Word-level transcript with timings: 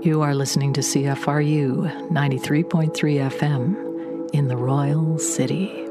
You 0.00 0.22
are 0.22 0.32
listening 0.32 0.72
to 0.74 0.80
CFRU 0.80 2.10
93.3 2.10 2.92
FM 2.92 4.30
in 4.32 4.46
the 4.46 4.56
Royal 4.56 5.18
City. 5.18 5.87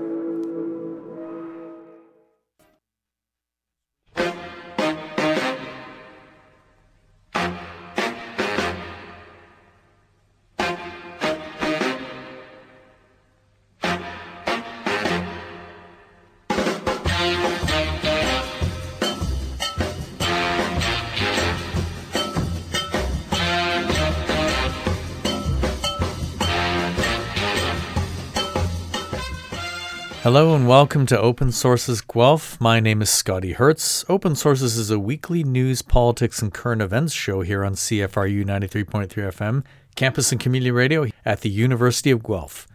Welcome 30.68 31.06
to 31.06 31.18
Open 31.18 31.54
Sources 31.54 32.02
Guelph. 32.02 32.60
My 32.60 32.82
name 32.82 33.02
is 33.02 33.10
Scotty 33.10 33.54
Hertz. 33.54 34.04
Open 34.10 34.36
Sources 34.36 34.76
is 34.76 34.92
a 34.92 35.00
weekly 35.00 35.42
news, 35.42 35.82
politics, 35.82 36.42
and 36.42 36.54
current 36.54 36.82
events 36.82 37.14
show 37.14 37.40
here 37.40 37.64
on 37.64 37.76
CFRU 37.76 38.44
93.3 38.44 39.08
FM, 39.08 39.64
campus 39.96 40.34
and 40.34 40.42
community 40.42 40.70
radio 40.70 41.08
at 41.24 41.40
the 41.40 41.50
University 41.50 42.12
of 42.12 42.22
Guelph. 42.22 42.68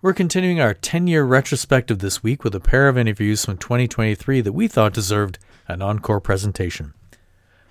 We're 0.00 0.14
continuing 0.14 0.62
our 0.62 0.72
10 0.72 1.08
year 1.08 1.24
retrospective 1.24 1.98
this 1.98 2.22
week 2.22 2.42
with 2.42 2.54
a 2.54 2.58
pair 2.58 2.88
of 2.88 2.96
interviews 2.96 3.44
from 3.44 3.58
2023 3.58 4.40
that 4.40 4.52
we 4.54 4.66
thought 4.66 4.94
deserved 4.94 5.38
an 5.68 5.82
encore 5.82 6.20
presentation. 6.20 6.94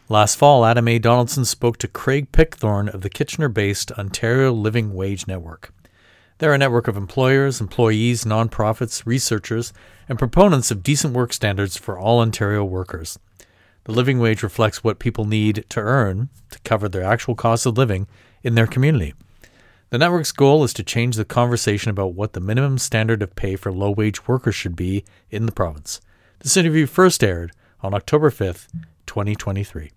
Last 0.09 0.35
fall, 0.35 0.63
Adam 0.63 0.87
A. 0.87 0.99
Donaldson 0.99 1.43
spoke 1.43 1.77
to 1.77 1.87
Craig 1.87 2.31
Pickthorne 2.31 2.87
of 2.87 3.01
the 3.01 3.09
Kitchener 3.09 3.49
based 3.49 3.91
Ontario 3.93 4.53
Living 4.53 4.93
Wage 4.93 5.25
Network. 5.25 5.73
They're 6.37 6.53
a 6.53 6.57
network 6.57 6.89
of 6.89 6.97
employers, 6.97 7.61
employees, 7.61 8.25
nonprofits, 8.25 9.05
researchers, 9.05 9.71
and 10.09 10.19
proponents 10.19 10.69
of 10.69 10.83
decent 10.83 11.13
work 11.13 11.31
standards 11.31 11.77
for 11.77 11.97
all 11.97 12.19
Ontario 12.19 12.63
workers. 12.65 13.17
The 13.85 13.93
living 13.93 14.19
wage 14.19 14.43
reflects 14.43 14.83
what 14.83 14.99
people 14.99 15.23
need 15.23 15.63
to 15.69 15.79
earn 15.79 16.29
to 16.49 16.59
cover 16.59 16.89
their 16.89 17.03
actual 17.03 17.35
cost 17.35 17.65
of 17.65 17.77
living 17.77 18.07
in 18.43 18.55
their 18.55 18.67
community. 18.67 19.13
The 19.91 19.97
network's 19.97 20.33
goal 20.33 20.65
is 20.65 20.73
to 20.73 20.83
change 20.83 21.15
the 21.15 21.23
conversation 21.23 21.89
about 21.89 22.15
what 22.15 22.33
the 22.33 22.41
minimum 22.41 22.79
standard 22.79 23.21
of 23.21 23.35
pay 23.35 23.55
for 23.55 23.71
low 23.71 23.91
wage 23.91 24.27
workers 24.27 24.55
should 24.55 24.75
be 24.75 25.05
in 25.29 25.45
the 25.45 25.53
province. 25.53 26.01
This 26.39 26.57
interview 26.57 26.85
first 26.85 27.23
aired 27.23 27.53
on 27.81 27.93
October 27.93 28.29
5th, 28.29 28.67
2023. 29.05 29.91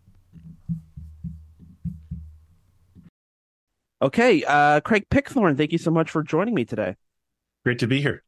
Okay, 4.00 4.44
uh, 4.44 4.80
Craig 4.80 5.06
Pickthorne, 5.10 5.56
thank 5.56 5.72
you 5.72 5.78
so 5.78 5.90
much 5.90 6.10
for 6.10 6.22
joining 6.22 6.54
me 6.54 6.64
today. 6.64 6.94
Great 7.64 7.80
to 7.80 7.88
be 7.88 8.00
here. 8.00 8.22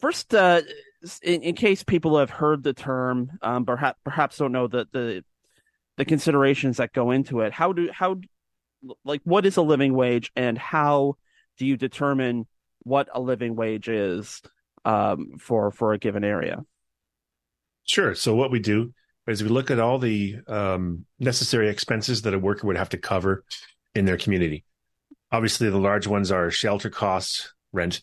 First, 0.00 0.34
uh, 0.34 0.62
in, 1.22 1.42
in, 1.42 1.54
case 1.54 1.84
people 1.84 2.18
have 2.18 2.30
heard 2.30 2.64
the 2.64 2.72
term, 2.72 3.30
um, 3.42 3.64
perhaps 3.64 3.98
perhaps 4.04 4.38
don't 4.38 4.50
know 4.50 4.66
the, 4.66 4.88
the 4.92 5.24
the 5.96 6.04
considerations 6.04 6.78
that 6.78 6.92
go 6.92 7.12
into 7.12 7.40
it. 7.40 7.52
How 7.52 7.72
do 7.72 7.88
how 7.92 8.20
like 9.04 9.20
what 9.22 9.46
is 9.46 9.56
a 9.56 9.62
living 9.62 9.94
wage, 9.94 10.32
and 10.34 10.58
how 10.58 11.14
do 11.58 11.66
you 11.66 11.76
determine 11.76 12.46
what 12.82 13.08
a 13.14 13.20
living 13.20 13.54
wage 13.54 13.88
is 13.88 14.42
um, 14.84 15.38
for 15.38 15.70
for 15.70 15.92
a 15.92 15.98
given 15.98 16.24
area? 16.24 16.64
Sure. 17.84 18.16
So 18.16 18.34
what 18.34 18.50
we 18.50 18.58
do 18.58 18.92
is 19.28 19.44
we 19.44 19.48
look 19.48 19.70
at 19.70 19.78
all 19.78 20.00
the 20.00 20.38
um, 20.48 21.06
necessary 21.20 21.68
expenses 21.68 22.22
that 22.22 22.34
a 22.34 22.38
worker 22.38 22.66
would 22.66 22.76
have 22.76 22.88
to 22.90 22.98
cover 22.98 23.44
in 23.96 24.04
their 24.04 24.18
community. 24.18 24.64
Obviously, 25.32 25.70
the 25.70 25.78
large 25.78 26.06
ones 26.06 26.30
are 26.30 26.50
shelter 26.50 26.90
costs, 26.90 27.52
rent, 27.72 28.02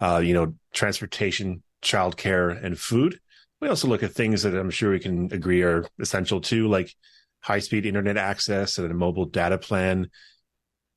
uh, 0.00 0.20
you 0.22 0.34
know, 0.34 0.54
transportation, 0.72 1.62
childcare, 1.82 2.62
and 2.62 2.78
food. 2.78 3.18
We 3.60 3.68
also 3.68 3.88
look 3.88 4.02
at 4.02 4.12
things 4.12 4.42
that 4.42 4.54
I'm 4.54 4.70
sure 4.70 4.92
we 4.92 5.00
can 5.00 5.32
agree 5.32 5.62
are 5.62 5.86
essential 6.00 6.40
too, 6.40 6.68
like 6.68 6.94
high 7.40 7.58
speed 7.58 7.86
internet 7.86 8.16
access 8.16 8.78
and 8.78 8.90
a 8.90 8.94
mobile 8.94 9.26
data 9.26 9.58
plan, 9.58 10.10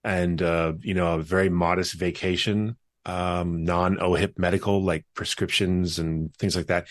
and 0.03 0.41
uh, 0.41 0.73
you 0.81 0.93
know, 0.93 1.15
a 1.15 1.21
very 1.21 1.49
modest 1.49 1.93
vacation, 1.93 2.75
um, 3.05 3.63
non 3.63 3.97
OHIP 3.97 4.37
medical 4.37 4.83
like 4.83 5.05
prescriptions 5.15 5.97
and 5.99 6.33
things 6.35 6.55
like 6.55 6.67
that. 6.67 6.87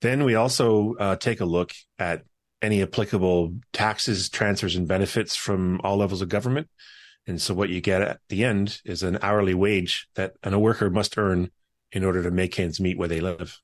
Then 0.00 0.24
we 0.24 0.36
also 0.36 0.94
uh, 0.94 1.16
take 1.16 1.40
a 1.40 1.44
look 1.44 1.72
at 1.98 2.22
any 2.60 2.82
applicable 2.82 3.54
taxes, 3.72 4.28
transfers, 4.28 4.76
and 4.76 4.88
benefits 4.88 5.36
from 5.36 5.80
all 5.84 5.96
levels 5.96 6.22
of 6.22 6.28
government. 6.28 6.68
And 7.26 7.40
so 7.40 7.54
what 7.54 7.68
you 7.68 7.80
get 7.80 8.02
at 8.02 8.20
the 8.28 8.44
end 8.44 8.80
is 8.84 9.02
an 9.02 9.18
hourly 9.22 9.54
wage 9.54 10.08
that 10.14 10.34
a 10.42 10.58
worker 10.58 10.90
must 10.90 11.18
earn 11.18 11.50
in 11.92 12.04
order 12.04 12.22
to 12.22 12.30
make 12.30 12.58
ends 12.58 12.80
meet 12.80 12.98
where 12.98 13.08
they 13.08 13.20
live. 13.20 13.60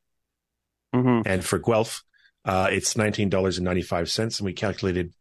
Mm-hmm. 0.94 1.27
And 1.27 1.44
for 1.44 1.59
Guelph, 1.59 2.05
uh, 2.44 2.69
it's 2.71 2.94
$19.95. 2.94 4.38
And 4.38 4.44
we 4.44 4.53
calculated 4.53 5.15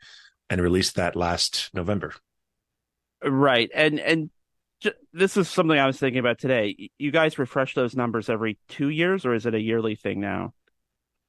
and 0.49 0.61
released 0.61 0.95
that 0.95 1.15
last 1.15 1.69
November. 1.73 2.13
Right. 3.23 3.71
And, 3.73 3.99
and 3.99 4.29
this 5.13 5.37
is 5.37 5.49
something 5.49 5.79
I 5.79 5.87
was 5.87 5.97
thinking 5.97 6.19
about 6.19 6.39
today. 6.39 6.89
You 6.97 7.11
guys 7.11 7.39
refresh 7.39 7.73
those 7.73 7.95
numbers 7.95 8.29
every 8.29 8.57
two 8.67 8.89
years, 8.89 9.25
or 9.25 9.33
is 9.33 9.45
it 9.45 9.55
a 9.55 9.61
yearly 9.61 9.95
thing 9.95 10.19
now? 10.19 10.53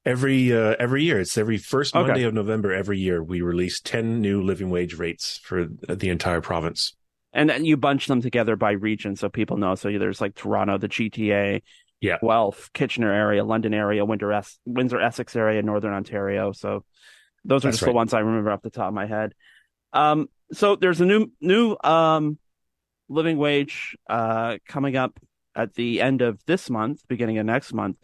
Every 0.05 0.53
uh, 0.53 0.75
every 0.79 1.03
year. 1.03 1.19
It's 1.19 1.37
every 1.37 1.57
first 1.57 1.93
Monday 1.93 2.11
okay. 2.11 2.23
of 2.23 2.33
November 2.33 2.73
every 2.73 2.99
year. 2.99 3.23
We 3.23 3.41
release 3.41 3.79
ten 3.79 4.21
new 4.21 4.41
living 4.41 4.69
wage 4.69 4.95
rates 4.95 5.39
for 5.43 5.65
the 5.65 6.09
entire 6.09 6.41
province. 6.41 6.95
And 7.33 7.49
then 7.49 7.65
you 7.65 7.75
bunch 7.75 8.07
them 8.07 8.21
together 8.21 8.55
by 8.55 8.71
region, 8.71 9.17
so 9.17 9.27
people 9.27 9.57
know. 9.57 9.75
So 9.75 9.91
there's 9.97 10.21
like 10.21 10.35
Toronto, 10.35 10.77
the 10.77 10.87
GTA, 10.87 11.61
yeah, 11.99 12.17
Guelph, 12.21 12.69
Kitchener 12.73 13.11
area, 13.11 13.43
London 13.43 13.73
area, 13.73 14.05
Windsor, 14.05 14.31
es- 14.31 14.59
Windsor 14.65 15.01
Essex 15.01 15.35
area, 15.35 15.61
Northern 15.61 15.93
Ontario. 15.93 16.53
So 16.53 16.85
those 17.43 17.65
are 17.65 17.67
That's 17.67 17.77
just 17.77 17.81
right. 17.83 17.91
the 17.91 17.95
ones 17.95 18.13
I 18.13 18.19
remember 18.19 18.51
off 18.51 18.61
the 18.61 18.69
top 18.69 18.87
of 18.87 18.93
my 18.93 19.05
head. 19.05 19.33
Um, 19.91 20.29
so 20.53 20.75
there's 20.75 21.01
a 21.01 21.05
new 21.05 21.31
new 21.41 21.75
um, 21.83 22.37
living 23.09 23.37
wage 23.37 23.97
uh, 24.09 24.57
coming 24.67 24.95
up 24.95 25.19
at 25.55 25.73
the 25.73 26.01
end 26.01 26.21
of 26.21 26.43
this 26.45 26.69
month, 26.69 27.01
beginning 27.07 27.37
of 27.37 27.45
next 27.45 27.73
month. 27.73 27.97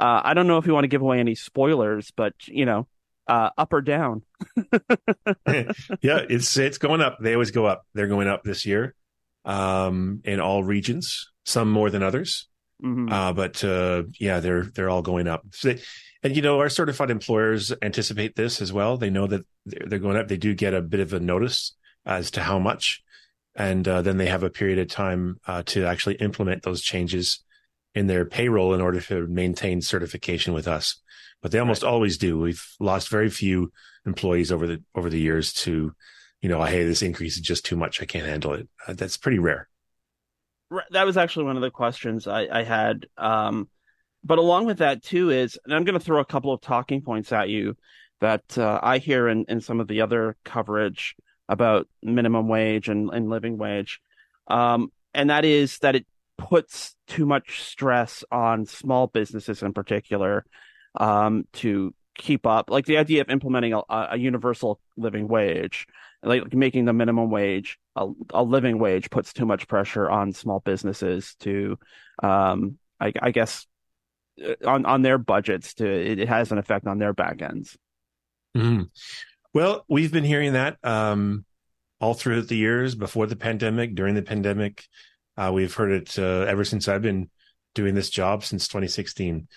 Uh, 0.00 0.22
I 0.24 0.34
don't 0.34 0.46
know 0.46 0.56
if 0.56 0.66
you 0.66 0.72
want 0.72 0.84
to 0.84 0.88
give 0.88 1.02
away 1.02 1.20
any 1.20 1.34
spoilers, 1.34 2.10
but 2.16 2.32
you 2.46 2.64
know, 2.64 2.88
uh, 3.28 3.50
up 3.58 3.72
or 3.72 3.82
down. 3.82 4.22
yeah, 5.46 6.24
it's 6.28 6.56
it's 6.56 6.78
going 6.78 7.02
up. 7.02 7.18
They 7.20 7.34
always 7.34 7.50
go 7.50 7.66
up. 7.66 7.84
They're 7.92 8.08
going 8.08 8.26
up 8.26 8.42
this 8.42 8.64
year, 8.64 8.94
um, 9.44 10.22
in 10.24 10.40
all 10.40 10.64
regions. 10.64 11.30
Some 11.44 11.70
more 11.70 11.90
than 11.90 12.02
others, 12.02 12.48
mm-hmm. 12.82 13.12
uh, 13.12 13.32
but 13.34 13.62
uh, 13.62 14.04
yeah, 14.18 14.40
they're 14.40 14.64
they're 14.64 14.88
all 14.88 15.02
going 15.02 15.28
up. 15.28 15.42
So 15.52 15.74
they, 15.74 15.82
and 16.22 16.34
you 16.34 16.40
know, 16.40 16.58
our 16.60 16.70
certified 16.70 17.10
employers 17.10 17.72
anticipate 17.82 18.36
this 18.36 18.62
as 18.62 18.72
well. 18.72 18.96
They 18.96 19.10
know 19.10 19.26
that 19.26 19.44
they're 19.66 19.98
going 19.98 20.16
up. 20.16 20.28
They 20.28 20.38
do 20.38 20.54
get 20.54 20.72
a 20.72 20.80
bit 20.80 21.00
of 21.00 21.12
a 21.12 21.20
notice 21.20 21.76
as 22.06 22.30
to 22.32 22.42
how 22.42 22.58
much, 22.58 23.02
and 23.54 23.86
uh, 23.86 24.00
then 24.00 24.16
they 24.16 24.26
have 24.26 24.44
a 24.44 24.50
period 24.50 24.78
of 24.78 24.88
time 24.88 25.38
uh, 25.46 25.62
to 25.66 25.84
actually 25.84 26.14
implement 26.16 26.62
those 26.62 26.80
changes 26.80 27.44
in 27.94 28.06
their 28.06 28.24
payroll 28.24 28.74
in 28.74 28.80
order 28.80 29.00
to 29.00 29.26
maintain 29.26 29.80
certification 29.80 30.54
with 30.54 30.68
us. 30.68 31.00
But 31.42 31.52
they 31.52 31.58
almost 31.58 31.82
right. 31.82 31.90
always 31.90 32.18
do. 32.18 32.38
We've 32.38 32.64
lost 32.78 33.08
very 33.08 33.30
few 33.30 33.72
employees 34.06 34.52
over 34.52 34.66
the 34.66 34.82
over 34.94 35.10
the 35.10 35.20
years 35.20 35.52
to, 35.52 35.92
you 36.40 36.48
know, 36.48 36.62
hey, 36.62 36.84
this 36.84 37.02
increase 37.02 37.36
is 37.36 37.42
just 37.42 37.64
too 37.64 37.76
much. 37.76 38.00
I 38.02 38.04
can't 38.04 38.26
handle 38.26 38.54
it. 38.54 38.68
Uh, 38.86 38.92
that's 38.92 39.16
pretty 39.16 39.38
rare. 39.38 39.68
That 40.90 41.06
was 41.06 41.16
actually 41.16 41.46
one 41.46 41.56
of 41.56 41.62
the 41.62 41.70
questions 41.70 42.26
I, 42.26 42.46
I 42.46 42.62
had. 42.62 43.06
Um, 43.16 43.68
but 44.22 44.38
along 44.38 44.66
with 44.66 44.78
that 44.78 45.02
too 45.02 45.30
is, 45.30 45.58
and 45.64 45.74
I'm 45.74 45.84
going 45.84 45.98
to 45.98 46.04
throw 46.04 46.20
a 46.20 46.24
couple 46.24 46.52
of 46.52 46.60
talking 46.60 47.00
points 47.00 47.32
at 47.32 47.48
you 47.48 47.76
that 48.20 48.58
uh, 48.58 48.78
I 48.82 48.98
hear 48.98 49.28
in, 49.28 49.46
in 49.48 49.60
some 49.60 49.80
of 49.80 49.88
the 49.88 50.02
other 50.02 50.36
coverage 50.44 51.16
about 51.48 51.88
minimum 52.02 52.46
wage 52.46 52.88
and, 52.88 53.10
and 53.12 53.28
living 53.28 53.56
wage. 53.58 54.00
Um, 54.46 54.92
and 55.14 55.30
that 55.30 55.44
is 55.44 55.78
that 55.78 55.96
it 55.96 56.06
puts 56.40 56.96
too 57.06 57.26
much 57.26 57.62
stress 57.62 58.24
on 58.32 58.64
small 58.64 59.06
businesses 59.06 59.62
in 59.62 59.72
particular 59.74 60.44
um, 60.98 61.46
to 61.52 61.94
keep 62.16 62.46
up. 62.46 62.70
Like 62.70 62.86
the 62.86 62.96
idea 62.98 63.20
of 63.20 63.28
implementing 63.28 63.74
a, 63.74 63.82
a 63.88 64.16
universal 64.16 64.80
living 64.96 65.28
wage, 65.28 65.86
like 66.22 66.52
making 66.54 66.86
the 66.86 66.92
minimum 66.92 67.30
wage 67.30 67.78
a, 67.94 68.08
a, 68.30 68.42
living 68.42 68.78
wage, 68.78 69.10
puts 69.10 69.32
too 69.32 69.46
much 69.46 69.68
pressure 69.68 70.08
on 70.08 70.32
small 70.32 70.60
businesses 70.60 71.34
to, 71.40 71.78
um, 72.22 72.78
I, 72.98 73.12
I, 73.20 73.30
guess, 73.30 73.66
uh, 74.42 74.54
on 74.66 74.86
on 74.86 75.02
their 75.02 75.18
budgets. 75.18 75.74
To 75.74 75.86
it 75.86 76.26
has 76.28 76.52
an 76.52 76.58
effect 76.58 76.86
on 76.86 76.98
their 76.98 77.12
back 77.12 77.42
ends. 77.42 77.76
Mm-hmm. 78.56 78.84
Well, 79.52 79.84
we've 79.88 80.12
been 80.12 80.24
hearing 80.24 80.54
that 80.54 80.78
um, 80.82 81.44
all 82.00 82.14
through 82.14 82.42
the 82.42 82.56
years 82.56 82.94
before 82.94 83.26
the 83.26 83.36
pandemic, 83.36 83.94
during 83.94 84.14
the 84.14 84.22
pandemic. 84.22 84.84
Uh, 85.36 85.50
we've 85.52 85.74
heard 85.74 85.92
it 85.92 86.18
uh, 86.18 86.44
ever 86.48 86.64
since 86.64 86.88
I've 86.88 87.02
been 87.02 87.30
doing 87.74 87.94
this 87.94 88.10
job 88.10 88.44
since 88.44 88.66
2016. 88.68 89.48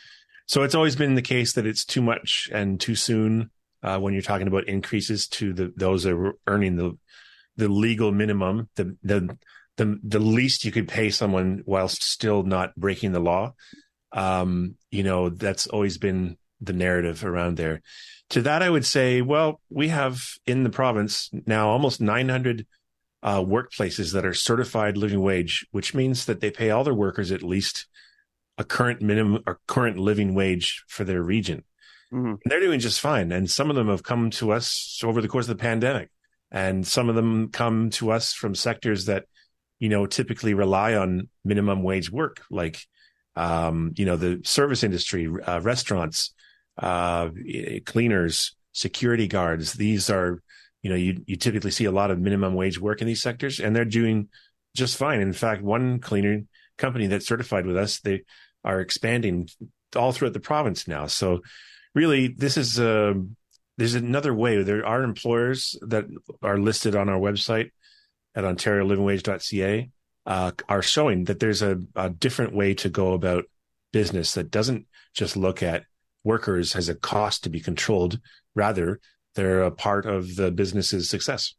So 0.46 0.64
it's 0.64 0.75
always 0.75 0.96
been 0.96 1.16
the 1.16 1.22
case 1.22 1.54
that 1.54 1.66
it's 1.66 1.86
too 1.86 2.02
much 2.02 2.50
and 2.52 2.80
too 2.80 2.96
soon 2.96 3.50
uh, 3.81 4.00
when 4.00 4.14
you're 4.14 4.22
talking 4.22 4.48
about 4.48 4.68
increases 4.68 5.28
to 5.28 5.54
the 5.54 5.74
those 5.75 6.04
that 6.04 6.14
are 6.14 6.36
earning 6.48 6.75
the 6.75 6.98
the 7.58 7.68
legal 7.68 8.12
minimum, 8.12 8.70
the 8.75 8.96
the 9.04 9.38
the 9.78 10.00
the 10.04 10.20
least 10.20 10.66
you 10.66 10.72
could 10.72 10.88
pay 10.88 11.10
someone 11.10 11.64
whilst 11.66 12.04
still 12.04 12.44
not 12.44 12.75
breaking 12.75 13.12
the 13.12 13.20
law. 13.20 13.54
Um, 14.12 14.75
you 14.92 15.04
know, 15.04 15.30
that's 15.30 15.68
always 15.68 15.98
been 15.98 16.38
the 16.62 16.74
narrative 16.74 17.25
around 17.25 17.58
there. 17.58 17.81
To 18.30 18.42
that, 18.44 18.64
I 18.64 18.70
would 18.70 18.86
say, 18.86 19.22
well, 19.22 19.60
we 19.70 19.90
have 19.90 20.24
in 20.46 20.64
the 20.64 20.70
province 20.70 21.30
now 21.46 21.70
almost 21.70 22.00
900 22.00 22.66
uh, 23.24 23.40
workplaces 23.40 24.14
that 24.14 24.25
are 24.25 24.34
certified 24.34 24.98
living 24.98 25.22
wage, 25.22 25.66
which 25.72 25.96
means 25.96 26.25
that 26.25 26.42
they 26.42 26.52
pay 26.52 26.70
all 26.70 26.84
their 26.84 26.94
workers 26.94 27.31
at 27.31 27.42
least 27.42 27.88
a 28.58 28.64
current 28.64 29.02
minimum 29.02 29.42
or 29.48 29.60
current 29.68 29.98
living 29.98 30.36
wage 30.36 30.84
for 30.88 31.04
their 31.04 31.24
region. 31.24 31.64
Mm-hmm. 32.14 32.36
they're 32.46 32.60
doing 32.60 32.80
just 32.80 33.02
fine. 33.02 33.31
And 33.31 33.50
some 33.50 33.72
of 33.72 33.75
them 33.75 33.88
have 33.88 34.04
come 34.04 34.30
to 34.31 34.52
us 34.52 35.02
over 35.04 35.20
the 35.20 35.28
course 35.28 35.50
of 35.50 35.58
the 35.58 35.62
pandemic. 35.62 36.12
And 36.52 36.86
some 36.86 37.10
of 37.10 37.16
them 37.16 37.50
come 37.50 37.90
to 37.92 38.12
us 38.12 38.34
from 38.34 38.54
sectors 38.54 39.06
that, 39.06 39.25
you 39.80 39.90
know, 39.90 40.06
typically 40.06 40.54
rely 40.54 40.94
on 40.94 41.30
minimum 41.44 41.81
wage 41.81 42.12
work, 42.12 42.42
like, 42.52 42.86
um, 43.36 43.94
you 43.96 44.06
know, 44.06 44.16
the 44.16 44.42
service 44.44 44.84
industry, 44.84 45.28
uh, 45.28 45.62
restaurants, 45.62 46.36
uh, 46.78 47.30
cleaners, 47.86 48.56
security 48.74 49.28
guards. 49.28 49.74
These 49.74 50.12
are, 50.12 50.44
you 50.83 50.89
know, 50.89 50.95
you, 50.95 51.24
you 51.25 51.35
typically 51.38 51.71
see 51.71 51.85
a 51.85 51.91
lot 51.91 52.12
of 52.12 52.19
minimum 52.19 52.53
wage 52.53 52.80
work 52.80 53.01
in 53.01 53.07
these 53.07 53.21
sectors 53.21 53.59
and 53.59 53.75
they're 53.75 53.85
doing 53.85 54.27
just 54.75 54.97
fine. 54.97 55.21
In 55.21 55.33
fact, 55.33 55.63
one 55.63 56.00
cleaner 56.00 56.41
company 56.77 57.07
that's 57.07 57.27
certified 57.27 57.65
with 57.65 57.77
us, 57.77 58.00
they 58.00 58.24
are 58.63 58.80
expanding 58.80 59.50
all 59.95 60.12
throughout 60.12 60.33
the 60.33 60.39
province 60.39 60.88
now. 60.88 61.07
So 61.07 61.41
really, 61.95 62.27
this 62.27 62.57
is 62.57 62.80
uh, 62.80 63.13
there's 63.77 63.95
another 63.95 64.33
way. 64.33 64.62
There 64.62 64.85
are 64.85 65.03
employers 65.03 65.77
that 65.81 66.06
are 66.41 66.59
listed 66.59 66.95
on 66.95 67.09
our 67.09 67.19
website 67.19 67.71
at 68.36 68.44
OntarioLivingWage.ca 68.44 69.89
uh, 70.25 70.51
are 70.69 70.81
showing 70.81 71.25
that 71.25 71.39
there's 71.39 71.62
a, 71.62 71.79
a 71.95 72.09
different 72.09 72.53
way 72.53 72.74
to 72.75 72.89
go 72.89 73.13
about 73.13 73.45
business 73.91 74.33
that 74.33 74.51
doesn't 74.51 74.88
just 75.13 75.38
look 75.38 75.62
at 75.62 75.86
workers 76.24 76.75
as 76.75 76.89
a 76.89 76.95
cost 76.95 77.44
to 77.44 77.50
be 77.50 77.59
controlled. 77.59 78.19
Rather, 78.56 79.00
they're 79.35 79.63
a 79.63 79.71
part 79.71 80.06
of 80.06 80.35
the 80.35 80.51
business's 80.51 81.09
success. 81.09 81.56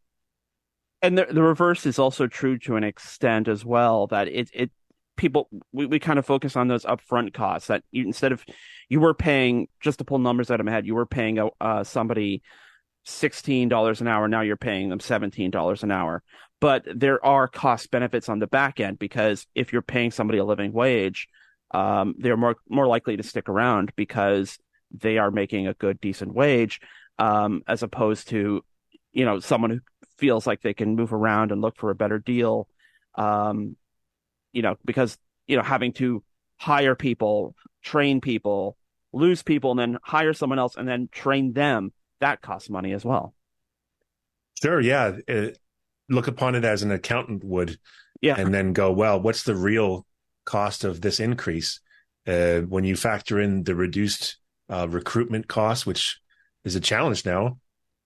And 1.02 1.18
the, 1.18 1.26
the 1.30 1.42
reverse 1.42 1.84
is 1.86 1.98
also 1.98 2.26
true 2.26 2.58
to 2.60 2.76
an 2.76 2.84
extent 2.84 3.48
as 3.48 3.64
well. 3.64 4.06
That 4.06 4.28
it 4.28 4.50
it 4.54 4.70
people 5.16 5.48
we, 5.72 5.86
we 5.86 5.98
kind 5.98 6.18
of 6.18 6.26
focus 6.26 6.56
on 6.56 6.68
those 6.68 6.84
upfront 6.84 7.32
costs 7.32 7.68
that 7.68 7.82
you, 7.90 8.04
instead 8.04 8.32
of 8.32 8.44
you 8.88 9.00
were 9.00 9.14
paying 9.14 9.68
just 9.80 9.98
to 9.98 10.04
pull 10.04 10.18
numbers 10.18 10.50
out 10.50 10.60
of 10.60 10.66
my 10.66 10.72
head 10.72 10.86
you 10.86 10.94
were 10.94 11.06
paying 11.06 11.38
a, 11.38 11.48
uh, 11.60 11.84
somebody 11.84 12.42
$16 13.06 14.00
an 14.00 14.08
hour 14.08 14.28
now 14.28 14.40
you're 14.40 14.56
paying 14.56 14.88
them 14.88 14.98
$17 14.98 15.82
an 15.82 15.90
hour 15.90 16.22
but 16.60 16.84
there 16.92 17.24
are 17.24 17.46
cost 17.46 17.90
benefits 17.90 18.28
on 18.28 18.38
the 18.38 18.46
back 18.46 18.80
end 18.80 18.98
because 18.98 19.46
if 19.54 19.72
you're 19.72 19.82
paying 19.82 20.10
somebody 20.10 20.38
a 20.38 20.44
living 20.44 20.72
wage 20.72 21.28
um, 21.72 22.14
they're 22.18 22.36
more 22.36 22.56
more 22.68 22.86
likely 22.86 23.16
to 23.16 23.22
stick 23.22 23.48
around 23.48 23.92
because 23.96 24.58
they 24.90 25.18
are 25.18 25.30
making 25.30 25.66
a 25.66 25.74
good 25.74 26.00
decent 26.00 26.32
wage 26.32 26.80
um, 27.18 27.62
as 27.66 27.82
opposed 27.82 28.28
to 28.28 28.64
you 29.12 29.24
know 29.24 29.40
someone 29.40 29.70
who 29.70 29.80
feels 30.18 30.46
like 30.46 30.62
they 30.62 30.74
can 30.74 30.96
move 30.96 31.12
around 31.12 31.52
and 31.52 31.60
look 31.60 31.76
for 31.76 31.90
a 31.90 31.94
better 31.94 32.18
deal 32.18 32.68
um, 33.16 33.76
you 34.52 34.62
know, 34.62 34.76
because, 34.84 35.18
you 35.46 35.56
know, 35.56 35.62
having 35.62 35.92
to 35.94 36.22
hire 36.56 36.94
people, 36.94 37.54
train 37.82 38.20
people, 38.20 38.76
lose 39.12 39.42
people, 39.42 39.72
and 39.72 39.80
then 39.80 39.98
hire 40.02 40.32
someone 40.32 40.58
else 40.58 40.76
and 40.76 40.88
then 40.88 41.08
train 41.12 41.52
them, 41.52 41.92
that 42.20 42.40
costs 42.40 42.70
money 42.70 42.92
as 42.92 43.04
well. 43.04 43.34
Sure. 44.62 44.80
Yeah. 44.80 45.16
It, 45.26 45.58
look 46.08 46.28
upon 46.28 46.54
it 46.54 46.64
as 46.64 46.82
an 46.82 46.92
accountant 46.92 47.44
would. 47.44 47.78
Yeah. 48.20 48.36
And 48.38 48.54
then 48.54 48.72
go, 48.72 48.92
well, 48.92 49.20
what's 49.20 49.42
the 49.42 49.56
real 49.56 50.06
cost 50.44 50.84
of 50.84 51.00
this 51.00 51.20
increase? 51.20 51.80
Uh, 52.26 52.60
when 52.60 52.84
you 52.84 52.96
factor 52.96 53.38
in 53.38 53.64
the 53.64 53.74
reduced 53.74 54.38
uh, 54.70 54.88
recruitment 54.88 55.46
costs, 55.46 55.84
which 55.84 56.18
is 56.64 56.76
a 56.76 56.80
challenge 56.80 57.24
now, 57.24 57.58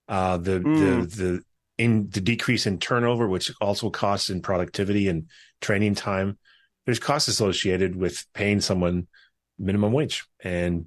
uh, 0.07 0.37
the, 0.37 0.59
mm. 0.59 1.09
the, 1.09 1.15
the, 1.15 1.43
in 1.77 2.09
the 2.09 2.21
decrease 2.21 2.65
in 2.65 2.77
turnover, 2.77 3.27
which 3.27 3.51
also 3.61 3.89
costs 3.89 4.29
in 4.29 4.41
productivity 4.41 5.07
and 5.07 5.27
training 5.61 5.95
time. 5.95 6.37
There's 6.85 6.99
costs 6.99 7.27
associated 7.27 7.95
with 7.95 8.25
paying 8.33 8.61
someone 8.61 9.07
minimum 9.57 9.93
wage, 9.93 10.25
and 10.41 10.85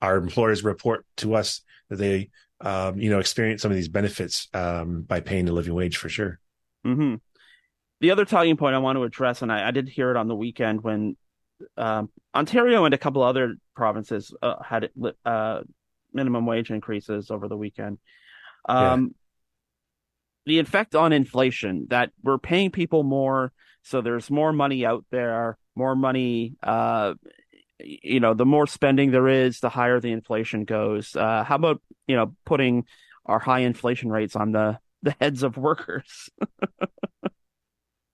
our 0.00 0.16
employers 0.16 0.64
report 0.64 1.06
to 1.18 1.34
us 1.34 1.60
that 1.90 1.96
they, 1.96 2.30
um, 2.60 2.98
you 2.98 3.10
know, 3.10 3.20
experience 3.20 3.62
some 3.62 3.70
of 3.70 3.76
these 3.76 3.88
benefits 3.88 4.48
um, 4.54 5.02
by 5.02 5.20
paying 5.20 5.44
the 5.44 5.52
living 5.52 5.74
wage 5.74 5.96
for 5.96 6.08
sure. 6.08 6.40
Mm-hmm. 6.86 7.16
The 8.00 8.10
other 8.10 8.24
talking 8.24 8.56
point 8.56 8.74
I 8.74 8.78
want 8.78 8.96
to 8.96 9.04
address, 9.04 9.42
and 9.42 9.52
I, 9.52 9.68
I 9.68 9.70
did 9.70 9.88
hear 9.88 10.10
it 10.10 10.16
on 10.16 10.26
the 10.26 10.34
weekend 10.34 10.82
when 10.82 11.16
um, 11.76 12.10
Ontario 12.34 12.84
and 12.84 12.94
a 12.94 12.98
couple 12.98 13.22
other 13.22 13.56
provinces 13.76 14.34
uh, 14.42 14.60
had 14.62 14.90
uh, 15.24 15.60
minimum 16.12 16.46
wage 16.46 16.70
increases 16.70 17.30
over 17.30 17.48
the 17.48 17.56
weekend. 17.56 17.98
Um, 18.68 19.14
the 20.46 20.58
effect 20.58 20.94
on 20.94 21.12
inflation 21.12 21.86
that 21.90 22.10
we're 22.22 22.38
paying 22.38 22.70
people 22.70 23.02
more 23.02 23.52
so 23.82 24.00
there's 24.00 24.30
more 24.30 24.52
money 24.52 24.84
out 24.84 25.04
there 25.10 25.56
more 25.74 25.94
money 25.94 26.56
uh 26.62 27.14
you 27.80 28.20
know 28.20 28.34
the 28.34 28.46
more 28.46 28.66
spending 28.66 29.10
there 29.10 29.28
is 29.28 29.60
the 29.60 29.68
higher 29.68 30.00
the 30.00 30.12
inflation 30.12 30.64
goes. 30.64 31.16
Uh 31.16 31.44
how 31.44 31.56
about 31.56 31.82
you 32.06 32.16
know 32.16 32.34
putting 32.44 32.84
our 33.26 33.38
high 33.38 33.60
inflation 33.60 34.10
rates 34.10 34.36
on 34.36 34.52
the 34.52 34.78
the 35.02 35.14
heads 35.20 35.42
of 35.42 35.56
workers? 35.56 36.30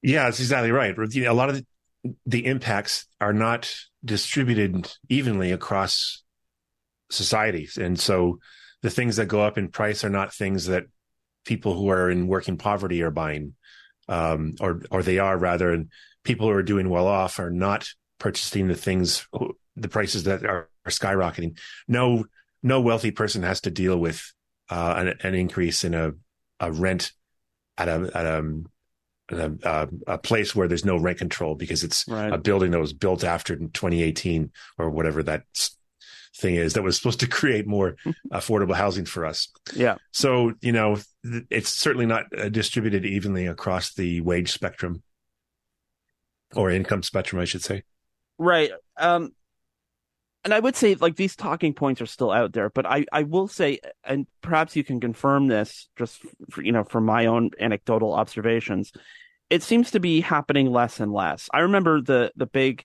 Yeah 0.02 0.24
that's 0.24 0.40
exactly 0.40 0.70
right. 0.70 0.94
You 1.10 1.24
know, 1.24 1.32
a 1.32 1.34
lot 1.34 1.50
of 1.50 1.56
the, 1.56 2.14
the 2.24 2.46
impacts 2.46 3.06
are 3.20 3.32
not 3.32 3.74
distributed 4.04 4.90
evenly 5.08 5.52
across 5.52 6.22
societies 7.10 7.76
and 7.76 7.98
so 7.98 8.38
the 8.82 8.90
things 8.90 9.16
that 9.16 9.26
go 9.26 9.42
up 9.42 9.58
in 9.58 9.68
price 9.68 10.04
are 10.04 10.10
not 10.10 10.32
things 10.32 10.66
that 10.66 10.84
people 11.44 11.74
who 11.74 11.88
are 11.88 12.10
in 12.10 12.26
working 12.26 12.56
poverty 12.56 13.02
are 13.02 13.10
buying, 13.10 13.54
um, 14.08 14.54
or 14.60 14.82
or 14.90 15.02
they 15.02 15.18
are 15.18 15.36
rather, 15.36 15.72
and 15.72 15.90
people 16.22 16.46
who 16.46 16.52
are 16.52 16.62
doing 16.62 16.88
well 16.88 17.06
off 17.06 17.38
are 17.38 17.50
not 17.50 17.88
purchasing 18.18 18.68
the 18.68 18.74
things, 18.74 19.26
the 19.76 19.88
prices 19.88 20.24
that 20.24 20.44
are, 20.44 20.68
are 20.84 20.90
skyrocketing. 20.90 21.58
No, 21.86 22.26
no 22.62 22.80
wealthy 22.80 23.10
person 23.10 23.42
has 23.42 23.62
to 23.62 23.70
deal 23.70 23.96
with 23.98 24.32
uh, 24.70 24.94
an, 24.98 25.14
an, 25.22 25.34
increase 25.34 25.84
in 25.84 25.94
a, 25.94 26.12
a 26.60 26.70
rent 26.70 27.12
at 27.78 27.88
a 27.88 28.10
at 28.14 28.26
a, 28.26 29.58
a, 29.62 29.88
a, 30.06 30.18
place 30.18 30.54
where 30.54 30.68
there's 30.68 30.84
no 30.84 30.98
rent 30.98 31.18
control 31.18 31.54
because 31.54 31.84
it's 31.84 32.06
right. 32.08 32.32
a 32.32 32.38
building 32.38 32.72
that 32.72 32.80
was 32.80 32.92
built 32.92 33.24
after 33.24 33.56
2018 33.56 34.50
or 34.78 34.90
whatever 34.90 35.22
that 35.22 35.44
thing 36.36 36.54
is 36.54 36.74
that 36.74 36.82
was 36.82 36.96
supposed 36.96 37.20
to 37.20 37.28
create 37.28 37.66
more 37.66 37.96
affordable 38.32 38.74
housing 38.74 39.04
for 39.04 39.24
us. 39.24 39.48
Yeah. 39.74 39.96
So, 40.12 40.52
you 40.60 40.72
know, 40.72 40.98
it's 41.50 41.70
certainly 41.70 42.06
not 42.06 42.24
uh, 42.36 42.48
distributed 42.48 43.04
evenly 43.04 43.46
across 43.46 43.94
the 43.94 44.20
wage 44.20 44.52
spectrum 44.52 45.02
or 46.54 46.70
income 46.70 47.02
spectrum, 47.02 47.40
I 47.40 47.44
should 47.44 47.62
say. 47.62 47.82
Right. 48.38 48.70
Um, 48.96 49.32
and 50.44 50.54
I 50.54 50.60
would 50.60 50.76
say 50.76 50.94
like 50.94 51.16
these 51.16 51.36
talking 51.36 51.74
points 51.74 52.00
are 52.00 52.06
still 52.06 52.30
out 52.30 52.52
there, 52.52 52.70
but 52.70 52.86
I, 52.86 53.04
I 53.12 53.24
will 53.24 53.48
say, 53.48 53.80
and 54.04 54.26
perhaps 54.40 54.76
you 54.76 54.84
can 54.84 55.00
confirm 55.00 55.48
this 55.48 55.88
just, 55.96 56.22
for, 56.50 56.62
you 56.62 56.72
know, 56.72 56.84
from 56.84 57.04
my 57.04 57.26
own 57.26 57.50
anecdotal 57.60 58.14
observations, 58.14 58.92
it 59.50 59.62
seems 59.62 59.90
to 59.90 60.00
be 60.00 60.20
happening 60.20 60.70
less 60.70 61.00
and 61.00 61.12
less. 61.12 61.48
I 61.52 61.60
remember 61.60 62.00
the, 62.00 62.32
the 62.36 62.46
big, 62.46 62.84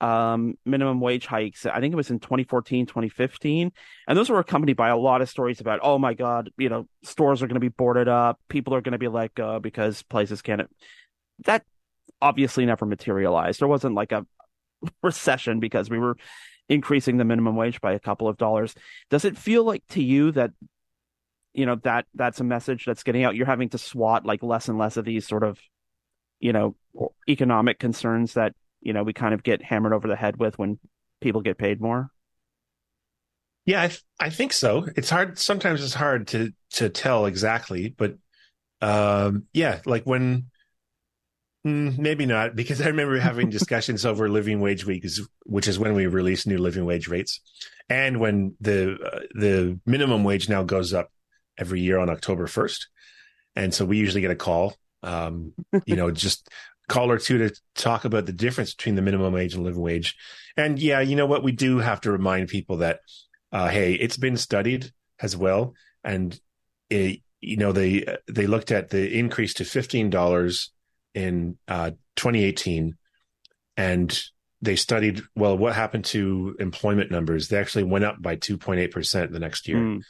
um, 0.00 0.56
minimum 0.64 1.00
wage 1.00 1.26
hikes. 1.26 1.66
I 1.66 1.80
think 1.80 1.92
it 1.92 1.96
was 1.96 2.10
in 2.10 2.20
2014, 2.20 2.86
2015. 2.86 3.72
And 4.08 4.18
those 4.18 4.30
were 4.30 4.38
accompanied 4.38 4.76
by 4.76 4.88
a 4.88 4.96
lot 4.96 5.20
of 5.20 5.28
stories 5.28 5.60
about, 5.60 5.80
oh 5.82 5.98
my 5.98 6.14
God, 6.14 6.50
you 6.56 6.68
know, 6.68 6.86
stores 7.02 7.42
are 7.42 7.46
going 7.46 7.54
to 7.54 7.60
be 7.60 7.68
boarded 7.68 8.08
up. 8.08 8.40
People 8.48 8.74
are 8.74 8.80
going 8.80 8.92
to 8.92 8.98
be 8.98 9.08
let 9.08 9.34
go 9.34 9.60
because 9.60 10.02
places 10.02 10.42
can't. 10.42 10.68
That 11.44 11.64
obviously 12.20 12.66
never 12.66 12.86
materialized. 12.86 13.60
There 13.60 13.68
wasn't 13.68 13.94
like 13.94 14.12
a 14.12 14.26
recession 15.02 15.60
because 15.60 15.90
we 15.90 15.98
were 15.98 16.16
increasing 16.68 17.16
the 17.16 17.24
minimum 17.24 17.56
wage 17.56 17.80
by 17.80 17.92
a 17.92 18.00
couple 18.00 18.28
of 18.28 18.38
dollars. 18.38 18.74
Does 19.10 19.24
it 19.24 19.36
feel 19.36 19.64
like 19.64 19.86
to 19.88 20.02
you 20.02 20.32
that, 20.32 20.52
you 21.52 21.66
know, 21.66 21.76
that 21.82 22.06
that's 22.14 22.40
a 22.40 22.44
message 22.44 22.84
that's 22.86 23.02
getting 23.02 23.24
out? 23.24 23.34
You're 23.34 23.46
having 23.46 23.70
to 23.70 23.78
swat 23.78 24.24
like 24.24 24.42
less 24.42 24.68
and 24.68 24.78
less 24.78 24.96
of 24.96 25.04
these 25.04 25.26
sort 25.26 25.42
of, 25.42 25.58
you 26.38 26.52
know, 26.52 26.76
economic 27.28 27.78
concerns 27.78 28.34
that 28.34 28.54
you 28.80 28.92
know 28.92 29.02
we 29.02 29.12
kind 29.12 29.34
of 29.34 29.42
get 29.42 29.62
hammered 29.62 29.92
over 29.92 30.08
the 30.08 30.16
head 30.16 30.36
with 30.36 30.58
when 30.58 30.78
people 31.20 31.40
get 31.40 31.58
paid 31.58 31.80
more? 31.80 32.10
Yeah, 33.66 33.82
I, 33.82 33.88
th- 33.88 34.02
I 34.18 34.30
think 34.30 34.52
so. 34.52 34.88
It's 34.96 35.10
hard. 35.10 35.38
Sometimes 35.38 35.82
it's 35.82 35.94
hard 35.94 36.28
to 36.28 36.52
to 36.72 36.88
tell 36.88 37.26
exactly, 37.26 37.94
but 37.96 38.16
um, 38.80 39.44
yeah, 39.52 39.80
like 39.84 40.04
when 40.04 40.46
mm, 41.66 41.96
maybe 41.98 42.26
not 42.26 42.56
because 42.56 42.80
I 42.80 42.86
remember 42.86 43.18
having 43.18 43.50
discussions 43.50 44.06
over 44.06 44.28
living 44.28 44.60
wage 44.60 44.86
week, 44.86 45.06
which 45.44 45.68
is 45.68 45.78
when 45.78 45.94
we 45.94 46.06
release 46.06 46.46
new 46.46 46.58
living 46.58 46.84
wage 46.84 47.08
rates, 47.08 47.40
and 47.88 48.18
when 48.18 48.56
the 48.60 48.94
uh, 48.94 49.20
the 49.34 49.78
minimum 49.86 50.24
wage 50.24 50.48
now 50.48 50.62
goes 50.62 50.94
up 50.94 51.12
every 51.58 51.80
year 51.80 51.98
on 51.98 52.08
October 52.08 52.46
first, 52.46 52.88
and 53.54 53.74
so 53.74 53.84
we 53.84 53.98
usually 53.98 54.22
get 54.22 54.30
a 54.30 54.36
call 54.36 54.74
um, 55.02 55.52
you 55.86 55.96
know, 55.96 56.10
just 56.10 56.48
call 56.90 57.10
or 57.10 57.18
two 57.18 57.38
to 57.38 57.54
talk 57.76 58.04
about 58.04 58.26
the 58.26 58.32
difference 58.32 58.74
between 58.74 58.96
the 58.96 59.02
minimum 59.02 59.32
wage 59.32 59.54
and 59.54 59.64
living 59.64 59.80
wage. 59.80 60.16
And 60.56 60.78
yeah, 60.78 61.00
you 61.00 61.16
know 61.16 61.24
what? 61.24 61.44
We 61.44 61.52
do 61.52 61.78
have 61.78 62.00
to 62.02 62.10
remind 62.10 62.48
people 62.48 62.78
that, 62.78 63.00
uh, 63.52 63.68
hey, 63.68 63.94
it's 63.94 64.16
been 64.16 64.36
studied 64.36 64.92
as 65.20 65.36
well, 65.36 65.74
and 66.04 66.38
it, 66.90 67.20
you 67.40 67.56
know 67.56 67.72
they 67.72 68.04
they 68.26 68.46
looked 68.46 68.70
at 68.72 68.90
the 68.90 69.18
increase 69.18 69.54
to 69.54 69.64
fifteen 69.64 70.10
dollars 70.10 70.72
in 71.14 71.56
uh, 71.68 71.92
2018, 72.16 72.96
and 73.76 74.22
they 74.60 74.76
studied 74.76 75.22
well 75.34 75.56
what 75.56 75.74
happened 75.74 76.04
to 76.06 76.56
employment 76.58 77.10
numbers. 77.10 77.48
They 77.48 77.58
actually 77.58 77.84
went 77.84 78.04
up 78.04 78.20
by 78.20 78.36
2.8 78.36 78.90
percent 78.90 79.32
the 79.32 79.40
next 79.40 79.68
year. 79.68 79.78
Mm. 79.78 80.02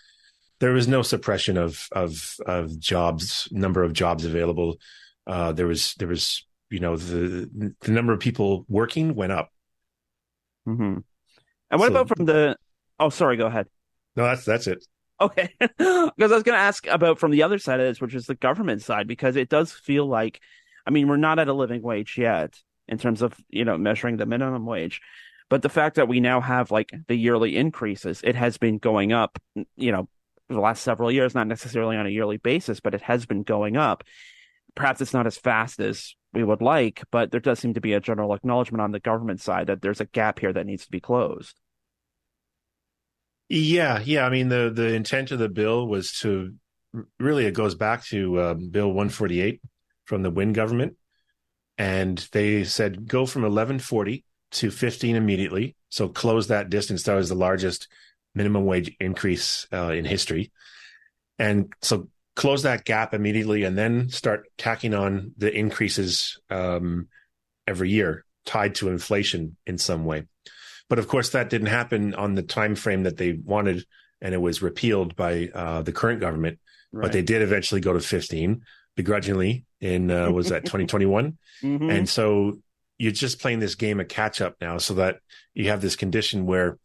There 0.58 0.72
was 0.72 0.88
no 0.88 1.02
suppression 1.02 1.56
of 1.56 1.86
of 1.92 2.34
of 2.46 2.78
jobs, 2.78 3.48
number 3.52 3.82
of 3.82 3.92
jobs 3.92 4.24
available. 4.24 4.78
Uh, 5.26 5.52
there 5.52 5.66
was 5.66 5.94
there 5.98 6.08
was 6.08 6.44
you 6.70 6.80
know 6.80 6.96
the 6.96 7.74
the 7.80 7.92
number 7.92 8.12
of 8.12 8.20
people 8.20 8.64
working 8.68 9.14
went 9.14 9.32
up. 9.32 9.50
Mm-hmm. 10.66 10.98
And 11.70 11.80
what 11.80 11.86
so, 11.86 11.90
about 11.90 12.16
from 12.16 12.26
the? 12.26 12.56
Oh, 12.98 13.10
sorry. 13.10 13.36
Go 13.36 13.46
ahead. 13.46 13.66
No, 14.16 14.24
that's 14.24 14.44
that's 14.44 14.66
it. 14.66 14.84
Okay, 15.20 15.50
because 15.58 15.78
I 16.18 16.34
was 16.34 16.42
going 16.42 16.56
to 16.56 16.62
ask 16.62 16.86
about 16.86 17.18
from 17.18 17.30
the 17.30 17.42
other 17.42 17.58
side 17.58 17.78
of 17.78 17.86
this, 17.86 18.00
which 18.00 18.14
is 18.14 18.26
the 18.26 18.34
government 18.34 18.82
side, 18.82 19.06
because 19.06 19.36
it 19.36 19.50
does 19.50 19.70
feel 19.70 20.06
like, 20.06 20.40
I 20.86 20.90
mean, 20.90 21.08
we're 21.08 21.18
not 21.18 21.38
at 21.38 21.48
a 21.48 21.52
living 21.52 21.82
wage 21.82 22.16
yet 22.16 22.58
in 22.88 22.96
terms 22.96 23.20
of 23.20 23.34
you 23.50 23.64
know 23.64 23.76
measuring 23.76 24.16
the 24.16 24.26
minimum 24.26 24.64
wage, 24.64 25.00
but 25.50 25.62
the 25.62 25.68
fact 25.68 25.96
that 25.96 26.08
we 26.08 26.20
now 26.20 26.40
have 26.40 26.70
like 26.70 26.92
the 27.08 27.16
yearly 27.16 27.56
increases, 27.56 28.22
it 28.24 28.36
has 28.36 28.56
been 28.56 28.78
going 28.78 29.12
up, 29.12 29.38
you 29.76 29.92
know, 29.92 30.08
the 30.48 30.60
last 30.60 30.82
several 30.82 31.10
years, 31.10 31.34
not 31.34 31.46
necessarily 31.46 31.96
on 31.96 32.06
a 32.06 32.10
yearly 32.10 32.36
basis, 32.38 32.80
but 32.80 32.94
it 32.94 33.02
has 33.02 33.26
been 33.26 33.42
going 33.42 33.76
up. 33.76 34.04
Perhaps 34.74 35.00
it's 35.00 35.12
not 35.12 35.26
as 35.26 35.36
fast 35.36 35.80
as 35.80 36.14
we 36.32 36.44
would 36.44 36.62
like, 36.62 37.02
but 37.10 37.30
there 37.30 37.40
does 37.40 37.58
seem 37.58 37.74
to 37.74 37.80
be 37.80 37.92
a 37.92 38.00
general 38.00 38.34
acknowledgement 38.34 38.82
on 38.82 38.92
the 38.92 39.00
government 39.00 39.40
side 39.40 39.66
that 39.66 39.82
there's 39.82 40.00
a 40.00 40.06
gap 40.06 40.38
here 40.38 40.52
that 40.52 40.66
needs 40.66 40.84
to 40.84 40.90
be 40.90 41.00
closed. 41.00 41.58
Yeah, 43.48 43.98
yeah. 43.98 44.24
I 44.24 44.30
mean, 44.30 44.48
the 44.48 44.70
the 44.72 44.94
intent 44.94 45.32
of 45.32 45.40
the 45.40 45.48
bill 45.48 45.88
was 45.88 46.12
to 46.20 46.54
really 47.18 47.46
it 47.46 47.54
goes 47.54 47.74
back 47.74 48.04
to 48.06 48.40
um, 48.40 48.68
Bill 48.70 48.88
148 48.88 49.60
from 50.04 50.22
the 50.22 50.30
Wynne 50.30 50.52
government, 50.52 50.96
and 51.76 52.16
they 52.30 52.62
said 52.62 53.08
go 53.08 53.26
from 53.26 53.42
1140 53.42 54.24
to 54.52 54.70
15 54.70 55.16
immediately. 55.16 55.74
So 55.88 56.08
close 56.08 56.46
that 56.46 56.70
distance. 56.70 57.02
That 57.02 57.14
was 57.14 57.28
the 57.28 57.34
largest 57.34 57.88
minimum 58.36 58.66
wage 58.66 58.94
increase 59.00 59.66
uh, 59.72 59.90
in 59.90 60.04
history, 60.04 60.52
and 61.36 61.72
so 61.82 62.08
close 62.36 62.62
that 62.62 62.84
gap 62.84 63.14
immediately, 63.14 63.64
and 63.64 63.76
then 63.76 64.08
start 64.08 64.46
tacking 64.56 64.94
on 64.94 65.32
the 65.36 65.52
increases 65.52 66.38
um, 66.50 67.08
every 67.66 67.90
year 67.90 68.24
tied 68.46 68.74
to 68.76 68.88
inflation 68.88 69.56
in 69.66 69.78
some 69.78 70.04
way. 70.04 70.26
But 70.88 70.98
of 70.98 71.08
course, 71.08 71.30
that 71.30 71.50
didn't 71.50 71.68
happen 71.68 72.14
on 72.14 72.34
the 72.34 72.42
time 72.42 72.74
frame 72.74 73.04
that 73.04 73.16
they 73.16 73.32
wanted, 73.32 73.86
and 74.20 74.34
it 74.34 74.38
was 74.38 74.62
repealed 74.62 75.14
by 75.14 75.48
uh, 75.54 75.82
the 75.82 75.92
current 75.92 76.20
government. 76.20 76.58
Right. 76.92 77.02
But 77.02 77.12
they 77.12 77.22
did 77.22 77.42
eventually 77.42 77.80
go 77.80 77.92
to 77.92 78.00
15 78.00 78.62
begrudgingly 78.96 79.64
in 79.80 80.10
uh, 80.10 80.30
was 80.30 80.48
that 80.48 80.64
2021, 80.64 81.38
mm-hmm. 81.62 81.90
and 81.90 82.08
so 82.08 82.58
you're 82.98 83.12
just 83.12 83.40
playing 83.40 83.60
this 83.60 83.76
game 83.76 84.00
of 84.00 84.08
catch 84.08 84.40
up 84.40 84.56
now, 84.60 84.78
so 84.78 84.94
that 84.94 85.20
you 85.54 85.68
have 85.68 85.80
this 85.80 85.96
condition 85.96 86.44
where 86.44 86.78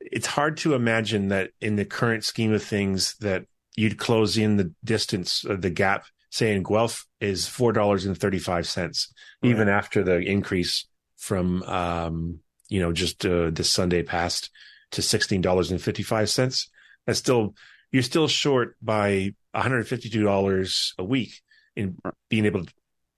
it's 0.00 0.26
hard 0.26 0.56
to 0.58 0.74
imagine 0.74 1.28
that 1.28 1.50
in 1.60 1.76
the 1.76 1.84
current 1.84 2.24
scheme 2.24 2.52
of 2.52 2.62
things 2.62 3.14
that 3.20 3.44
you'd 3.76 3.98
close 3.98 4.36
in 4.36 4.56
the 4.56 4.72
distance 4.84 5.44
of 5.44 5.62
the 5.62 5.70
gap 5.70 6.04
say 6.30 6.54
in 6.54 6.62
Guelph 6.62 7.06
is 7.20 7.46
four 7.46 7.72
dollars 7.72 8.06
and 8.06 8.16
thirty 8.16 8.38
five 8.38 8.66
cents, 8.66 9.12
right. 9.42 9.50
even 9.50 9.68
after 9.68 10.02
the 10.02 10.18
increase 10.18 10.86
from 11.16 11.62
um, 11.64 12.40
you 12.68 12.80
know, 12.80 12.92
just 12.92 13.26
uh, 13.26 13.50
this 13.50 13.70
Sunday 13.70 14.02
past 14.02 14.50
to 14.92 15.02
sixteen 15.02 15.40
dollars 15.40 15.70
and 15.70 15.82
fifty 15.82 16.02
five 16.02 16.30
cents. 16.30 16.70
That's 17.06 17.18
still 17.18 17.54
you're 17.92 18.02
still 18.02 18.28
short 18.28 18.76
by 18.80 19.34
one 19.52 19.62
hundred 19.62 19.86
fifty 19.88 20.08
two 20.08 20.22
dollars 20.22 20.94
a 20.98 21.04
week 21.04 21.42
in 21.76 21.98
being 22.28 22.46
able 22.46 22.64
to 22.64 22.72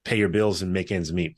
pay 0.04 0.16
your 0.16 0.28
bills 0.28 0.62
and 0.62 0.72
make 0.72 0.90
ends 0.90 1.12
meet. 1.12 1.36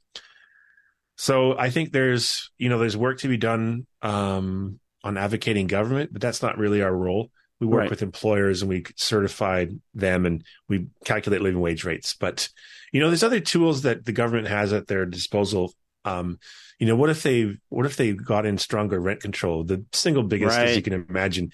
So 1.17 1.57
I 1.59 1.71
think 1.71 1.93
there's 1.93 2.51
you 2.57 2.69
know 2.69 2.79
there's 2.79 2.97
work 2.97 3.19
to 3.21 3.29
be 3.29 3.37
done 3.37 3.87
um, 4.03 4.79
on 5.03 5.19
advocating 5.19 5.67
government, 5.67 6.13
but 6.13 6.23
that's 6.23 6.43
not 6.43 6.59
really 6.59 6.83
our 6.83 6.95
role. 6.95 7.31
We 7.65 7.71
work 7.71 7.81
right. 7.81 7.91
with 7.91 8.03
employers 8.03 8.63
and 8.63 8.69
we 8.69 8.85
certify 8.97 9.67
them 9.95 10.27
and 10.27 10.45
we 10.69 10.89
calculate 11.05 11.43
living 11.43 11.61
wage 11.61 11.85
rates. 11.85 12.15
But 12.15 12.49
you 12.93 13.01
know, 13.01 13.09
there's 13.09 13.23
other 13.23 13.41
tools 13.41 13.83
that 13.83 14.05
the 14.05 14.13
government 14.13 14.49
has 14.49 14.73
at 14.73 14.87
their 14.87 15.07
disposal 15.07 15.73
um, 16.05 16.39
you 16.79 16.87
know, 16.87 16.97
what 16.97 17.11
if 17.11 17.23
they 17.23 17.57
what 17.69 17.87
if 17.87 17.97
they 17.97 18.13
got 18.13 18.47
in 18.47 18.59
stronger 18.59 19.01
rent 19.01 19.21
control? 19.21 19.65
The 19.65 19.85
single 19.93 20.23
biggest, 20.23 20.57
right. 20.57 20.69
as 20.69 20.77
you 20.77 20.83
can 20.83 21.07
imagine, 21.09 21.53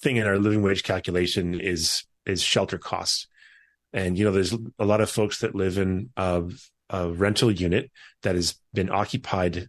thing 0.00 0.16
in 0.16 0.26
our 0.26 0.38
living 0.38 0.62
wage 0.62 0.82
calculation 0.82 1.60
is 1.60 2.04
is 2.26 2.42
shelter 2.42 2.78
costs. 2.78 3.28
And 3.92 4.18
you 4.18 4.24
know, 4.24 4.32
there's 4.32 4.52
a 4.78 4.84
lot 4.84 5.00
of 5.00 5.10
folks 5.10 5.40
that 5.40 5.54
live 5.54 5.78
in 5.78 6.10
a, 6.16 6.44
a 6.90 7.12
rental 7.12 7.50
unit 7.50 7.90
that 8.22 8.34
has 8.34 8.58
been 8.72 8.90
occupied 8.90 9.68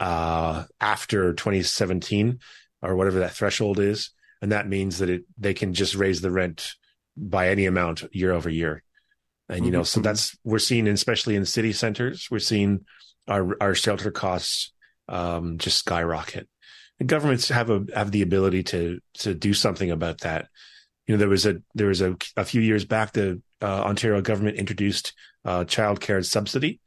uh, 0.00 0.64
after 0.80 1.34
2017 1.34 2.38
or 2.82 2.94
whatever 2.94 3.18
that 3.20 3.32
threshold 3.32 3.80
is, 3.80 4.10
and 4.40 4.52
that 4.52 4.68
means 4.68 4.98
that 4.98 5.10
it 5.10 5.24
they 5.36 5.54
can 5.54 5.74
just 5.74 5.94
raise 5.94 6.20
the 6.20 6.30
rent 6.30 6.74
by 7.16 7.48
any 7.48 7.66
amount 7.66 8.04
year 8.12 8.32
over 8.32 8.48
year. 8.48 8.82
And 9.48 9.64
you 9.64 9.70
know, 9.70 9.80
mm-hmm. 9.80 9.84
so 9.84 10.00
that's 10.00 10.36
we're 10.44 10.58
seeing, 10.58 10.86
especially 10.88 11.34
in 11.34 11.44
city 11.44 11.72
centers, 11.72 12.28
we're 12.30 12.38
seeing 12.38 12.84
our 13.26 13.56
our 13.60 13.74
shelter 13.74 14.10
costs 14.10 14.72
um, 15.08 15.58
just 15.58 15.78
skyrocket. 15.78 16.48
And 17.00 17.08
governments 17.08 17.48
have 17.48 17.70
a 17.70 17.84
have 17.94 18.10
the 18.10 18.22
ability 18.22 18.62
to 18.64 19.00
to 19.14 19.34
do 19.34 19.54
something 19.54 19.90
about 19.90 20.20
that. 20.20 20.48
You 21.06 21.14
know, 21.14 21.18
there 21.18 21.28
was 21.28 21.46
a 21.46 21.62
there 21.74 21.88
was 21.88 22.02
a, 22.02 22.16
a 22.36 22.44
few 22.44 22.60
years 22.60 22.84
back 22.84 23.12
the 23.12 23.40
uh, 23.62 23.82
Ontario 23.84 24.20
government 24.20 24.58
introduced 24.58 25.14
uh, 25.44 25.64
child 25.64 26.00
care 26.00 26.22
subsidy, 26.22 26.80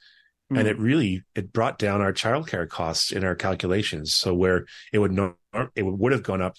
mm. 0.52 0.60
and 0.60 0.68
it 0.68 0.78
really 0.78 1.24
it 1.34 1.52
brought 1.52 1.80
down 1.80 2.02
our 2.02 2.14
child 2.14 2.48
care 2.48 2.68
costs 2.68 3.12
in 3.12 3.24
our 3.24 3.36
calculations. 3.36 4.14
So 4.14 4.36
where 4.36 4.66
it 4.94 5.00
would 5.00 5.14
not 5.14 5.36
it 5.76 5.84
would 5.84 6.12
have 6.12 6.24
gone 6.24 6.42
up 6.42 6.58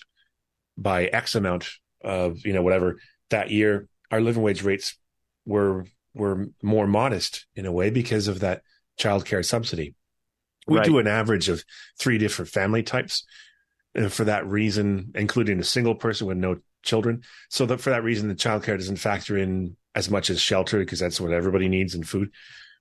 by 0.77 1.07
X 1.07 1.35
amount 1.35 1.69
of 2.03 2.45
you 2.45 2.53
know 2.53 2.63
whatever 2.63 2.99
that 3.31 3.51
year, 3.51 3.89
our 4.11 4.21
living 4.21 4.43
wage 4.43 4.63
rates 4.63 4.97
were 5.45 5.87
were 6.15 6.49
more 6.63 6.87
modest 6.87 7.47
in 7.55 7.67
a 7.67 7.73
way 7.73 7.91
because 7.91 8.29
of 8.29 8.41
that 8.41 8.63
childcare 8.99 9.45
subsidy. 9.45 9.95
We 10.67 10.79
right. 10.79 10.87
do 10.87 10.99
an 10.99 11.07
average 11.07 11.49
of 11.49 11.65
three 11.99 12.19
different 12.19 12.51
family 12.51 12.83
types. 12.83 13.25
And 13.95 14.13
for 14.13 14.25
that 14.25 14.47
reason, 14.47 15.13
including 15.15 15.59
a 15.59 15.65
single 15.65 15.95
person 15.95 16.27
with 16.27 16.37
no 16.37 16.59
children. 16.83 17.23
So 17.49 17.67
that 17.67 17.81
for 17.81 17.91
that 17.91 18.05
reason, 18.05 18.29
the 18.29 18.35
childcare 18.35 18.79
doesn't 18.79 18.97
factor 18.97 19.37
in 19.37 19.77
as 19.95 20.11
much 20.11 20.31
as 20.31 20.41
shelter 20.41 20.79
because 20.79 20.99
that's 20.99 21.21
what 21.21 21.33
everybody 21.33 21.69
needs 21.69 21.95
and 21.95 22.09
food. 22.09 22.31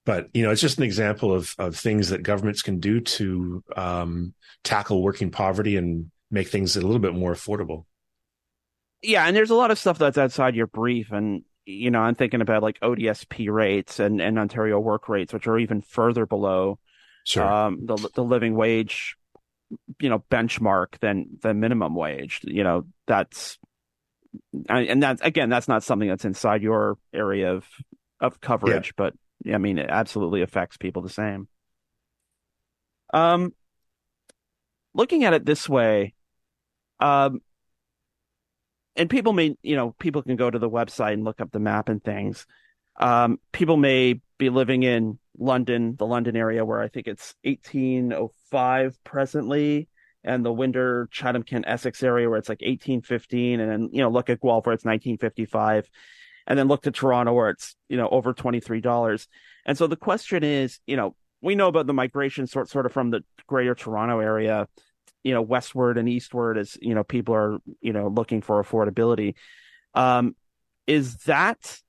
But 0.05 0.29
you 0.33 0.43
know, 0.43 0.51
it's 0.51 0.61
just 0.61 0.77
an 0.77 0.83
example 0.83 1.33
of 1.33 1.53
of 1.59 1.75
things 1.75 2.09
that 2.09 2.23
governments 2.23 2.61
can 2.61 2.79
do 2.79 3.01
to 3.01 3.63
um, 3.75 4.33
tackle 4.63 5.03
working 5.03 5.29
poverty 5.29 5.77
and 5.77 6.11
make 6.31 6.47
things 6.47 6.75
a 6.75 6.81
little 6.81 6.99
bit 6.99 7.13
more 7.13 7.33
affordable. 7.33 7.85
Yeah, 9.01 9.25
and 9.25 9.35
there's 9.35 9.49
a 9.49 9.55
lot 9.55 9.71
of 9.71 9.79
stuff 9.79 9.97
that's 9.97 10.17
outside 10.17 10.55
your 10.55 10.67
brief, 10.67 11.11
and 11.11 11.43
you 11.65 11.91
know, 11.91 11.99
I'm 11.99 12.15
thinking 12.15 12.41
about 12.41 12.63
like 12.63 12.79
ODSP 12.79 13.51
rates 13.51 13.99
and, 13.99 14.21
and 14.21 14.39
Ontario 14.39 14.79
work 14.79 15.09
rates, 15.09 15.33
which 15.33 15.47
are 15.47 15.59
even 15.59 15.81
further 15.81 16.25
below 16.25 16.79
sure. 17.25 17.43
um, 17.43 17.85
the 17.85 18.09
the 18.15 18.23
living 18.23 18.55
wage, 18.55 19.15
you 19.99 20.09
know, 20.09 20.23
benchmark 20.31 20.99
than 20.99 21.37
the 21.41 21.53
minimum 21.53 21.95
wage. 21.95 22.41
You 22.43 22.63
know, 22.63 22.85
that's 23.07 23.57
and 24.69 25.01
that's 25.01 25.21
again, 25.21 25.49
that's 25.49 25.67
not 25.67 25.83
something 25.83 26.07
that's 26.07 26.25
inside 26.25 26.63
your 26.63 26.97
area 27.13 27.53
of 27.53 27.65
of 28.19 28.39
coverage, 28.39 28.87
yeah. 28.87 28.93
but 28.97 29.13
I 29.53 29.57
mean, 29.57 29.77
it 29.77 29.89
absolutely 29.89 30.41
affects 30.41 30.77
people 30.77 31.01
the 31.01 31.09
same. 31.09 31.47
Um, 33.13 33.53
looking 34.93 35.23
at 35.23 35.33
it 35.33 35.45
this 35.45 35.67
way, 35.67 36.13
um, 37.01 37.41
and 38.95 39.09
people 39.09 39.33
may, 39.33 39.55
you 39.63 39.75
know, 39.75 39.95
people 39.99 40.21
can 40.21 40.35
go 40.35 40.49
to 40.49 40.59
the 40.59 40.69
website 40.69 41.13
and 41.13 41.23
look 41.23 41.41
up 41.41 41.51
the 41.51 41.59
map 41.59 41.89
and 41.89 42.03
things. 42.03 42.45
Um, 42.99 43.39
people 43.51 43.77
may 43.77 44.21
be 44.37 44.49
living 44.49 44.83
in 44.83 45.17
London, 45.37 45.95
the 45.97 46.05
London 46.05 46.35
area, 46.35 46.63
where 46.63 46.81
I 46.81 46.87
think 46.87 47.07
it's 47.07 47.33
1805 47.43 49.03
presently, 49.03 49.87
and 50.23 50.45
the 50.45 50.53
Windsor, 50.53 51.07
Chatham, 51.11 51.43
Kent, 51.43 51.65
Essex 51.67 52.03
area 52.03 52.29
where 52.29 52.37
it's 52.37 52.49
like 52.49 52.61
1815, 52.61 53.59
and 53.59 53.71
then 53.71 53.89
you 53.91 54.01
know 54.01 54.09
look 54.09 54.29
at 54.29 54.41
Guelph 54.41 54.65
where 54.65 54.73
it's 54.73 54.85
1955, 54.85 55.89
and 56.47 56.59
then 56.59 56.67
look 56.67 56.83
to 56.83 56.91
Toronto 56.91 57.33
where 57.33 57.49
it's 57.49 57.75
you 57.89 57.97
know 57.97 58.09
over 58.09 58.33
twenty 58.33 58.59
three 58.59 58.81
dollars. 58.81 59.27
And 59.65 59.77
so 59.77 59.87
the 59.87 59.95
question 59.95 60.43
is, 60.43 60.79
you 60.85 60.97
know, 60.97 61.15
we 61.41 61.55
know 61.55 61.69
about 61.69 61.87
the 61.87 61.93
migration 61.93 62.45
sort 62.45 62.69
sort 62.69 62.85
of 62.85 62.91
from 62.91 63.09
the 63.09 63.23
Greater 63.47 63.73
Toronto 63.73 64.19
area 64.19 64.67
you 65.23 65.33
know 65.33 65.41
westward 65.41 65.97
and 65.97 66.09
eastward 66.09 66.57
as 66.57 66.77
you 66.81 66.95
know 66.95 67.03
people 67.03 67.35
are 67.35 67.59
you 67.79 67.93
know 67.93 68.07
looking 68.07 68.41
for 68.41 68.63
affordability 68.63 69.35
um 69.93 70.35
is 70.87 71.15
that 71.23 71.79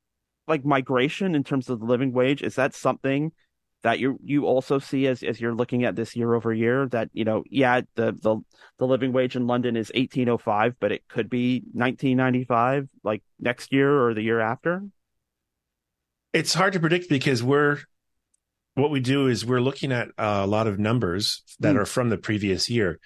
like 0.48 0.64
migration 0.64 1.34
in 1.34 1.44
terms 1.44 1.68
of 1.68 1.80
the 1.80 1.86
living 1.86 2.12
wage? 2.12 2.42
Is 2.42 2.56
that 2.56 2.74
something 2.74 3.32
that 3.82 3.98
you 3.98 4.18
you 4.22 4.46
also 4.46 4.78
see 4.78 5.06
as 5.06 5.22
as 5.22 5.40
you're 5.40 5.54
looking 5.54 5.84
at 5.84 5.96
this 5.96 6.14
year 6.16 6.34
over 6.34 6.52
year? 6.52 6.86
That 6.88 7.10
you 7.12 7.24
know, 7.24 7.42
yeah, 7.48 7.82
the 7.94 8.12
the 8.12 8.40
the 8.78 8.86
living 8.86 9.12
wage 9.12 9.36
in 9.36 9.46
London 9.46 9.76
is 9.76 9.90
eighteen 9.94 10.28
oh 10.28 10.38
five, 10.38 10.74
but 10.80 10.92
it 10.92 11.02
could 11.08 11.28
be 11.28 11.62
nineteen 11.72 12.16
ninety 12.16 12.44
five, 12.44 12.88
like 13.02 13.22
next 13.40 13.72
year 13.72 14.06
or 14.06 14.14
the 14.14 14.22
year 14.22 14.40
after. 14.40 14.82
It's 16.32 16.54
hard 16.54 16.72
to 16.74 16.80
predict 16.80 17.08
because 17.08 17.42
we're 17.42 17.78
what 18.74 18.90
we 18.90 19.00
do 19.00 19.26
is 19.26 19.44
we're 19.44 19.60
looking 19.60 19.92
at 19.92 20.08
a 20.16 20.46
lot 20.46 20.66
of 20.66 20.78
numbers 20.78 21.42
that 21.60 21.74
mm. 21.74 21.78
are 21.80 21.86
from 21.86 22.08
the 22.08 22.16
previous 22.16 22.70
year 22.70 22.98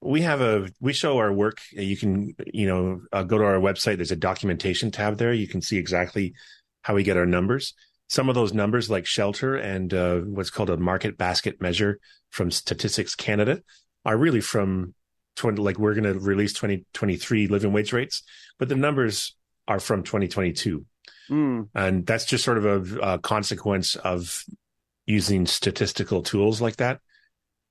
we 0.00 0.22
have 0.22 0.40
a 0.40 0.68
we 0.80 0.92
show 0.92 1.18
our 1.18 1.32
work. 1.32 1.58
You 1.72 1.96
can 1.96 2.34
you 2.46 2.66
know 2.66 3.00
uh, 3.12 3.22
go 3.24 3.38
to 3.38 3.44
our 3.44 3.58
website. 3.58 3.96
There's 3.96 4.12
a 4.12 4.16
documentation 4.16 4.90
tab 4.90 5.18
there. 5.18 5.32
You 5.32 5.48
can 5.48 5.62
see 5.62 5.76
exactly 5.76 6.34
how 6.82 6.94
we 6.94 7.02
get 7.02 7.16
our 7.16 7.26
numbers. 7.26 7.74
Some 8.08 8.28
of 8.28 8.34
those 8.34 8.54
numbers 8.54 8.88
like 8.88 9.06
shelter 9.06 9.56
and 9.56 9.92
uh, 9.92 10.20
what's 10.20 10.50
called 10.50 10.70
a 10.70 10.76
market 10.76 11.18
basket 11.18 11.60
measure 11.60 12.00
from 12.30 12.50
statistics 12.50 13.14
canada 13.14 13.62
are 14.04 14.16
really 14.16 14.40
from 14.40 14.94
20 15.36 15.62
like 15.62 15.78
we're 15.78 15.94
going 15.94 16.04
to 16.04 16.18
release 16.18 16.52
2023 16.52 17.46
living 17.48 17.72
wage 17.72 17.92
rates 17.92 18.22
but 18.58 18.68
the 18.68 18.74
numbers 18.74 19.36
are 19.66 19.80
from 19.80 20.02
2022 20.02 20.84
mm. 21.30 21.68
and 21.74 22.06
that's 22.06 22.24
just 22.24 22.44
sort 22.44 22.58
of 22.58 22.64
a, 22.64 22.98
a 22.98 23.18
consequence 23.18 23.96
of 23.96 24.44
using 25.06 25.46
statistical 25.46 26.22
tools 26.22 26.60
like 26.60 26.76
that 26.76 27.00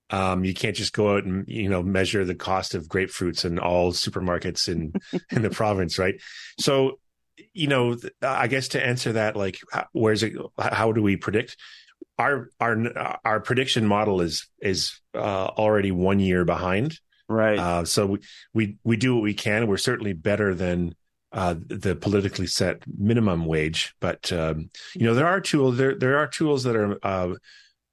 um, 0.09 0.45
you 0.45 0.53
can't 0.53 0.75
just 0.75 0.93
go 0.93 1.15
out 1.15 1.25
and 1.25 1.47
you 1.47 1.69
know 1.69 1.83
measure 1.83 2.23
the 2.23 2.35
cost 2.35 2.75
of 2.75 2.87
grapefruits 2.87 3.43
in 3.43 3.59
all 3.59 3.91
supermarkets 3.91 4.69
in 4.69 4.93
in 5.31 5.41
the 5.41 5.49
province, 5.49 5.99
right? 5.99 6.21
So, 6.59 6.99
you 7.53 7.67
know, 7.67 7.97
I 8.21 8.47
guess 8.47 8.69
to 8.69 8.85
answer 8.85 9.13
that, 9.13 9.35
like, 9.35 9.59
where's 9.91 10.23
it? 10.23 10.33
How 10.57 10.91
do 10.91 11.01
we 11.01 11.17
predict? 11.17 11.57
Our 12.17 12.49
our 12.59 13.17
our 13.25 13.39
prediction 13.41 13.85
model 13.85 14.21
is 14.21 14.47
is 14.61 14.99
uh, 15.13 15.47
already 15.47 15.91
one 15.91 16.19
year 16.19 16.45
behind, 16.45 16.99
right? 17.27 17.59
Uh, 17.59 17.85
so 17.85 18.05
we, 18.05 18.19
we 18.53 18.77
we 18.83 18.97
do 18.97 19.15
what 19.15 19.23
we 19.23 19.33
can. 19.33 19.67
We're 19.67 19.77
certainly 19.77 20.13
better 20.13 20.55
than 20.55 20.95
uh, 21.33 21.55
the 21.67 21.95
politically 21.95 22.47
set 22.47 22.81
minimum 22.97 23.45
wage, 23.45 23.93
but 23.99 24.31
um, 24.31 24.69
you 24.95 25.05
know 25.05 25.13
there 25.13 25.27
are 25.27 25.41
tools 25.41 25.77
there 25.77 25.95
there 25.95 26.17
are 26.17 26.27
tools 26.27 26.63
that 26.63 26.75
are 26.75 26.97
uh, 27.03 27.35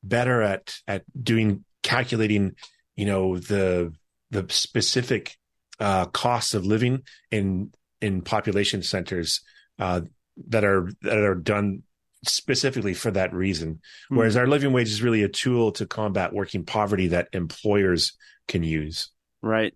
better 0.02 0.40
at 0.42 0.76
at 0.86 1.02
doing 1.22 1.64
calculating, 1.84 2.56
you 2.96 3.06
know, 3.06 3.38
the 3.38 3.92
the 4.30 4.46
specific 4.48 5.36
uh, 5.78 6.06
costs 6.06 6.54
of 6.54 6.66
living 6.66 7.02
in 7.30 7.72
in 8.00 8.22
population 8.22 8.82
centers 8.82 9.42
uh, 9.78 10.00
that 10.48 10.64
are 10.64 10.90
that 11.02 11.18
are 11.18 11.36
done 11.36 11.84
specifically 12.26 12.94
for 12.94 13.12
that 13.12 13.32
reason. 13.32 13.74
Mm-hmm. 13.74 14.16
Whereas 14.16 14.36
our 14.36 14.48
living 14.48 14.72
wage 14.72 14.88
is 14.88 15.02
really 15.02 15.22
a 15.22 15.28
tool 15.28 15.72
to 15.72 15.86
combat 15.86 16.32
working 16.32 16.64
poverty 16.64 17.08
that 17.08 17.28
employers 17.32 18.16
can 18.48 18.64
use. 18.64 19.10
Right. 19.42 19.74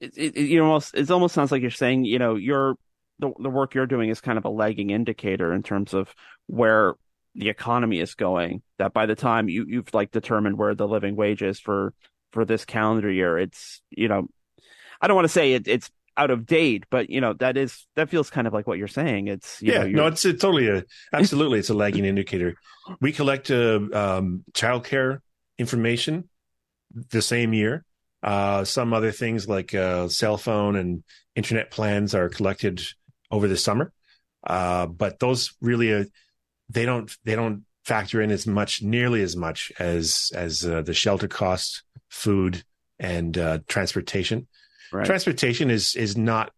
It, 0.00 0.12
it, 0.16 0.36
it 0.36 0.58
almost 0.58 0.94
it 0.94 1.10
almost 1.10 1.34
sounds 1.34 1.52
like 1.52 1.62
you're 1.62 1.70
saying 1.70 2.04
you 2.04 2.18
know 2.18 2.34
your 2.34 2.74
the 3.20 3.32
the 3.38 3.50
work 3.50 3.74
you're 3.74 3.86
doing 3.86 4.10
is 4.10 4.20
kind 4.20 4.36
of 4.36 4.44
a 4.44 4.50
lagging 4.50 4.90
indicator 4.90 5.54
in 5.54 5.62
terms 5.62 5.94
of 5.94 6.12
where 6.46 6.94
the 7.34 7.48
economy 7.48 8.00
is 8.00 8.14
going 8.14 8.62
that 8.78 8.92
by 8.92 9.06
the 9.06 9.14
time 9.14 9.48
you 9.48 9.64
you've 9.68 9.92
like 9.94 10.10
determined 10.10 10.58
where 10.58 10.74
the 10.74 10.86
living 10.88 11.16
wage 11.16 11.42
is 11.42 11.58
for 11.58 11.94
for 12.32 12.44
this 12.44 12.64
calendar 12.64 13.10
year 13.10 13.38
it's 13.38 13.80
you 13.90 14.08
know 14.08 14.26
i 15.00 15.06
don't 15.06 15.16
want 15.16 15.24
to 15.24 15.32
say 15.32 15.54
it, 15.54 15.66
it's 15.66 15.90
out 16.16 16.30
of 16.30 16.46
date 16.46 16.84
but 16.90 17.08
you 17.08 17.20
know 17.20 17.32
that 17.34 17.56
is 17.56 17.86
that 17.96 18.10
feels 18.10 18.30
kind 18.30 18.46
of 18.46 18.52
like 18.52 18.66
what 18.66 18.78
you're 18.78 18.88
saying. 18.88 19.28
It's 19.28 19.62
you 19.62 19.72
yeah 19.72 19.84
know, 19.84 19.88
no 19.88 20.06
it's, 20.08 20.24
it's 20.24 20.42
totally 20.42 20.68
a 20.68 20.84
absolutely 21.12 21.58
it's 21.58 21.70
a 21.70 21.74
lagging 21.74 22.04
indicator. 22.04 22.54
We 23.00 23.12
collect 23.12 23.50
uh, 23.50 23.80
um 23.92 24.44
childcare 24.52 25.20
information 25.58 26.28
the 27.10 27.22
same 27.22 27.54
year. 27.54 27.84
Uh 28.22 28.64
some 28.64 28.92
other 28.92 29.10
things 29.10 29.48
like 29.48 29.74
uh 29.74 30.08
cell 30.08 30.36
phone 30.36 30.76
and 30.76 31.02
internet 31.34 31.70
plans 31.70 32.14
are 32.14 32.28
collected 32.28 32.82
over 33.30 33.48
the 33.48 33.56
summer. 33.56 33.92
Uh 34.46 34.86
but 34.86 35.18
those 35.18 35.54
really 35.62 35.94
uh, 35.94 36.04
they 36.72 36.84
don't 36.84 37.16
they 37.24 37.34
don't 37.34 37.64
factor 37.84 38.22
in 38.22 38.30
as 38.30 38.46
much 38.46 38.82
nearly 38.82 39.22
as 39.22 39.36
much 39.36 39.72
as 39.78 40.30
as 40.34 40.64
uh, 40.64 40.82
the 40.82 40.94
shelter 40.94 41.28
costs 41.28 41.82
food 42.08 42.64
and 42.98 43.36
uh, 43.38 43.58
transportation. 43.68 44.46
Right. 44.92 45.06
transportation 45.06 45.70
is 45.70 45.96
is 45.96 46.16
not 46.16 46.52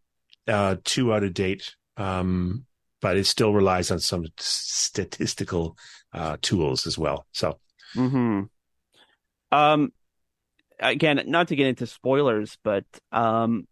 uh, 0.48 0.76
too 0.84 1.14
out 1.14 1.22
of 1.22 1.32
date 1.32 1.74
um, 1.96 2.66
but 3.00 3.16
it 3.16 3.26
still 3.26 3.52
relies 3.52 3.90
on 3.90 4.00
some 4.00 4.26
statistical 4.38 5.76
uh, 6.12 6.36
tools 6.42 6.86
as 6.86 6.98
well. 6.98 7.26
So 7.32 7.58
hmm 7.94 8.42
um 9.52 9.92
again 10.80 11.22
not 11.26 11.48
to 11.48 11.56
get 11.56 11.68
into 11.68 11.86
spoilers 11.86 12.58
but 12.64 12.84
um 13.12 13.68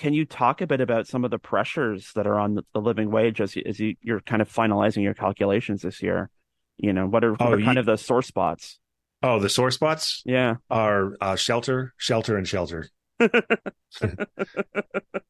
can 0.00 0.14
you 0.14 0.24
talk 0.24 0.62
a 0.62 0.66
bit 0.66 0.80
about 0.80 1.06
some 1.06 1.24
of 1.26 1.30
the 1.30 1.38
pressures 1.38 2.10
that 2.14 2.26
are 2.26 2.38
on 2.38 2.54
the, 2.54 2.80
living 2.80 3.10
wage 3.10 3.40
as, 3.40 3.54
you, 3.54 3.62
as 3.66 3.78
you, 3.78 3.94
are 4.08 4.20
kind 4.20 4.40
of 4.40 4.50
finalizing 4.50 5.02
your 5.02 5.12
calculations 5.12 5.82
this 5.82 6.02
year? 6.02 6.30
You 6.78 6.94
know, 6.94 7.06
what 7.06 7.22
are, 7.22 7.32
what 7.32 7.42
oh, 7.42 7.52
are 7.52 7.60
kind 7.60 7.74
you, 7.74 7.80
of 7.80 7.86
the 7.86 7.98
sore 7.98 8.22
spots? 8.22 8.80
Oh, 9.22 9.38
the 9.38 9.50
sore 9.50 9.70
spots? 9.70 10.22
Yeah. 10.24 10.56
Are 10.70 11.16
uh, 11.20 11.36
shelter, 11.36 11.92
shelter, 11.98 12.38
and 12.38 12.48
shelter. 12.48 12.88
yeah. 13.20 13.28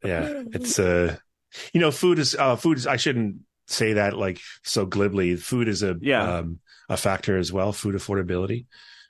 It's, 0.05 0.79
uh, 0.79 1.17
you 1.73 1.81
know, 1.81 1.91
food 1.91 2.21
is, 2.21 2.37
uh, 2.37 2.55
food 2.55 2.79
is, 2.79 2.87
I 2.87 2.97
shouldn't 2.97 3.41
say 3.67 3.95
that 3.95 4.17
like 4.17 4.41
so 4.63 4.87
glibly. 4.87 5.35
Food 5.35 5.67
is 5.67 5.83
a, 5.83 5.97
yeah. 6.01 6.37
um, 6.37 6.61
a 6.89 6.97
factor 6.97 7.37
as 7.37 7.53
well, 7.53 7.73
food 7.73 7.97
affordability. 7.97 8.67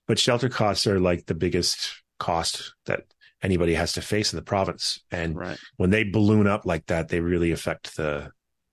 But 0.06 0.18
shelter 0.18 0.48
costs 0.48 0.86
are 0.86 0.98
like 0.98 1.26
the 1.26 1.34
biggest 1.34 2.02
cost 2.18 2.72
that 2.86 3.04
anybody 3.42 3.74
has 3.74 3.94
to 3.94 4.02
face 4.02 4.32
in 4.32 4.36
the 4.36 4.42
province. 4.42 5.02
And 5.10 5.36
right. 5.36 5.58
when 5.76 5.90
they 5.90 6.04
balloon 6.04 6.46
up 6.46 6.66
like 6.66 6.86
that, 6.86 7.08
they 7.08 7.20
really 7.20 7.52
affect 7.52 7.96
the 7.96 8.30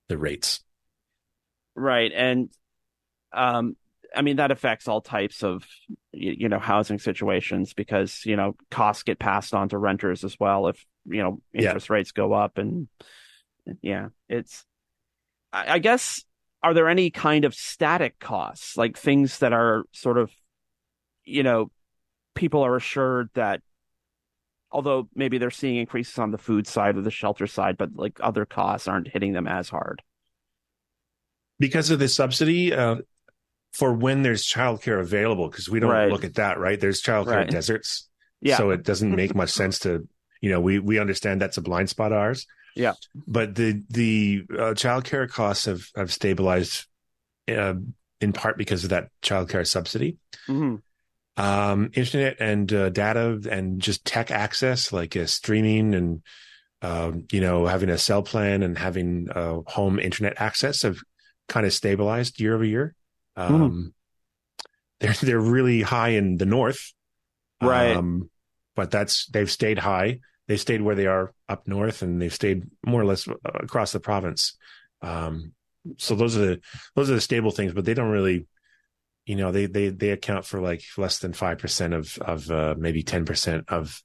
the 0.08 0.18
rates. 0.18 0.62
Right. 1.76 2.12
And 2.14 2.50
um 3.34 3.76
I 4.16 4.22
mean 4.22 4.38
that 4.38 4.52
affects 4.52 4.88
all 4.88 5.02
types 5.02 5.44
of 5.44 5.66
you, 6.12 6.50
know 6.50 6.60
housing 6.60 7.00
situations 7.00 7.74
because 7.74 8.26
you 8.26 8.36
know 8.36 8.56
costs 8.72 9.04
get 9.04 9.20
passed 9.20 9.54
on 9.54 9.70
to 9.70 9.78
renters 9.78 10.24
as 10.24 10.40
well 10.40 10.68
if 10.68 10.84
you 11.06 11.22
know 11.22 11.42
interest 11.54 11.90
yeah. 11.90 11.94
rates 11.94 12.12
go 12.12 12.34
up 12.34 12.58
and 12.58 12.88
yeah 13.82 14.08
it's 14.30 14.66
I, 15.52 15.74
I 15.74 15.80
guess 15.80 16.24
are 16.64 16.74
there 16.74 16.88
any 16.90 17.12
kind 17.12 17.46
of 17.46 17.54
static 17.54 18.18
costs 18.20 18.78
like 18.78 18.98
things 18.98 19.40
that 19.40 19.54
are 19.54 19.84
sort 19.92 20.18
of 20.18 20.32
you 21.26 21.44
know 21.44 21.70
people 22.34 22.64
are 22.64 22.76
assured 22.76 23.30
that 23.34 23.62
although 24.72 25.08
maybe 25.16 25.38
they're 25.38 25.52
seeing 25.52 25.78
increases 25.78 26.18
on 26.20 26.32
the 26.32 26.38
food 26.38 26.68
side 26.68 26.98
or 26.98 27.02
the 27.02 27.12
shelter 27.12 27.48
side, 27.48 27.78
but 27.78 27.96
like 27.96 28.20
other 28.22 28.46
costs 28.46 28.88
aren't 28.88 29.08
hitting 29.08 29.34
them 29.34 29.48
as 29.48 29.70
hard. 29.70 30.02
Because 31.60 31.90
of 31.90 32.00
the 32.00 32.08
subsidy, 32.08 32.74
uh, 32.74 32.98
for 33.74 33.94
when 33.94 34.24
there's 34.24 34.46
childcare 34.46 35.00
available, 35.00 35.50
because 35.50 35.70
we 35.70 35.80
don't 35.80 35.92
right. 35.92 36.12
look 36.12 36.24
at 36.24 36.36
that, 36.36 36.60
right? 36.60 36.80
There's 36.80 37.02
childcare 37.02 37.28
right. 37.28 37.50
deserts. 37.50 38.08
Yeah. 38.42 38.58
So 38.58 38.70
it 38.72 38.84
doesn't 38.84 39.16
make 39.16 39.34
much 39.34 39.50
sense 39.50 39.80
to, 39.80 40.08
you 40.42 40.52
know, 40.52 40.60
we, 40.60 40.80
we 40.80 41.00
understand 41.00 41.42
that's 41.42 41.58
a 41.58 41.62
blind 41.62 41.90
spot 41.90 42.12
of 42.12 42.20
ours. 42.20 42.46
Yeah. 42.76 42.94
But 43.16 43.56
the, 43.56 43.84
the 43.90 44.44
uh, 44.52 44.74
childcare 44.74 45.28
costs 45.30 45.66
have, 45.66 45.88
have 45.96 46.14
stabilized 46.14 46.86
uh, 47.48 47.74
in 48.22 48.34
part 48.34 48.58
because 48.58 48.84
of 48.84 48.92
that 48.92 49.10
childcare 49.24 49.66
subsidy. 49.66 50.18
Mm-hmm 50.48 50.76
um, 51.38 51.92
internet 51.94 52.38
and 52.40 52.72
uh, 52.74 52.90
data 52.90 53.40
and 53.50 53.80
just 53.80 54.04
tech 54.04 54.32
access, 54.32 54.92
like 54.92 55.16
uh, 55.16 55.28
streaming 55.28 55.94
and 55.94 56.24
uh, 56.82 57.12
you 57.32 57.40
know 57.40 57.66
having 57.66 57.90
a 57.90 57.98
cell 57.98 58.24
plan 58.24 58.64
and 58.64 58.78
having 58.78 59.30
uh, 59.34 59.60
home 59.68 60.00
internet 60.00 60.34
access 60.38 60.82
have 60.82 60.98
kind 61.48 61.66
of 61.66 61.74
stabilized 61.74 62.42
year 62.42 62.56
over 62.56 62.66
year. 62.66 62.96
Hmm. 63.36 63.42
Um, 63.42 63.72
mm. 63.72 63.94
They're 65.00 65.14
they're 65.22 65.40
really 65.40 65.84
high 65.84 66.10
in 66.10 66.38
the 66.38 66.48
north, 66.48 66.94
right? 67.62 67.96
Um, 67.96 68.32
but 68.76 68.90
that's 68.90 69.28
they've 69.28 69.50
stayed 69.50 69.78
high. 69.78 70.20
They 70.48 70.58
stayed 70.58 70.82
where 70.82 70.96
they 70.96 71.06
are 71.06 71.34
up 71.48 71.68
north, 71.68 72.02
and 72.02 72.20
they've 72.20 72.34
stayed 72.34 72.64
more 72.84 73.02
or 73.02 73.06
less 73.06 73.28
across 73.46 73.92
the 73.92 74.00
province. 74.00 74.58
Um, 75.02 75.54
so 75.98 76.16
those 76.16 76.36
are 76.36 76.46
the 76.46 76.62
those 76.96 77.12
are 77.12 77.16
the 77.16 77.22
stable 77.22 77.52
things, 77.52 77.74
but 77.74 77.86
they 77.86 77.94
don't 77.94 78.10
really 78.10 78.48
you 79.28 79.36
know 79.36 79.52
they 79.52 79.66
they 79.66 79.90
they 79.90 80.10
account 80.10 80.46
for 80.46 80.62
like 80.62 80.82
less 80.98 81.20
than 81.20 81.34
five 81.34 81.60
percent 81.60 81.94
of 81.94 82.18
of 82.20 82.50
uh, 82.50 82.76
maybe 82.78 83.04
ten 83.04 83.26
percent 83.26 83.66
of 83.68 84.02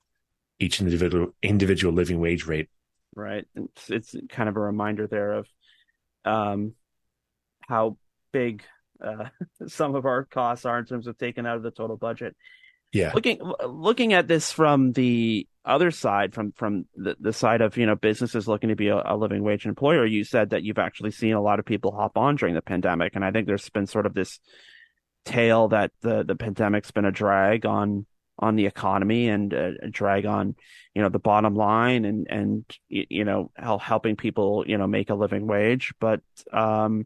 each 0.59 0.81
individual 0.81 1.29
individual 1.43 1.95
living 1.95 2.19
wage 2.19 2.45
rate. 2.45 2.69
Right. 3.15 3.47
It's 3.55 3.89
it's 3.89 4.17
kind 4.29 4.49
of 4.49 4.57
a 4.57 4.61
reminder 4.61 5.07
there 5.07 5.35
of 5.35 5.49
um 6.25 6.75
how 7.69 7.99
big 8.33 8.65
uh, 9.03 9.27
some 9.69 9.95
of 9.95 10.07
our 10.07 10.25
costs 10.25 10.67
are 10.67 10.81
in 10.81 10.87
terms 10.87 11.07
of 11.07 11.17
taken 11.17 11.47
out 11.47 11.57
of 11.57 11.63
the 11.63 11.71
total 11.71 11.97
budget. 11.97 12.35
Yeah. 12.93 13.13
Looking 13.15 13.41
looking 13.65 14.15
at 14.15 14.27
this 14.27 14.51
from 14.51 14.91
the 14.91 15.47
other 15.65 15.93
side, 15.93 16.35
from 16.35 16.51
from 16.51 16.87
the, 16.97 17.17
the 17.21 17.33
side 17.33 17.61
of 17.61 17.77
you 17.77 17.87
know 17.87 17.95
businesses 17.95 18.49
looking 18.49 18.71
to 18.71 18.77
be 18.77 18.89
a, 18.89 19.01
a, 19.05 19.17
living 19.17 19.45
wage 19.45 19.67
employer, 19.67 20.05
you 20.05 20.25
said 20.25 20.51
that 20.51 20.65
you've 20.65 20.79
actually 20.79 21.13
seen 21.13 21.35
a 21.35 21.41
lot 21.41 21.61
of 21.61 21.65
people 21.65 21.93
hop 21.93 22.19
on 22.19 22.35
during 22.35 22.57
the 22.57 22.61
pandemic, 22.61 23.15
and 23.15 23.25
I 23.25 23.31
think 23.31 23.47
there's 23.47 23.71
been 23.71 23.87
sort 23.87 24.05
of 24.05 24.15
this 24.15 24.41
tale 25.25 25.69
that 25.69 25.93
the 26.01 26.25
the 26.25 26.37
pandemic's 26.37 26.91
been 26.91 27.05
a 27.05 27.13
drag 27.13 27.67
on 27.67 28.07
on 28.39 28.57
the 28.57 28.67
economy 28.67 29.29
and 29.29 29.53
a, 29.53 29.89
drag 29.89 30.27
on 30.27 30.57
you 30.95 31.03
know 31.03 31.09
the 31.09 31.19
bottom 31.19 31.55
line 31.55 32.05
and 32.05 32.27
and 32.29 32.65
you 32.89 33.25
know 33.25 33.51
helping 33.57 34.17
people 34.17 34.65
you 34.67 34.79
know 34.79 34.87
make 34.87 35.11
a 35.11 35.15
living 35.15 35.47
wage, 35.47 35.93
but 36.01 36.21
um 36.53 37.05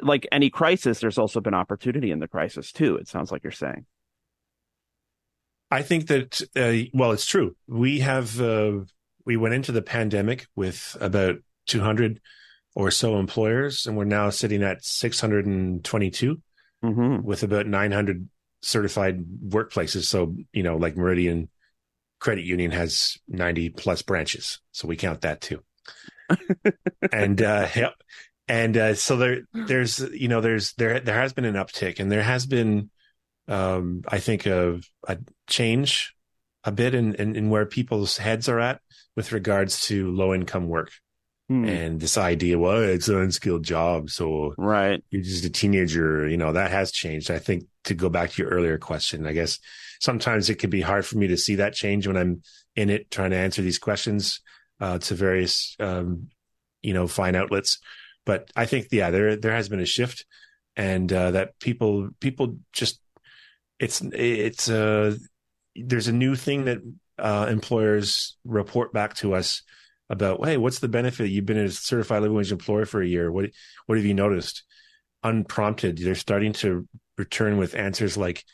like 0.00 0.26
any 0.30 0.50
crisis, 0.50 1.00
there's 1.00 1.18
also 1.18 1.40
been 1.40 1.54
opportunity 1.54 2.10
in 2.10 2.20
the 2.20 2.28
crisis 2.28 2.72
too. 2.72 2.96
It 2.96 3.08
sounds 3.08 3.32
like 3.32 3.42
you're 3.42 3.50
saying. 3.50 3.86
I 5.70 5.82
think 5.82 6.06
that 6.08 6.42
uh, 6.54 6.88
well, 6.94 7.12
it's 7.12 7.26
true. 7.26 7.56
We 7.66 8.00
have 8.00 8.40
uh, 8.40 8.80
we 9.24 9.36
went 9.36 9.54
into 9.54 9.72
the 9.72 9.82
pandemic 9.82 10.46
with 10.54 10.96
about 11.00 11.36
200 11.66 12.20
or 12.74 12.90
so 12.90 13.18
employers, 13.18 13.86
and 13.86 13.96
we're 13.96 14.04
now 14.04 14.30
sitting 14.30 14.62
at 14.62 14.84
622 14.84 16.40
mm-hmm. 16.84 17.22
with 17.22 17.42
about 17.42 17.66
900 17.66 18.28
certified 18.62 19.24
workplaces. 19.48 20.04
So 20.04 20.36
you 20.52 20.62
know, 20.62 20.76
like 20.76 20.96
Meridian 20.96 21.48
Credit 22.18 22.44
Union 22.44 22.70
has 22.70 23.18
90 23.28 23.70
plus 23.70 24.02
branches, 24.02 24.60
so 24.72 24.88
we 24.88 24.96
count 24.96 25.22
that 25.22 25.40
too. 25.40 25.62
and 27.12 27.40
uh, 27.40 27.68
and 28.48 28.76
uh, 28.76 28.94
so 28.94 29.16
there 29.16 29.42
there's 29.52 30.00
you 30.00 30.28
know 30.28 30.40
there's 30.40 30.72
there 30.74 31.00
there 31.00 31.20
has 31.20 31.32
been 31.32 31.44
an 31.44 31.54
uptick 31.54 32.00
and 32.00 32.10
there 32.10 32.22
has 32.22 32.46
been 32.46 32.90
um, 33.48 34.02
I 34.08 34.18
think 34.18 34.46
a, 34.46 34.80
a 35.06 35.18
change 35.46 36.14
a 36.64 36.72
bit 36.72 36.94
in, 36.94 37.14
in, 37.14 37.36
in 37.36 37.50
where 37.50 37.64
people's 37.64 38.16
heads 38.16 38.48
are 38.48 38.58
at 38.58 38.80
with 39.14 39.32
regards 39.32 39.86
to 39.86 40.10
low 40.10 40.34
income 40.34 40.68
work 40.68 40.90
hmm. 41.48 41.64
and 41.64 42.00
this 42.00 42.18
idea 42.18 42.58
well 42.58 42.82
it's 42.82 43.08
an 43.08 43.16
unskilled 43.16 43.62
job 43.62 44.10
so 44.10 44.54
right. 44.58 45.02
you're 45.10 45.22
just 45.22 45.44
a 45.44 45.50
teenager 45.50 46.28
you 46.28 46.36
know 46.36 46.52
that 46.52 46.70
has 46.70 46.92
changed. 46.92 47.30
I 47.30 47.38
think 47.38 47.64
to 47.84 47.94
go 47.94 48.08
back 48.08 48.30
to 48.30 48.42
your 48.42 48.50
earlier 48.50 48.78
question 48.78 49.26
I 49.26 49.32
guess 49.32 49.58
sometimes 50.00 50.50
it 50.50 50.58
can 50.58 50.70
be 50.70 50.80
hard 50.80 51.06
for 51.06 51.18
me 51.18 51.28
to 51.28 51.36
see 51.36 51.56
that 51.56 51.74
change 51.74 52.06
when 52.06 52.16
I'm 52.16 52.42
in 52.74 52.90
it 52.90 53.10
trying 53.10 53.30
to 53.30 53.36
answer 53.36 53.62
these 53.62 53.78
questions 53.78 54.40
uh, 54.80 54.98
to 54.98 55.14
various 55.14 55.76
um, 55.80 56.28
you 56.82 56.94
know 56.94 57.06
fine 57.06 57.34
outlets. 57.34 57.78
But 58.24 58.50
I 58.56 58.66
think 58.66 58.88
yeah, 58.90 59.10
there 59.10 59.36
there 59.36 59.54
has 59.54 59.68
been 59.68 59.80
a 59.80 59.86
shift, 59.86 60.24
and 60.76 61.12
uh, 61.12 61.32
that 61.32 61.58
people 61.58 62.10
people 62.20 62.58
just 62.72 63.00
it's 63.78 64.00
it's 64.12 64.68
uh 64.68 65.16
there's 65.74 66.08
a 66.08 66.12
new 66.12 66.34
thing 66.34 66.64
that 66.64 66.78
uh, 67.18 67.46
employers 67.50 68.36
report 68.44 68.92
back 68.92 69.14
to 69.14 69.34
us 69.34 69.62
about. 70.08 70.44
Hey, 70.44 70.56
what's 70.56 70.78
the 70.78 70.88
benefit? 70.88 71.30
You've 71.30 71.46
been 71.46 71.58
a 71.58 71.70
certified 71.70 72.22
living 72.22 72.36
wage 72.36 72.52
employer 72.52 72.86
for 72.86 73.02
a 73.02 73.06
year. 73.06 73.30
What 73.30 73.50
what 73.86 73.98
have 73.98 74.06
you 74.06 74.14
noticed? 74.14 74.64
Unprompted, 75.22 75.98
they're 75.98 76.14
starting 76.14 76.52
to 76.54 76.86
return 77.18 77.56
with 77.56 77.74
answers 77.74 78.16
like, 78.16 78.44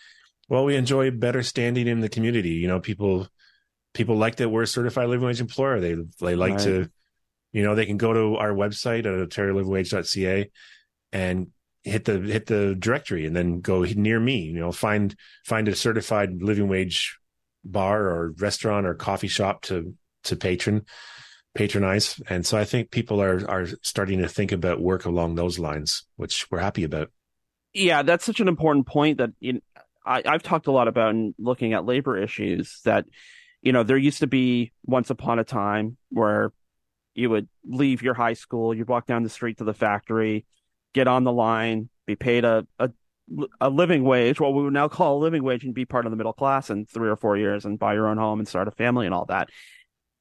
"Well, 0.49 0.65
we 0.65 0.77
enjoy 0.77 1.11
better 1.11 1.43
standing 1.43 1.87
in 1.87 2.01
the 2.01 2.09
community. 2.09 2.51
You 2.51 2.69
know, 2.69 2.81
people." 2.81 3.29
people 3.95 4.17
like 4.17 4.37
that 4.37 4.49
we're 4.49 4.63
a 4.63 4.67
certified 4.67 5.07
living 5.07 5.27
wage 5.27 5.39
employer. 5.39 5.79
They 5.79 5.97
they 6.19 6.35
like 6.35 6.53
right. 6.53 6.61
to 6.61 6.89
you 7.53 7.63
know, 7.63 7.75
they 7.75 7.87
can 7.87 7.99
go 7.99 8.13
to 8.13 8.37
our 8.37 8.53
website 8.53 9.01
at 9.01 9.29
ontarioLivingWage.ca 9.29 10.51
and 11.13 11.49
hit 11.85 12.05
the 12.07 12.19
hit 12.19 12.47
the 12.47 12.75
directory 12.79 13.27
and 13.27 13.37
then 13.37 13.61
go 13.61 13.83
near 13.83 14.19
me. 14.19 14.39
You 14.39 14.61
know, 14.61 14.73
find 14.73 15.15
find 15.45 15.69
a 15.69 15.77
certified 15.77 16.43
living 16.43 16.69
wage 16.69 17.19
bar 17.65 18.09
or 18.09 18.33
restaurant 18.39 18.87
or 18.87 18.95
coffee 18.95 19.29
shop 19.29 19.63
to 19.63 19.95
to 20.25 20.37
patron 20.37 20.87
patronize. 21.55 22.21
And 22.29 22.47
so 22.47 22.59
I 22.59 22.65
think 22.65 22.91
people 22.91 23.21
are 23.21 23.49
are 23.49 23.67
starting 23.83 24.21
to 24.21 24.29
think 24.29 24.53
about 24.53 24.81
work 24.81 25.05
along 25.05 25.35
those 25.35 25.59
lines, 25.59 26.05
which 26.17 26.51
we're 26.51 26.61
happy 26.61 26.85
about. 26.85 27.11
Yeah, 27.73 28.03
that's 28.03 28.25
such 28.25 28.41
an 28.41 28.49
important 28.49 28.87
point 28.87 29.19
that 29.19 29.31
I, 30.05 30.23
I've 30.25 30.43
talked 30.43 30.67
a 30.67 30.73
lot 30.73 30.89
about 30.89 31.11
in 31.11 31.35
looking 31.39 31.73
at 31.73 31.87
labor 31.87 32.19
issues 32.19 32.81
that 32.85 33.07
you 33.61 33.73
know 33.73 33.83
there 33.83 33.97
used 33.97 34.21
to 34.21 34.27
be 34.27 34.73
once 34.85 35.11
upon 35.11 35.39
a 35.39 35.45
time 35.45 35.97
where 36.11 36.53
you 37.15 37.31
would 37.31 37.49
leave 37.65 38.03
your 38.03 38.15
high 38.15 38.33
school, 38.33 38.75
you'd 38.75 38.89
walk 38.89 39.07
down 39.07 39.23
the 39.23 39.29
street 39.29 39.59
to 39.59 39.65
the 39.65 39.75
factory, 39.75 40.47
get 40.95 41.09
on 41.09 41.25
the 41.25 41.33
line, 41.33 41.91
be 42.07 42.17
paid 42.17 42.45
a, 42.45 42.67
a, 42.79 42.91
a 43.61 43.69
living 43.69 44.05
wage, 44.05 44.41
what 44.41 44.55
we 44.55 44.63
would 44.63 44.73
now 44.73 44.89
call 44.89 45.19
a 45.19 45.21
living 45.21 45.43
wage, 45.43 45.65
and 45.65 45.75
be 45.75 45.85
part 45.85 46.07
of 46.07 46.11
the 46.11 46.17
middle 46.17 46.33
class 46.33 46.71
in 46.71 46.87
three 46.87 47.09
or 47.09 47.17
four 47.17 47.37
years 47.37 47.65
and 47.65 47.79
buy 47.79 47.95
your 47.95 48.09
own 48.09 48.17
home 48.17 48.39
and 48.39 48.49
start 48.49 48.69
a 48.69 48.71
family 48.71 49.07
and 49.07 49.15
all 49.15 49.27
that. 49.27 49.51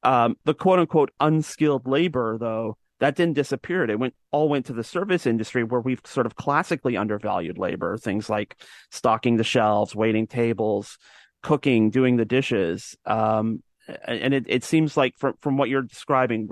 Um, 0.02 0.36
the 0.44 0.54
quote 0.54 0.78
unquote 0.78 1.10
unskilled 1.20 1.86
labor, 1.86 2.38
though, 2.38 2.76
that 3.00 3.16
didn't 3.16 3.34
disappear. 3.34 3.84
It 3.84 3.98
went 3.98 4.14
all 4.30 4.48
went 4.48 4.66
to 4.66 4.72
the 4.72 4.84
service 4.84 5.26
industry 5.26 5.64
where 5.64 5.80
we've 5.80 6.00
sort 6.04 6.26
of 6.26 6.36
classically 6.36 6.96
undervalued 6.96 7.58
labor, 7.58 7.96
things 7.96 8.30
like 8.30 8.60
stocking 8.90 9.36
the 9.36 9.44
shelves, 9.44 9.94
waiting 9.94 10.26
tables, 10.26 10.98
cooking, 11.42 11.90
doing 11.90 12.16
the 12.16 12.24
dishes. 12.24 12.96
Um, 13.04 13.62
and 14.04 14.32
it, 14.32 14.44
it 14.46 14.64
seems 14.64 14.96
like 14.96 15.14
from 15.18 15.34
from 15.40 15.56
what 15.56 15.68
you're 15.68 15.82
describing, 15.82 16.48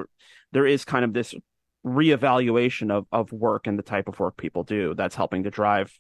there 0.53 0.67
is 0.67 0.85
kind 0.85 1.05
of 1.05 1.13
this 1.13 1.35
reevaluation 1.87 2.91
of 2.91 3.07
of 3.13 3.33
work 3.33 3.67
and 3.67 3.79
the 3.79 3.85
type 3.85 4.09
of 4.09 4.19
work 4.19 4.37
people 4.37 4.65
do 4.65 4.95
that's 4.95 5.15
helping 5.15 5.45
to 5.45 5.51
drive 5.51 5.93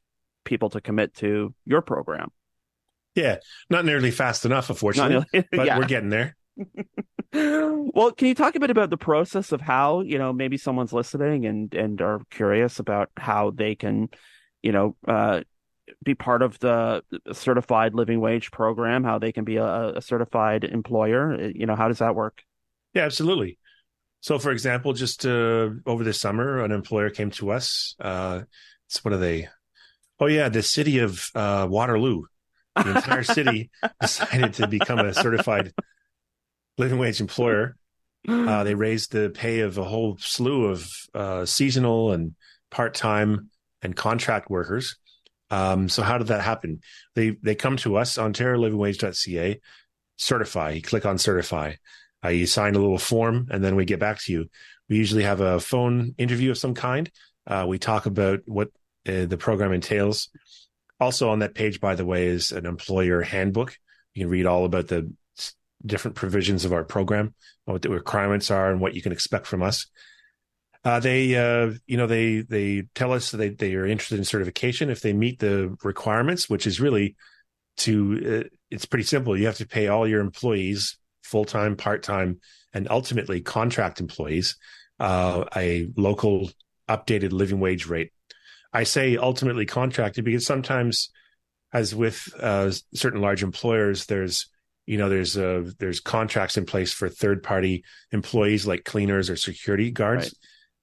people 0.45 0.71
to 0.71 0.81
commit 0.81 1.15
to 1.15 1.55
your 1.65 1.81
program. 1.81 2.31
Yeah, 3.15 3.37
not 3.69 3.85
nearly 3.85 4.11
fast 4.11 4.45
enough, 4.45 4.71
unfortunately, 4.71 5.25
nearly, 5.33 5.49
but 5.53 5.67
yeah. 5.67 5.79
we're 5.79 5.87
getting 5.87 6.11
there. 6.11 6.37
Well, 7.33 8.13
can 8.13 8.29
you 8.29 8.35
talk 8.35 8.55
a 8.55 8.61
bit 8.61 8.71
about 8.71 8.91
the 8.91 8.97
process 8.97 9.53
of 9.53 9.61
how 9.61 10.01
you 10.01 10.19
know 10.19 10.33
maybe 10.33 10.57
someone's 10.57 10.93
listening 10.93 11.47
and 11.47 11.75
and 11.75 12.01
are 12.01 12.21
curious 12.31 12.79
about 12.79 13.11
how 13.17 13.51
they 13.51 13.75
can, 13.75 14.09
you 14.63 14.73
know, 14.73 14.97
uh, 15.07 15.41
be 16.03 16.15
part 16.15 16.43
of 16.43 16.59
the 16.59 17.03
certified 17.33 17.95
living 17.95 18.21
wage 18.21 18.51
program? 18.51 19.05
How 19.05 19.19
they 19.19 19.33
can 19.33 19.45
be 19.45 19.57
a, 19.57 19.97
a 19.97 20.03
certified 20.03 20.65
employer? 20.65 21.51
You 21.51 21.67
know, 21.67 21.77
how 21.77 21.89
does 21.89 21.99
that 21.99 22.15
work? 22.15 22.43
Yeah, 22.95 23.05
absolutely. 23.05 23.59
So, 24.21 24.39
for 24.39 24.51
example, 24.51 24.93
just 24.93 25.25
uh, 25.25 25.71
over 25.87 26.05
the 26.05 26.13
summer, 26.13 26.63
an 26.63 26.73
employer 26.73 27.11
came 27.11 27.31
to 27.33 27.53
us. 27.53 27.95
Uh, 27.99 28.43
it's 28.87 29.03
what 29.05 29.15
are 29.15 29.19
they? 29.19 29.49
Oh, 30.19 30.27
yeah, 30.27 30.51
the 30.51 30.63
city 30.63 30.99
of 30.99 31.31
uh, 31.35 31.67
Waterloo. 31.71 32.25
The 32.77 32.97
entire 32.97 33.25
city 33.25 33.71
decided 34.01 34.55
to 34.55 34.67
become 34.69 34.99
a 34.99 35.15
certified 35.15 35.73
living 36.81 36.99
wage 36.99 37.21
employer. 37.21 37.77
Uh, 38.29 38.65
they 38.65 38.75
raised 38.75 39.13
the 39.13 39.31
pay 39.31 39.61
of 39.61 39.79
a 39.79 39.85
whole 39.85 40.19
slew 40.19 40.67
of 40.67 40.87
uh, 41.15 41.47
seasonal 41.47 42.13
and 42.13 42.35
part 42.71 42.95
time 42.95 43.51
and 43.83 43.97
contract 43.97 44.51
workers. 44.51 44.97
Um, 45.51 45.89
so, 45.89 46.03
how 46.03 46.19
did 46.19 46.27
that 46.29 46.43
happen? 46.43 46.81
They 47.15 47.31
they 47.43 47.55
come 47.55 47.77
to 47.79 47.97
us, 47.97 48.19
OntarioLivingWage.ca, 48.19 49.61
certify. 50.17 50.71
You 50.73 50.83
click 50.83 51.07
on 51.07 51.19
certify. 51.19 51.75
Uh, 52.23 52.29
you 52.29 52.47
sign 52.47 52.75
a 52.75 52.79
little 52.79 52.99
form 52.99 53.49
and 53.51 53.65
then 53.65 53.77
we 53.77 53.87
get 53.87 53.99
back 53.99 54.19
to 54.21 54.33
you. 54.33 54.51
We 54.89 54.97
usually 54.97 55.23
have 55.23 55.41
a 55.41 55.59
phone 55.59 56.15
interview 56.19 56.51
of 56.51 56.59
some 56.59 56.75
kind. 56.75 57.11
Uh, 57.47 57.65
we 57.67 57.79
talk 57.79 58.05
about 58.05 58.41
what 58.45 58.69
uh, 59.09 59.25
the 59.25 59.39
program 59.39 59.73
entails. 59.73 60.29
Also 61.01 61.31
on 61.31 61.39
that 61.39 61.55
page, 61.55 61.81
by 61.81 61.95
the 61.95 62.05
way, 62.05 62.27
is 62.27 62.53
an 62.53 62.67
employer 62.67 63.23
handbook. 63.23 63.75
You 64.13 64.25
can 64.25 64.31
read 64.31 64.45
all 64.45 64.67
about 64.67 64.89
the 64.89 65.11
different 65.85 66.17
provisions 66.17 66.65
of 66.65 66.73
our 66.73 66.85
program, 66.85 67.35
what 67.65 67.83
the 67.83 67.91
requirements 67.91 68.51
are, 68.51 68.71
and 68.71 68.81
what 68.81 68.95
you 68.95 69.03
can 69.03 69.13
expect 69.13 69.47
from 69.47 69.63
us. 69.63 69.87
Uh, 70.85 71.01
they, 71.01 71.37
uh, 71.37 71.73
you 71.87 71.97
know, 71.97 72.07
they 72.07 72.41
they 72.41 72.85
tell 72.95 73.13
us 73.13 73.31
they 73.31 73.51
they 73.51 73.75
are 73.75 73.87
interested 73.87 74.19
in 74.19 74.25
certification 74.25 74.89
if 74.89 75.01
they 75.01 75.13
meet 75.13 75.39
the 75.39 75.77
requirements, 75.83 76.49
which 76.49 76.67
is 76.67 76.81
really 76.81 77.17
to. 77.79 78.45
Uh, 78.45 78.49
it's 78.71 78.87
pretty 78.87 79.05
simple. 79.05 79.37
You 79.37 79.47
have 79.47 79.59
to 79.59 79.67
pay 79.67 79.89
all 79.89 80.09
your 80.09 80.21
employees 80.21 80.97
full 81.23 81.45
time, 81.45 81.77
part 81.77 82.03
time, 82.03 82.41
and 82.73 82.89
ultimately 82.91 83.41
contract 83.41 84.01
employees 84.01 84.57
uh, 84.99 85.45
a 85.57 85.89
local 85.97 86.51
updated 86.89 87.33
living 87.33 87.61
wage 87.61 87.87
rate. 87.87 88.13
I 88.73 88.85
say 88.85 89.17
ultimately 89.17 89.67
contracted 89.67 90.25
because 90.25 90.47
sometimes, 90.47 91.11
as 91.73 91.95
with 91.95 92.33
uh, 92.39 92.71
certain 92.95 93.21
large 93.21 93.43
employers, 93.43 94.07
there's 94.07 94.47
you 94.87 94.99
know 94.99 95.09
there's 95.09 95.37
uh, 95.37 95.71
there's 95.79 96.01
contracts 96.01 96.57
in 96.57 96.67
place 96.67 96.93
for 96.93 97.09
third 97.09 97.43
party 97.43 97.85
employees 98.13 98.67
like 98.67 98.85
cleaners 98.85 99.31
or 99.31 99.37
security 99.37 99.91
guards. 99.91 100.25
Right. 100.25 100.33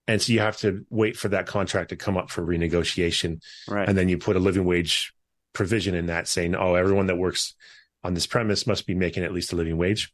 And 0.09 0.21
so 0.21 0.31
you 0.31 0.39
have 0.39 0.57
to 0.57 0.85
wait 0.89 1.17
for 1.17 1.27
that 1.29 1.47
contract 1.47 1.89
to 1.89 1.97
come 1.97 2.15
up 2.15 2.29
for 2.29 2.41
renegotiation. 2.41 3.41
Right. 3.67 3.87
And 3.87 3.97
then 3.97 4.07
you 4.07 4.17
put 4.17 4.37
a 4.37 4.39
living 4.39 4.63
wage 4.63 5.13
provision 5.51 5.95
in 5.95 6.05
that 6.05 6.29
saying, 6.29 6.55
oh, 6.55 6.75
everyone 6.75 7.07
that 7.07 7.17
works 7.17 7.55
on 8.03 8.13
this 8.13 8.25
premise 8.25 8.65
must 8.65 8.87
be 8.87 8.95
making 8.95 9.23
at 9.23 9.33
least 9.33 9.51
a 9.51 9.57
living 9.57 9.77
wage. 9.77 10.13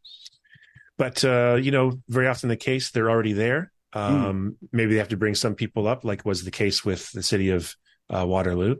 But 0.97 1.23
uh, 1.23 1.59
you 1.61 1.71
know, 1.71 1.99
very 2.07 2.27
often 2.27 2.49
the 2.49 2.57
case 2.57 2.91
they're 2.91 3.09
already 3.09 3.33
there. 3.33 3.71
Hmm. 3.93 3.99
Um, 3.99 4.57
mm. 4.63 4.69
Maybe 4.71 4.93
they 4.93 4.99
have 4.99 5.09
to 5.09 5.17
bring 5.17 5.35
some 5.35 5.53
people 5.53 5.87
up, 5.87 6.03
like 6.03 6.25
was 6.25 6.43
the 6.43 6.51
case 6.51 6.83
with 6.83 7.11
the 7.11 7.23
city 7.23 7.49
of 7.49 7.75
uh, 8.09 8.25
Waterloo. 8.25 8.77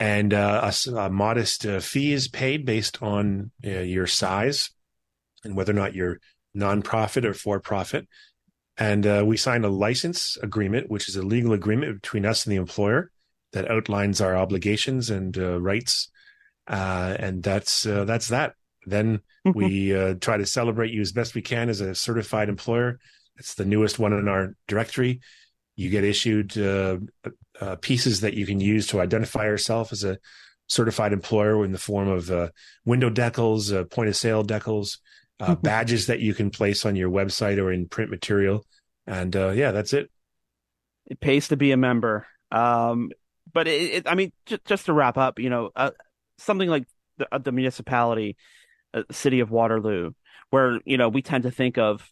And 0.00 0.34
uh, 0.34 0.72
a, 0.72 0.90
a, 0.94 1.10
modest 1.10 1.66
uh, 1.66 1.78
fee 1.78 2.12
is 2.12 2.26
paid 2.26 2.64
based 2.64 3.02
on 3.02 3.50
uh, 3.64 3.80
your 3.80 4.06
size 4.06 4.70
and 5.44 5.54
whether 5.54 5.72
or 5.72 5.76
not 5.76 5.94
you're 5.94 6.20
nonprofit 6.56 7.24
or 7.24 7.34
for 7.34 7.60
profit. 7.60 8.08
And 8.78 9.06
uh, 9.06 9.22
we 9.26 9.36
sign 9.36 9.62
a 9.64 9.68
license 9.68 10.38
agreement, 10.42 10.90
which 10.90 11.08
is 11.08 11.16
a 11.16 11.22
legal 11.22 11.52
agreement 11.52 12.00
between 12.00 12.24
us 12.24 12.46
and 12.46 12.52
the 12.52 12.56
employer 12.56 13.10
that 13.52 13.70
outlines 13.70 14.22
our 14.22 14.34
obligations 14.34 15.10
and 15.10 15.36
uh, 15.36 15.60
rights. 15.60 16.10
Uh, 16.66 17.14
and 17.18 17.42
that's 17.42 17.84
uh, 17.84 18.04
that's 18.04 18.28
that. 18.28 18.54
Then 18.86 19.20
we 19.44 19.94
uh, 19.94 20.14
try 20.14 20.38
to 20.38 20.46
celebrate 20.46 20.92
you 20.92 21.02
as 21.02 21.12
best 21.12 21.34
we 21.34 21.42
can 21.42 21.68
as 21.68 21.80
a 21.82 21.94
certified 21.94 22.48
employer. 22.48 22.98
It's 23.36 23.54
the 23.54 23.64
newest 23.64 23.98
one 23.98 24.12
in 24.12 24.28
our 24.28 24.54
directory. 24.66 25.20
You 25.80 25.90
get 25.90 26.04
issued 26.04 26.56
uh, 26.58 26.98
pieces 27.80 28.20
that 28.20 28.34
you 28.34 28.46
can 28.46 28.60
use 28.60 28.86
to 28.88 29.00
identify 29.00 29.44
yourself 29.44 29.92
as 29.92 30.04
a 30.04 30.18
certified 30.68 31.12
employer 31.12 31.64
in 31.64 31.72
the 31.72 31.78
form 31.78 32.08
of 32.08 32.30
window 32.84 33.10
decals, 33.10 33.90
point 33.90 34.08
of 34.08 34.16
sale 34.16 34.44
decals, 34.44 34.98
uh, 35.40 35.54
mm-hmm. 35.54 35.62
badges 35.62 36.06
that 36.06 36.20
you 36.20 36.34
can 36.34 36.50
place 36.50 36.84
on 36.84 36.96
your 36.96 37.10
website 37.10 37.58
or 37.58 37.72
in 37.72 37.88
print 37.88 38.10
material. 38.10 38.64
And 39.06 39.34
uh, 39.34 39.50
yeah, 39.50 39.72
that's 39.72 39.92
it. 39.92 40.10
It 41.06 41.18
pays 41.18 41.48
to 41.48 41.56
be 41.56 41.72
a 41.72 41.76
member. 41.76 42.26
Um, 42.52 43.10
but 43.52 43.66
it, 43.66 43.90
it, 43.90 44.06
I 44.06 44.14
mean, 44.14 44.32
just, 44.46 44.64
just 44.64 44.86
to 44.86 44.92
wrap 44.92 45.16
up, 45.16 45.38
you 45.38 45.50
know, 45.50 45.70
uh, 45.74 45.90
something 46.38 46.68
like 46.68 46.86
the, 47.16 47.26
uh, 47.34 47.38
the 47.38 47.52
municipality, 47.52 48.36
uh, 48.94 49.02
city 49.10 49.40
of 49.40 49.50
Waterloo, 49.50 50.12
where 50.50 50.80
you 50.84 50.98
know 50.98 51.08
we 51.08 51.22
tend 51.22 51.44
to 51.44 51.50
think 51.50 51.78
of, 51.78 52.08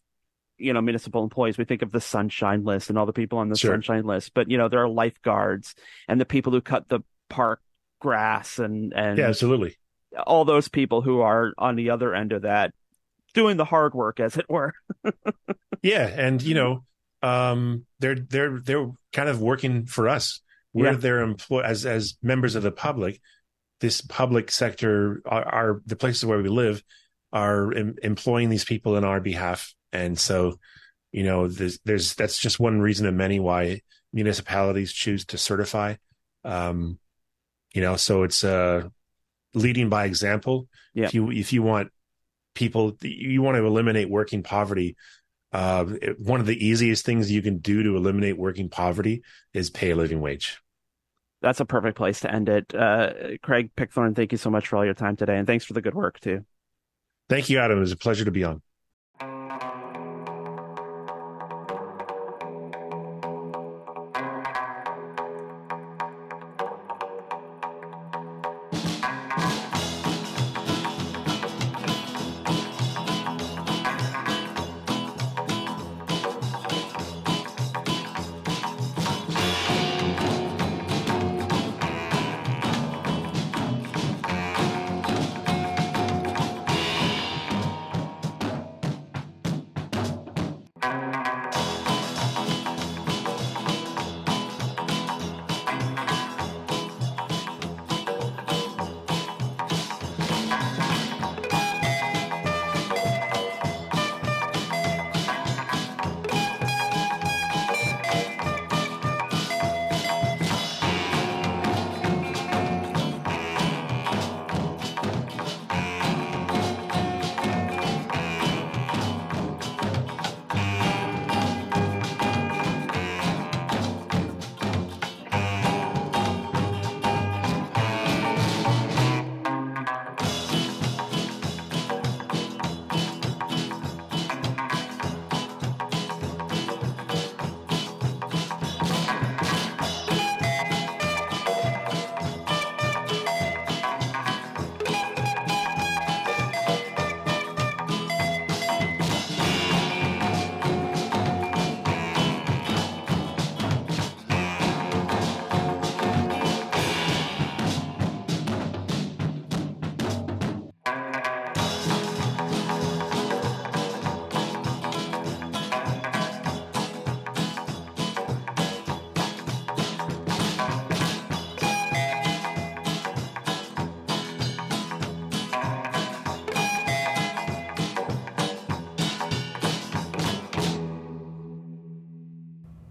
you 0.59 0.73
know, 0.73 0.81
municipal 0.81 1.23
employees. 1.23 1.57
We 1.57 1.65
think 1.65 1.83
of 1.83 1.93
the 1.93 2.01
sunshine 2.01 2.65
list 2.65 2.91
and 2.91 2.99
all 2.99 3.07
the 3.07 3.13
people 3.13 3.39
on 3.39 3.49
the 3.49 3.57
sure. 3.57 3.73
sunshine 3.73 4.05
list, 4.05 4.35
but 4.35 4.51
you 4.51 4.59
know, 4.59 4.69
there 4.69 4.83
are 4.83 4.89
lifeguards 4.89 5.75
and 6.09 6.21
the 6.21 6.27
people 6.27 6.53
who 6.53 6.61
cut 6.61 6.89
the 6.89 7.01
park 7.29 7.61
grass 8.01 8.59
and 8.59 8.93
and 8.95 9.19
yeah, 9.19 9.27
absolutely 9.27 9.77
all 10.27 10.45
those 10.45 10.69
people 10.69 11.03
who 11.03 11.21
are 11.21 11.53
on 11.59 11.77
the 11.77 11.91
other 11.91 12.15
end 12.15 12.33
of 12.33 12.43
that 12.43 12.73
doing 13.35 13.57
the 13.57 13.65
hard 13.65 13.95
work, 13.95 14.21
as 14.21 14.37
it 14.37 14.49
were. 14.49 14.73
yeah, 15.83 16.07
and 16.07 16.43
you 16.43 16.55
know, 16.55 16.85
um, 17.23 17.87
they're 17.99 18.17
they're 18.17 18.61
they're 18.61 18.91
kind 19.13 19.29
of 19.29 19.41
working 19.41 19.87
for 19.87 20.09
us. 20.09 20.41
We're 20.73 20.93
yeah. 20.93 20.97
their 20.97 21.21
employ 21.21 21.61
as 21.61 21.87
as 21.87 22.15
members 22.23 22.55
of 22.55 22.63
the 22.63 22.73
public. 22.73 23.21
This 23.81 24.01
public 24.01 24.51
sector 24.51 25.23
are, 25.25 25.45
are 25.45 25.83
the 25.87 25.97
places 25.97 26.25
where 26.25 26.43
we 26.43 26.49
live 26.49 26.83
are 27.33 27.73
em- 27.73 27.95
employing 28.03 28.49
these 28.49 28.65
people 28.65 28.97
in 28.97 29.05
our 29.05 29.21
behalf, 29.21 29.75
and 29.93 30.19
so 30.19 30.59
you 31.11 31.25
know, 31.25 31.49
there's, 31.49 31.79
there's 31.85 32.15
that's 32.15 32.39
just 32.39 32.61
one 32.61 32.81
reason 32.81 33.07
of 33.07 33.15
many 33.15 33.41
why 33.41 33.81
municipalities 34.13 34.93
choose 34.93 35.25
to 35.27 35.39
certify. 35.39 35.95
Um, 36.45 36.99
you 37.75 37.81
know, 37.81 37.97
so 37.97 38.25
it's 38.25 38.45
uh 38.45 38.83
leading 39.55 39.89
by 39.89 40.05
example. 40.05 40.69
Yeah. 40.95 41.07
If 41.07 41.15
you 41.15 41.31
if 41.31 41.53
you 41.53 41.63
want 41.63 41.91
people 42.59 42.97
you 43.03 43.41
want 43.41 43.57
to 43.57 43.65
eliminate 43.65 44.11
working 44.11 44.43
poverty 44.43 44.97
uh, 45.53 45.85
one 46.19 46.41
of 46.41 46.47
the 46.47 46.67
easiest 46.67 47.07
things 47.07 47.31
you 47.31 47.41
can 47.41 47.59
do 47.59 47.83
to 47.83 47.97
eliminate 47.97 48.37
working 48.37 48.69
poverty 48.69 49.23
is 49.55 49.71
pay 49.71 49.93
a 49.93 49.97
living 49.97 50.21
wage 50.21 50.59
that's 51.41 51.61
a 51.61 51.65
perfect 51.65 51.97
place 51.97 52.21
to 52.21 52.31
end 52.35 52.49
it 52.49 52.75
uh, 52.75 53.13
craig 53.43 53.71
pickthorne 53.77 54.13
thank 54.15 54.33
you 54.33 54.39
so 54.39 54.51
much 54.51 54.67
for 54.67 54.77
all 54.77 54.85
your 54.85 54.93
time 54.93 55.15
today 55.15 55.39
and 55.39 55.47
thanks 55.47 55.65
for 55.65 55.73
the 55.73 55.81
good 55.81 55.95
work 55.95 56.19
too 56.19 56.45
thank 57.29 57.49
you 57.49 57.61
adam 57.61 57.79
it 57.79 57.81
was 57.81 57.93
a 57.93 57.97
pleasure 57.97 58.25
to 58.25 58.33
be 58.33 58.43
on 58.43 58.61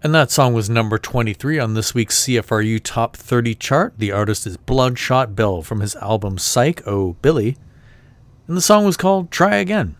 And 0.08 0.14
that 0.14 0.30
song 0.30 0.54
was 0.54 0.70
number 0.70 0.96
23 0.96 1.58
on 1.58 1.74
this 1.74 1.92
week's 1.92 2.24
CFRU 2.24 2.80
Top 2.82 3.14
30 3.14 3.54
chart. 3.56 3.92
The 3.98 4.10
artist 4.10 4.46
is 4.46 4.56
Bloodshot 4.56 5.36
Bill 5.36 5.60
from 5.60 5.80
his 5.80 5.96
album 5.96 6.38
Psych 6.38 6.80
Oh 6.86 7.12
Billy. 7.20 7.58
And 8.46 8.56
the 8.56 8.62
song 8.62 8.86
was 8.86 8.96
called 8.96 9.30
Try 9.30 9.56
Again. 9.56 9.96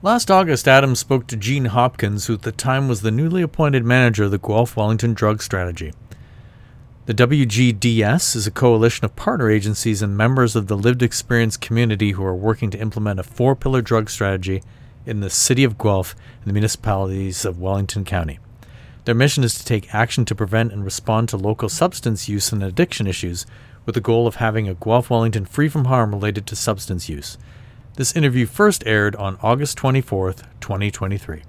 Last 0.00 0.30
August, 0.30 0.66
Adams 0.66 0.98
spoke 0.98 1.26
to 1.26 1.36
Jean 1.36 1.66
Hopkins, 1.66 2.26
who 2.26 2.32
at 2.32 2.40
the 2.40 2.50
time 2.50 2.88
was 2.88 3.02
the 3.02 3.10
newly 3.10 3.42
appointed 3.42 3.84
manager 3.84 4.24
of 4.24 4.30
the 4.30 4.38
Guelph 4.38 4.78
Wellington 4.78 5.12
Drug 5.12 5.42
Strategy. 5.42 5.92
The 7.04 7.12
WGDS 7.12 8.34
is 8.34 8.46
a 8.46 8.50
coalition 8.50 9.04
of 9.04 9.14
partner 9.14 9.50
agencies 9.50 10.00
and 10.00 10.16
members 10.16 10.56
of 10.56 10.68
the 10.68 10.76
lived 10.78 11.02
experience 11.02 11.58
community 11.58 12.12
who 12.12 12.24
are 12.24 12.34
working 12.34 12.70
to 12.70 12.80
implement 12.80 13.20
a 13.20 13.24
four 13.24 13.54
pillar 13.54 13.82
drug 13.82 14.08
strategy 14.08 14.62
in 15.08 15.20
the 15.20 15.30
city 15.30 15.64
of 15.64 15.78
Guelph 15.78 16.14
and 16.40 16.46
the 16.46 16.52
municipalities 16.52 17.44
of 17.44 17.58
Wellington 17.58 18.04
County. 18.04 18.38
Their 19.04 19.14
mission 19.14 19.42
is 19.42 19.58
to 19.58 19.64
take 19.64 19.94
action 19.94 20.24
to 20.26 20.34
prevent 20.34 20.72
and 20.72 20.84
respond 20.84 21.30
to 21.30 21.36
local 21.36 21.68
substance 21.68 22.28
use 22.28 22.52
and 22.52 22.62
addiction 22.62 23.06
issues 23.06 23.46
with 23.86 23.94
the 23.94 24.02
goal 24.02 24.26
of 24.26 24.36
having 24.36 24.68
a 24.68 24.74
Guelph 24.74 25.08
Wellington 25.08 25.46
free 25.46 25.68
from 25.70 25.86
harm 25.86 26.12
related 26.12 26.46
to 26.46 26.54
substance 26.54 27.08
use. 27.08 27.38
This 27.94 28.14
interview 28.14 28.44
first 28.44 28.86
aired 28.86 29.16
on 29.16 29.38
August 29.42 29.78
24th, 29.78 30.44
2023. 30.60 31.42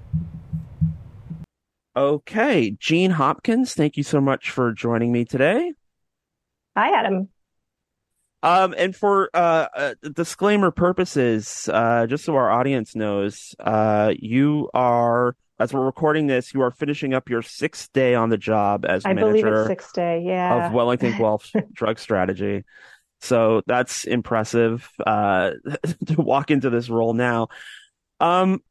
Okay, 1.94 2.70
Jean 2.80 3.10
Hopkins, 3.10 3.74
thank 3.74 3.96
you 3.96 4.02
so 4.02 4.20
much 4.20 4.50
for 4.50 4.72
joining 4.72 5.12
me 5.12 5.24
today. 5.26 5.74
Hi, 6.76 6.98
Adam. 6.98 7.28
Um, 8.42 8.74
and 8.76 8.96
for 8.96 9.28
uh, 9.34 9.66
uh, 9.76 9.94
disclaimer 10.14 10.70
purposes, 10.70 11.68
uh, 11.72 12.06
just 12.06 12.24
so 12.24 12.34
our 12.36 12.50
audience 12.50 12.94
knows, 12.96 13.54
uh, 13.60 14.14
you 14.18 14.70
are 14.72 15.36
as 15.58 15.74
we're 15.74 15.84
recording 15.84 16.26
this, 16.26 16.54
you 16.54 16.62
are 16.62 16.70
finishing 16.70 17.12
up 17.12 17.28
your 17.28 17.42
sixth 17.42 17.92
day 17.92 18.14
on 18.14 18.30
the 18.30 18.38
job 18.38 18.86
as 18.86 19.04
I 19.04 19.12
manager. 19.12 19.66
sixth 19.66 19.92
day, 19.92 20.22
yeah, 20.24 20.66
of 20.66 20.72
Wellington 20.72 21.12
Guelph 21.18 21.52
Drug 21.72 21.98
Strategy. 21.98 22.64
So 23.20 23.60
that's 23.66 24.04
impressive 24.04 24.88
uh, 25.06 25.50
to 26.06 26.14
walk 26.16 26.50
into 26.50 26.70
this 26.70 26.88
role 26.88 27.12
now. 27.12 27.48
Um, 28.20 28.62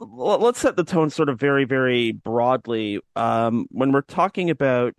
let's 0.00 0.58
set 0.58 0.76
the 0.76 0.84
tone 0.84 1.10
sort 1.10 1.28
of 1.28 1.38
very, 1.38 1.64
very 1.66 2.12
broadly. 2.12 3.00
Um, 3.14 3.66
when 3.70 3.92
we're 3.92 4.00
talking 4.00 4.48
about 4.48 4.94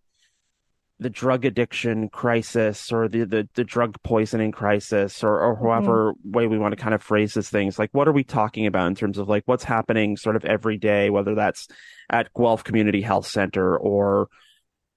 the 1.00 1.10
drug 1.10 1.44
addiction 1.44 2.08
crisis 2.08 2.92
or 2.92 3.10
the, 3.10 3.26
the, 3.26 3.50
the 3.56 3.64
drug 3.66 4.02
poisoning 4.02 4.52
crisis 4.52 5.24
or, 5.24 5.40
or 5.42 5.56
however 5.56 6.14
mm-hmm. 6.14 6.32
way 6.32 6.48
we 6.48 6.58
want 6.58 6.72
to 6.72 6.82
kind 6.82 6.94
of 6.94 7.04
phrase 7.04 7.34
these 7.34 7.50
things, 7.50 7.78
like 7.78 7.90
what 7.92 8.08
are 8.08 8.14
we 8.14 8.24
talking 8.24 8.66
about 8.66 8.88
in 8.88 8.96
terms 8.96 9.18
of 9.18 9.28
like 9.28 9.44
what's 9.46 9.64
happening 9.64 10.16
sort 10.16 10.38
of 10.38 10.46
every 10.46 10.78
day, 10.78 11.10
whether 11.10 11.36
that's 11.36 11.68
at 12.10 12.34
Guelph 12.34 12.64
Community 12.64 13.02
Health 13.02 13.28
Center 13.28 13.78
or 13.78 14.30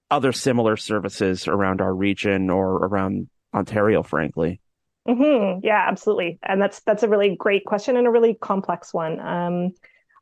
other 0.09 0.31
similar 0.31 0.77
services 0.77 1.47
around 1.47 1.81
our 1.81 1.93
region 1.93 2.49
or 2.49 2.77
around 2.77 3.27
Ontario, 3.53 4.01
frankly? 4.01 4.61
Mm-hmm. 5.07 5.65
Yeah, 5.65 5.85
absolutely. 5.87 6.39
And 6.43 6.61
that's 6.61 6.81
that's 6.81 7.03
a 7.03 7.09
really 7.09 7.35
great 7.35 7.65
question 7.65 7.97
and 7.97 8.07
a 8.07 8.11
really 8.11 8.35
complex 8.35 8.93
one. 8.93 9.19
Um, 9.19 9.71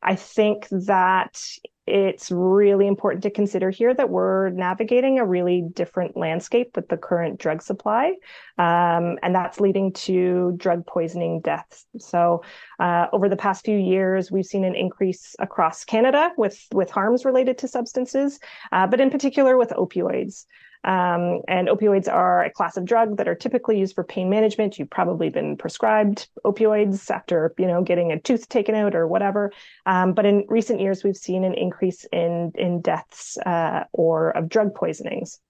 I 0.02 0.14
think 0.14 0.68
that 0.70 1.40
it's 1.88 2.30
really 2.30 2.86
important 2.86 3.22
to 3.22 3.30
consider 3.30 3.70
here 3.70 3.94
that 3.94 4.10
we're 4.10 4.50
navigating 4.50 5.18
a 5.18 5.24
really 5.24 5.64
different 5.72 6.16
landscape 6.16 6.76
with 6.76 6.88
the 6.88 6.96
current 6.96 7.40
drug 7.40 7.62
supply, 7.62 8.14
um, 8.58 9.18
and 9.22 9.34
that's 9.34 9.58
leading 9.58 9.92
to 9.92 10.52
drug 10.58 10.86
poisoning 10.86 11.40
deaths. 11.40 11.86
So, 11.98 12.42
uh, 12.78 13.06
over 13.12 13.28
the 13.28 13.36
past 13.36 13.64
few 13.64 13.78
years, 13.78 14.30
we've 14.30 14.44
seen 14.46 14.64
an 14.64 14.74
increase 14.74 15.34
across 15.38 15.84
Canada 15.84 16.30
with 16.36 16.60
with 16.72 16.90
harms 16.90 17.24
related 17.24 17.58
to 17.58 17.68
substances, 17.68 18.38
uh, 18.70 18.86
but 18.86 19.00
in 19.00 19.10
particular 19.10 19.56
with 19.56 19.70
opioids. 19.70 20.44
Um, 20.84 21.42
and 21.48 21.68
opioids 21.68 22.12
are 22.12 22.44
a 22.44 22.50
class 22.50 22.76
of 22.76 22.84
drug 22.84 23.16
that 23.16 23.28
are 23.28 23.34
typically 23.34 23.78
used 23.78 23.94
for 23.94 24.04
pain 24.04 24.30
management. 24.30 24.78
You've 24.78 24.90
probably 24.90 25.28
been 25.28 25.56
prescribed 25.56 26.28
opioids 26.44 27.10
after, 27.10 27.54
you 27.58 27.66
know, 27.66 27.82
getting 27.82 28.12
a 28.12 28.20
tooth 28.20 28.48
taken 28.48 28.74
out 28.74 28.94
or 28.94 29.06
whatever. 29.06 29.52
Um, 29.86 30.12
but 30.14 30.24
in 30.24 30.44
recent 30.48 30.80
years, 30.80 31.02
we've 31.02 31.16
seen 31.16 31.44
an 31.44 31.54
increase 31.54 32.04
in 32.12 32.52
in 32.54 32.80
deaths 32.80 33.36
uh, 33.38 33.84
or 33.92 34.30
of 34.30 34.48
drug 34.48 34.74
poisonings. 34.74 35.40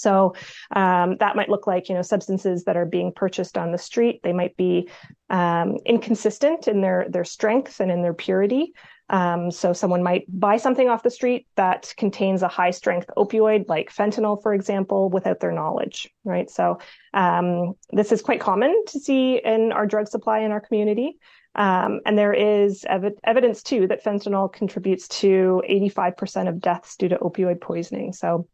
So 0.00 0.34
um, 0.74 1.16
that 1.18 1.36
might 1.36 1.50
look 1.50 1.66
like 1.66 1.88
you 1.88 1.94
know 1.94 2.02
substances 2.02 2.64
that 2.64 2.76
are 2.76 2.86
being 2.86 3.12
purchased 3.12 3.58
on 3.58 3.70
the 3.70 3.78
street. 3.78 4.20
They 4.22 4.32
might 4.32 4.56
be 4.56 4.88
um, 5.28 5.76
inconsistent 5.84 6.68
in 6.68 6.80
their 6.80 7.06
their 7.08 7.24
strength 7.24 7.80
and 7.80 7.90
in 7.90 8.02
their 8.02 8.14
purity. 8.14 8.72
Um, 9.10 9.50
so 9.50 9.72
someone 9.72 10.04
might 10.04 10.24
buy 10.28 10.56
something 10.56 10.88
off 10.88 11.02
the 11.02 11.10
street 11.10 11.46
that 11.56 11.92
contains 11.96 12.42
a 12.42 12.48
high 12.48 12.70
strength 12.70 13.10
opioid 13.16 13.68
like 13.68 13.92
fentanyl, 13.92 14.40
for 14.40 14.54
example, 14.54 15.10
without 15.10 15.40
their 15.40 15.50
knowledge, 15.50 16.08
right? 16.24 16.48
So 16.48 16.78
um, 17.12 17.74
this 17.90 18.12
is 18.12 18.22
quite 18.22 18.40
common 18.40 18.84
to 18.86 19.00
see 19.00 19.40
in 19.44 19.72
our 19.72 19.84
drug 19.84 20.06
supply 20.06 20.38
in 20.38 20.52
our 20.52 20.60
community. 20.60 21.18
Um, 21.56 22.00
and 22.06 22.16
there 22.16 22.32
is 22.32 22.84
ev- 22.88 23.18
evidence 23.24 23.64
too 23.64 23.88
that 23.88 24.04
fentanyl 24.04 24.52
contributes 24.52 25.08
to 25.08 25.60
85% 25.68 26.48
of 26.48 26.60
deaths 26.60 26.94
due 26.96 27.08
to 27.08 27.16
opioid 27.16 27.60
poisoning. 27.60 28.12
So 28.12 28.46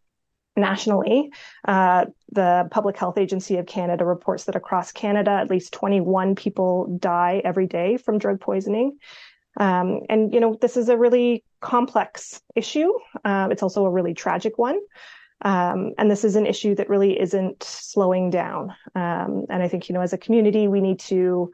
nationally, 0.56 1.30
uh, 1.68 2.06
the 2.32 2.66
Public 2.70 2.96
Health 2.96 3.18
Agency 3.18 3.58
of 3.58 3.66
Canada 3.66 4.04
reports 4.04 4.44
that 4.44 4.56
across 4.56 4.90
Canada, 4.90 5.32
at 5.32 5.50
least 5.50 5.72
21 5.74 6.34
people 6.34 6.96
die 6.98 7.42
every 7.44 7.66
day 7.66 7.98
from 7.98 8.18
drug 8.18 8.40
poisoning. 8.40 8.98
Um, 9.56 10.00
and, 10.08 10.32
you 10.32 10.40
know, 10.40 10.56
this 10.60 10.76
is 10.76 10.88
a 10.88 10.96
really 10.96 11.44
complex 11.60 12.40
issue. 12.54 12.92
Uh, 13.24 13.48
it's 13.50 13.62
also 13.62 13.84
a 13.84 13.90
really 13.90 14.14
tragic 14.14 14.58
one. 14.58 14.78
Um, 15.42 15.92
and 15.98 16.10
this 16.10 16.24
is 16.24 16.36
an 16.36 16.46
issue 16.46 16.74
that 16.76 16.88
really 16.88 17.18
isn't 17.20 17.62
slowing 17.62 18.30
down. 18.30 18.74
Um, 18.94 19.46
and 19.50 19.62
I 19.62 19.68
think, 19.68 19.88
you 19.88 19.94
know, 19.94 20.00
as 20.00 20.12
a 20.12 20.18
community, 20.18 20.68
we 20.68 20.80
need 20.80 20.98
to 21.00 21.52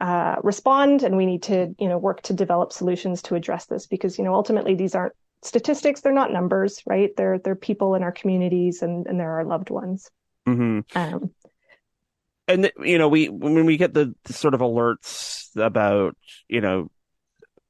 uh, 0.00 0.36
respond 0.42 1.02
and 1.02 1.16
we 1.16 1.26
need 1.26 1.42
to, 1.44 1.74
you 1.78 1.88
know, 1.88 1.98
work 1.98 2.22
to 2.22 2.32
develop 2.32 2.72
solutions 2.72 3.22
to 3.22 3.34
address 3.34 3.66
this 3.66 3.86
because, 3.86 4.18
you 4.18 4.24
know, 4.24 4.34
ultimately 4.34 4.74
these 4.74 4.94
aren't 4.94 5.14
statistics. 5.42 6.00
They're 6.00 6.12
not 6.12 6.32
numbers, 6.32 6.82
right? 6.86 7.10
They're, 7.16 7.38
they're 7.38 7.56
people 7.56 7.94
in 7.94 8.02
our 8.02 8.12
communities 8.12 8.82
and, 8.82 9.06
and 9.06 9.18
they're 9.18 9.32
our 9.32 9.44
loved 9.44 9.70
ones. 9.70 10.10
Mm-hmm. 10.46 10.96
Um, 10.96 11.30
and 12.48 12.70
you 12.78 12.98
know 12.98 13.08
we 13.08 13.28
when 13.28 13.66
we 13.66 13.76
get 13.76 13.92
the, 13.92 14.14
the, 14.24 14.32
sort 14.32 14.54
of 14.54 14.60
alerts 14.60 15.48
about 15.56 16.16
you 16.48 16.60
know 16.60 16.90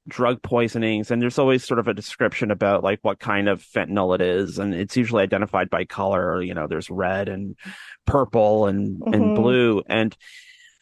drug 0.08 0.40
poisonings 0.42 1.10
and 1.10 1.20
there's 1.20 1.38
always 1.38 1.64
sort 1.64 1.80
of 1.80 1.88
a 1.88 1.94
description 1.94 2.50
about 2.50 2.84
like 2.84 3.00
what 3.02 3.18
kind 3.18 3.48
of 3.48 3.62
fentanyl 3.62 4.14
it 4.14 4.20
is 4.20 4.58
and 4.58 4.74
it's 4.74 4.96
usually 4.96 5.22
identified 5.22 5.68
by 5.68 5.84
color 5.84 6.40
you 6.42 6.54
know 6.54 6.66
there's 6.66 6.90
red 6.90 7.28
and 7.28 7.56
purple 8.06 8.66
and 8.66 9.00
mm-hmm. 9.00 9.14
and 9.14 9.34
blue 9.34 9.82
and 9.88 10.16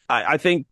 I, 0.08 0.34
I, 0.34 0.36
think 0.36 0.66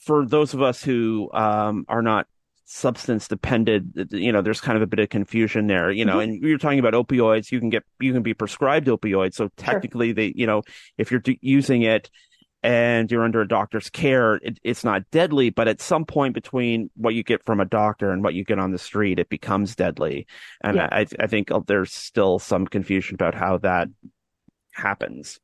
for 0.00 0.24
those 0.24 0.54
of 0.54 0.62
us 0.62 0.82
who 0.82 1.28
um, 1.34 1.84
are 1.88 2.02
not 2.02 2.28
substance 2.64 3.28
dependent 3.28 4.12
you 4.12 4.32
know 4.32 4.42
there's 4.42 4.60
kind 4.60 4.76
of 4.76 4.82
a 4.82 4.86
bit 4.86 4.98
of 4.98 5.08
confusion 5.08 5.66
there 5.66 5.90
you 5.90 6.04
know 6.04 6.18
mm-hmm. 6.18 6.32
and 6.32 6.42
you're 6.42 6.58
talking 6.58 6.80
about 6.80 6.94
opioids 6.94 7.52
you 7.52 7.60
can 7.60 7.70
get 7.70 7.84
you 8.00 8.12
can 8.12 8.22
be 8.22 8.34
prescribed 8.34 8.88
opioids 8.88 9.34
so 9.34 9.48
technically 9.56 10.08
sure. 10.08 10.14
they 10.14 10.32
you 10.34 10.46
know 10.46 10.62
if 10.98 11.10
you're 11.10 11.20
d- 11.20 11.38
using 11.42 11.82
it 11.82 12.10
and 12.66 13.12
you're 13.12 13.22
under 13.22 13.40
a 13.40 13.46
doctor's 13.46 13.88
care, 13.88 14.34
it, 14.42 14.58
it's 14.64 14.82
not 14.82 15.08
deadly, 15.12 15.50
but 15.50 15.68
at 15.68 15.80
some 15.80 16.04
point 16.04 16.34
between 16.34 16.90
what 16.96 17.14
you 17.14 17.22
get 17.22 17.44
from 17.46 17.60
a 17.60 17.64
doctor 17.64 18.10
and 18.10 18.24
what 18.24 18.34
you 18.34 18.44
get 18.44 18.58
on 18.58 18.72
the 18.72 18.78
street, 18.78 19.20
it 19.20 19.28
becomes 19.28 19.76
deadly. 19.76 20.26
And 20.62 20.76
yeah. 20.76 20.88
I, 20.90 21.06
I 21.20 21.28
think 21.28 21.52
uh, 21.52 21.60
there's 21.64 21.92
still 21.92 22.40
some 22.40 22.66
confusion 22.66 23.14
about 23.14 23.36
how 23.36 23.58
that 23.58 23.86
happens. 24.72 25.38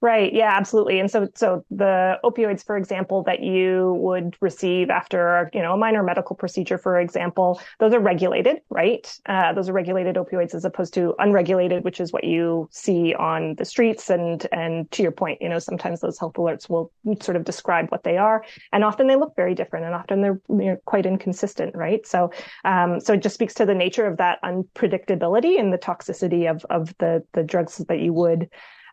Right. 0.00 0.32
Yeah, 0.32 0.52
absolutely. 0.56 1.00
And 1.00 1.10
so, 1.10 1.26
so 1.34 1.64
the 1.72 2.20
opioids, 2.22 2.64
for 2.64 2.76
example, 2.76 3.24
that 3.24 3.42
you 3.42 3.94
would 3.98 4.36
receive 4.40 4.90
after, 4.90 5.50
you 5.52 5.60
know, 5.60 5.72
a 5.72 5.76
minor 5.76 6.04
medical 6.04 6.36
procedure, 6.36 6.78
for 6.78 7.00
example, 7.00 7.60
those 7.80 7.92
are 7.92 7.98
regulated, 7.98 8.58
right? 8.70 9.12
Uh, 9.26 9.52
those 9.54 9.68
are 9.68 9.72
regulated 9.72 10.14
opioids 10.14 10.54
as 10.54 10.64
opposed 10.64 10.94
to 10.94 11.16
unregulated, 11.18 11.82
which 11.82 11.98
is 11.98 12.12
what 12.12 12.22
you 12.22 12.68
see 12.70 13.12
on 13.14 13.56
the 13.56 13.64
streets. 13.64 14.08
And, 14.08 14.46
and 14.52 14.88
to 14.92 15.02
your 15.02 15.10
point, 15.10 15.42
you 15.42 15.48
know, 15.48 15.58
sometimes 15.58 15.98
those 15.98 16.16
health 16.16 16.34
alerts 16.34 16.70
will 16.70 16.92
sort 17.20 17.36
of 17.36 17.42
describe 17.42 17.88
what 17.90 18.04
they 18.04 18.18
are. 18.18 18.44
And 18.72 18.84
often 18.84 19.08
they 19.08 19.16
look 19.16 19.34
very 19.34 19.56
different 19.56 19.84
and 19.84 19.96
often 19.96 20.20
they're 20.20 20.40
you 20.48 20.56
know, 20.64 20.76
quite 20.84 21.06
inconsistent, 21.06 21.74
right? 21.74 22.06
So, 22.06 22.30
um, 22.64 23.00
so 23.00 23.14
it 23.14 23.22
just 23.22 23.34
speaks 23.34 23.54
to 23.54 23.66
the 23.66 23.74
nature 23.74 24.06
of 24.06 24.18
that 24.18 24.40
unpredictability 24.44 25.58
and 25.58 25.72
the 25.72 25.78
toxicity 25.78 26.48
of, 26.48 26.64
of 26.70 26.94
the, 26.98 27.24
the 27.32 27.42
drugs 27.42 27.78
that 27.88 27.98
you 27.98 28.12
would, 28.12 28.48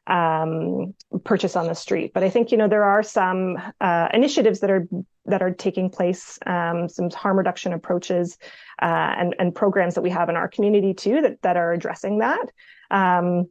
um, 0.07 0.93
purchase 1.23 1.55
on 1.55 1.67
the 1.67 1.75
street. 1.75 2.13
But 2.13 2.23
I 2.23 2.29
think 2.29 2.51
you 2.51 2.57
know 2.57 2.67
there 2.67 2.83
are 2.83 3.03
some 3.03 3.57
uh, 3.81 4.09
initiatives 4.13 4.59
that 4.59 4.69
are 4.69 4.87
that 5.25 5.41
are 5.41 5.51
taking 5.51 5.89
place, 5.89 6.37
um, 6.45 6.87
some 6.89 7.09
harm 7.09 7.37
reduction 7.37 7.73
approaches, 7.73 8.37
uh, 8.81 9.15
and 9.17 9.35
and 9.39 9.53
programs 9.53 9.95
that 9.95 10.01
we 10.01 10.09
have 10.09 10.29
in 10.29 10.35
our 10.35 10.47
community 10.47 10.93
too 10.93 11.21
that 11.21 11.41
that 11.41 11.57
are 11.57 11.73
addressing 11.73 12.19
that. 12.19 12.51
Um, 12.91 13.49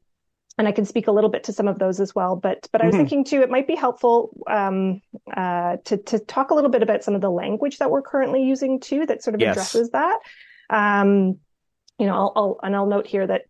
and 0.57 0.69
I 0.69 0.73
can 0.73 0.85
speak 0.85 1.09
a 1.09 1.13
little 1.13 1.31
bit 1.31 1.45
to 1.45 1.53
some 1.53 1.67
of 1.67 1.79
those 1.79 1.99
as 1.99 2.15
well. 2.15 2.37
But 2.37 2.69
but 2.71 2.81
I 2.81 2.87
was 2.87 2.95
mm-hmm. 2.95 3.01
thinking 3.03 3.25
too, 3.25 3.43
it 3.43 3.51
might 3.51 3.67
be 3.67 3.75
helpful 3.75 4.31
um, 4.49 5.01
uh, 5.37 5.79
to 5.85 5.97
to 5.97 6.19
talk 6.21 6.51
a 6.51 6.55
little 6.55 6.71
bit 6.71 6.83
about 6.83 7.03
some 7.03 7.15
of 7.15 7.21
the 7.21 7.31
language 7.31 7.79
that 7.79 7.91
we're 7.91 8.03
currently 8.03 8.45
using 8.45 8.79
too, 8.81 9.07
that 9.07 9.23
sort 9.23 9.35
of 9.35 9.41
yes. 9.41 9.53
addresses 9.57 9.91
that. 9.91 10.19
Um, 10.71 11.39
you 11.99 12.07
know, 12.07 12.15
I'll, 12.15 12.33
I'll, 12.37 12.61
and 12.63 12.75
I'll 12.75 12.87
note 12.87 13.07
here 13.07 13.27
that 13.27 13.43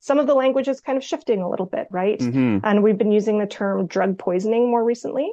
some 0.00 0.18
of 0.18 0.26
the 0.26 0.34
language 0.34 0.68
is 0.68 0.80
kind 0.80 0.98
of 0.98 1.04
shifting 1.04 1.42
a 1.42 1.48
little 1.48 1.66
bit, 1.66 1.88
right? 1.90 2.18
Mm-hmm. 2.18 2.58
And 2.62 2.82
we've 2.82 2.98
been 2.98 3.12
using 3.12 3.38
the 3.38 3.46
term 3.46 3.86
drug 3.86 4.18
poisoning 4.18 4.70
more 4.70 4.84
recently. 4.84 5.32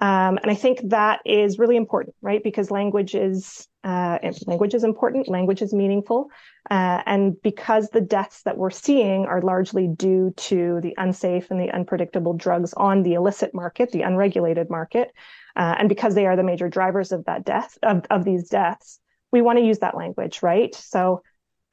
Um, 0.00 0.38
and 0.42 0.50
I 0.50 0.54
think 0.54 0.80
that 0.88 1.20
is 1.24 1.58
really 1.58 1.76
important, 1.76 2.16
right? 2.22 2.42
Because 2.42 2.70
language 2.70 3.14
is 3.14 3.68
uh, 3.84 4.18
language 4.46 4.74
is 4.74 4.84
important, 4.84 5.28
language 5.28 5.60
is 5.60 5.74
meaningful, 5.74 6.28
uh, 6.70 7.02
and 7.04 7.40
because 7.42 7.90
the 7.90 8.00
deaths 8.00 8.42
that 8.44 8.56
we're 8.56 8.70
seeing 8.70 9.26
are 9.26 9.42
largely 9.42 9.88
due 9.88 10.32
to 10.36 10.80
the 10.82 10.94
unsafe 10.96 11.50
and 11.50 11.60
the 11.60 11.70
unpredictable 11.72 12.32
drugs 12.32 12.72
on 12.74 13.02
the 13.02 13.14
illicit 13.14 13.52
market, 13.52 13.90
the 13.90 14.02
unregulated 14.02 14.70
market, 14.70 15.10
uh, 15.56 15.74
and 15.78 15.88
because 15.88 16.14
they 16.14 16.26
are 16.26 16.36
the 16.36 16.44
major 16.44 16.68
drivers 16.68 17.12
of 17.12 17.24
that 17.24 17.44
death 17.44 17.76
of, 17.82 18.04
of 18.08 18.24
these 18.24 18.48
deaths, 18.48 19.00
we 19.32 19.42
want 19.42 19.58
to 19.58 19.64
use 19.64 19.80
that 19.80 19.96
language, 19.96 20.42
right? 20.42 20.74
So 20.74 21.22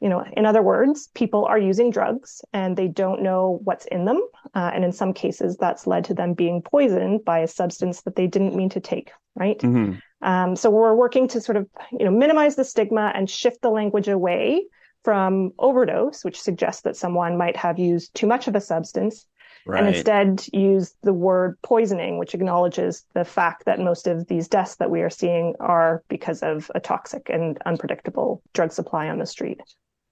you 0.01 0.09
know, 0.09 0.23
in 0.37 0.45
other 0.45 0.61
words, 0.61 1.09
people 1.13 1.45
are 1.45 1.57
using 1.57 1.91
drugs 1.91 2.41
and 2.53 2.77
they 2.77 2.87
don't 2.87 3.21
know 3.21 3.59
what's 3.63 3.85
in 3.85 4.05
them. 4.05 4.21
Uh, 4.55 4.71
and 4.73 4.85
in 4.85 4.91
some 4.91 5.13
cases, 5.13 5.57
that's 5.57 5.87
led 5.87 6.05
to 6.05 6.13
them 6.13 6.33
being 6.33 6.61
poisoned 6.61 7.25
by 7.25 7.39
a 7.39 7.47
substance 7.47 8.01
that 8.03 8.15
they 8.15 8.27
didn't 8.27 8.55
mean 8.55 8.69
to 8.69 8.79
take, 8.79 9.11
right? 9.35 9.59
Mm-hmm. 9.59 9.95
Um, 10.21 10.55
so 10.55 10.69
we're 10.69 10.95
working 10.95 11.27
to 11.29 11.41
sort 11.41 11.57
of, 11.57 11.67
you 11.91 12.05
know, 12.05 12.11
minimize 12.11 12.55
the 12.55 12.63
stigma 12.63 13.11
and 13.13 13.29
shift 13.29 13.61
the 13.61 13.69
language 13.69 14.07
away 14.07 14.65
from 15.03 15.51
overdose, 15.59 16.23
which 16.25 16.39
suggests 16.39 16.81
that 16.83 16.95
someone 16.95 17.37
might 17.37 17.55
have 17.55 17.79
used 17.79 18.13
too 18.15 18.27
much 18.27 18.47
of 18.47 18.55
a 18.55 18.61
substance, 18.61 19.25
right. 19.65 19.79
and 19.79 19.95
instead 19.95 20.45
use 20.51 20.93
the 21.03 21.13
word 21.13 21.57
poisoning, 21.61 22.17
which 22.17 22.33
acknowledges 22.33 23.05
the 23.13 23.23
fact 23.23 23.65
that 23.65 23.79
most 23.79 24.07
of 24.07 24.27
these 24.27 24.49
deaths 24.49 24.75
that 24.75 24.91
we 24.91 25.01
are 25.01 25.09
seeing 25.09 25.55
are 25.59 26.03
because 26.09 26.43
of 26.43 26.69
a 26.75 26.81
toxic 26.81 27.29
and 27.29 27.57
unpredictable 27.65 28.41
drug 28.53 28.73
supply 28.73 29.07
on 29.07 29.19
the 29.19 29.25
street 29.25 29.61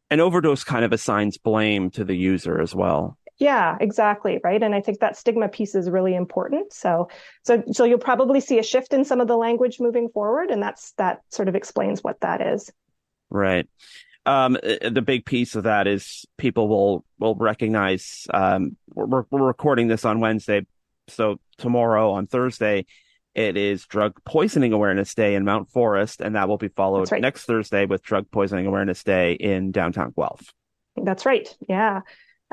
an 0.10 0.20
overdose 0.20 0.64
kind 0.64 0.86
of 0.86 0.94
assigns 0.94 1.38
blame 1.38 1.90
to 1.92 2.04
the 2.04 2.16
user 2.16 2.62
as 2.62 2.74
well. 2.74 3.18
Yeah, 3.40 3.78
exactly. 3.80 4.40
Right. 4.44 4.64
And 4.64 4.74
I 4.74 4.82
think 4.82 5.00
that 5.00 5.16
stigma 5.16 5.48
piece 5.48 5.76
is 5.76 5.90
really 5.90 6.16
important. 6.16 6.74
So, 6.74 7.10
so, 7.44 7.64
so 7.72 7.84
you'll 7.84 8.00
probably 8.00 8.40
see 8.40 8.58
a 8.58 8.64
shift 8.64 8.94
in 8.94 9.06
some 9.06 9.22
of 9.22 9.28
the 9.28 9.38
language 9.38 9.80
moving 9.80 10.10
forward. 10.10 10.50
And 10.50 10.62
that's, 10.62 10.94
that 10.94 11.22
sort 11.30 11.48
of 11.48 11.56
explains 11.56 12.04
what 12.04 12.20
that 12.22 12.42
is. 12.42 12.72
Right. 13.30 13.70
Um, 14.26 14.58
uh, 14.64 14.90
the 14.90 15.04
big 15.04 15.24
piece 15.26 15.56
of 15.56 15.66
that 15.66 15.86
is 15.86 16.26
people 16.38 16.68
will, 16.68 17.06
will 17.20 17.36
recognize, 17.36 18.26
um, 18.34 18.76
we're, 18.94 19.24
we're 19.30 19.46
recording 19.46 19.88
this 19.88 20.04
on 20.04 20.20
Wednesday. 20.20 20.66
So 21.08 21.40
tomorrow 21.60 22.12
on 22.14 22.26
Thursday, 22.26 22.88
it 23.38 23.56
is 23.56 23.86
Drug 23.86 24.20
Poisoning 24.26 24.74
Awareness 24.74 25.14
Day 25.14 25.36
in 25.36 25.46
Mount 25.46 25.70
Forest, 25.70 26.22
and 26.22 26.36
that 26.36 26.50
will 26.50 26.58
be 26.58 26.70
followed 26.70 27.12
right. 27.12 27.22
next 27.22 27.46
Thursday 27.46 27.86
with 27.86 28.02
Drug 28.02 28.30
Poisoning 28.32 28.66
Awareness 28.66 29.04
Day 29.04 29.34
in 29.34 29.72
downtown 29.72 30.12
Guelph. 30.18 30.54
That's 30.96 31.24
right. 31.24 31.48
Yeah. 31.70 32.02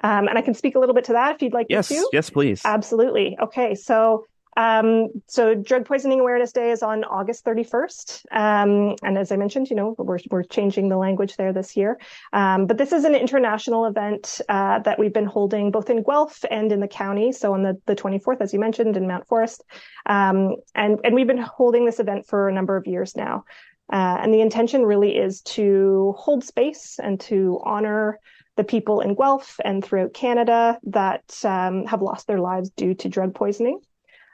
Um, 0.02 0.28
and 0.28 0.36
I 0.36 0.42
can 0.42 0.52
speak 0.52 0.74
a 0.74 0.78
little 0.78 0.94
bit 0.94 1.04
to 1.04 1.12
that 1.12 1.36
if 1.36 1.42
you'd 1.42 1.54
like 1.54 1.68
yes, 1.70 1.88
to. 1.88 2.08
Yes, 2.12 2.28
please. 2.28 2.60
Absolutely. 2.66 3.38
Okay. 3.40 3.74
So, 3.74 4.26
um, 4.56 5.08
so 5.26 5.54
Drug 5.54 5.84
Poisoning 5.84 6.20
Awareness 6.20 6.52
Day 6.52 6.70
is 6.70 6.82
on 6.82 7.04
August 7.04 7.44
31st. 7.44 8.24
Um, 8.30 8.96
and 9.02 9.18
as 9.18 9.32
I 9.32 9.36
mentioned, 9.36 9.70
you 9.70 9.76
know, 9.76 9.94
we're, 9.98 10.18
we're 10.30 10.42
changing 10.42 10.88
the 10.88 10.96
language 10.96 11.36
there 11.36 11.52
this 11.52 11.76
year. 11.76 11.98
Um, 12.32 12.66
but 12.66 12.78
this 12.78 12.92
is 12.92 13.04
an 13.04 13.14
international 13.14 13.86
event 13.86 14.40
uh, 14.48 14.78
that 14.80 14.98
we've 14.98 15.12
been 15.12 15.26
holding 15.26 15.70
both 15.70 15.90
in 15.90 16.02
Guelph 16.02 16.44
and 16.50 16.70
in 16.72 16.80
the 16.80 16.88
county. 16.88 17.32
So 17.32 17.54
on 17.54 17.62
the, 17.62 17.80
the 17.86 17.96
24th, 17.96 18.40
as 18.40 18.52
you 18.52 18.60
mentioned, 18.60 18.96
in 18.96 19.06
Mount 19.06 19.26
Forest. 19.26 19.64
Um, 20.06 20.56
and, 20.74 20.98
and 21.04 21.14
we've 21.14 21.26
been 21.26 21.38
holding 21.38 21.84
this 21.84 22.00
event 22.00 22.26
for 22.26 22.48
a 22.48 22.52
number 22.52 22.76
of 22.76 22.86
years 22.86 23.16
now. 23.16 23.44
Uh, 23.92 24.18
and 24.22 24.32
the 24.32 24.40
intention 24.40 24.84
really 24.84 25.16
is 25.16 25.42
to 25.42 26.14
hold 26.16 26.42
space 26.42 26.98
and 27.02 27.20
to 27.20 27.60
honor 27.64 28.18
the 28.56 28.64
people 28.64 29.00
in 29.00 29.14
Guelph 29.14 29.56
and 29.64 29.84
throughout 29.84 30.14
Canada 30.14 30.78
that 30.84 31.24
um, 31.44 31.84
have 31.86 32.00
lost 32.02 32.26
their 32.26 32.38
lives 32.38 32.70
due 32.70 32.94
to 32.94 33.08
drug 33.08 33.34
poisoning. 33.34 33.80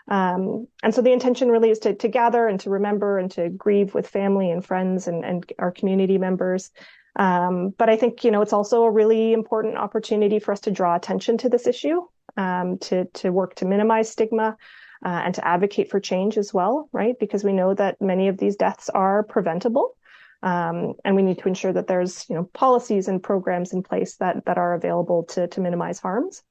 Um, 0.09 0.67
and 0.83 0.95
so 0.95 1.03
the 1.03 1.13
intention 1.13 1.49
really 1.49 1.71
is 1.71 1.79
to, 1.81 1.95
to 1.95 2.09
gather 2.09 2.49
and 2.49 2.59
to 2.61 2.71
remember 2.71 3.19
and 3.19 3.31
to 3.33 3.49
grieve 3.51 3.95
with 3.95 4.09
family 4.09 4.51
and 4.51 4.65
friends 4.65 5.07
and, 5.07 5.25
and 5.25 5.53
our 5.59 5.71
community 5.71 6.19
members. 6.19 6.71
Um, 7.17 7.71
but 7.77 7.91
I 7.91 7.97
think, 7.97 8.25
you 8.25 8.31
know, 8.31 8.43
it's 8.43 8.53
also 8.53 8.85
a 8.85 8.91
really 8.91 9.33
important 9.33 9.77
opportunity 9.77 10.39
for 10.39 10.53
us 10.53 10.61
to 10.61 10.71
draw 10.71 10.97
attention 10.97 11.39
to 11.39 11.49
this 11.49 11.67
issue, 11.67 12.03
um, 12.37 12.79
to, 12.79 13.05
to 13.05 13.31
work 13.31 13.55
to 13.57 13.67
minimize 13.67 14.11
stigma, 14.11 14.57
uh, 15.05 15.09
and 15.09 15.35
to 15.35 15.47
advocate 15.47 15.91
for 15.91 16.01
change 16.01 16.39
as 16.39 16.53
well, 16.53 16.89
right? 16.93 17.19
Because 17.19 17.45
we 17.45 17.53
know 17.53 17.75
that 17.75 18.01
many 18.01 18.29
of 18.29 18.39
these 18.39 18.57
deaths 18.57 18.89
are 18.91 19.23
preventable. 19.23 19.97
Um, 20.43 20.95
and 21.05 21.17
we 21.17 21.23
need 21.23 21.39
to 21.39 21.49
ensure 21.49 21.73
that 21.73 21.87
there's 21.87 22.25
you 22.31 22.35
know 22.35 22.45
policies 22.55 23.09
and 23.09 23.23
programs 23.23 23.75
in 23.75 23.83
place 23.83 24.17
that 24.17 24.47
that 24.47 24.57
are 24.57 24.73
available 24.73 25.25
to 25.25 25.49
to 25.49 25.61
minimize 25.61 25.99
harms. 25.99 26.43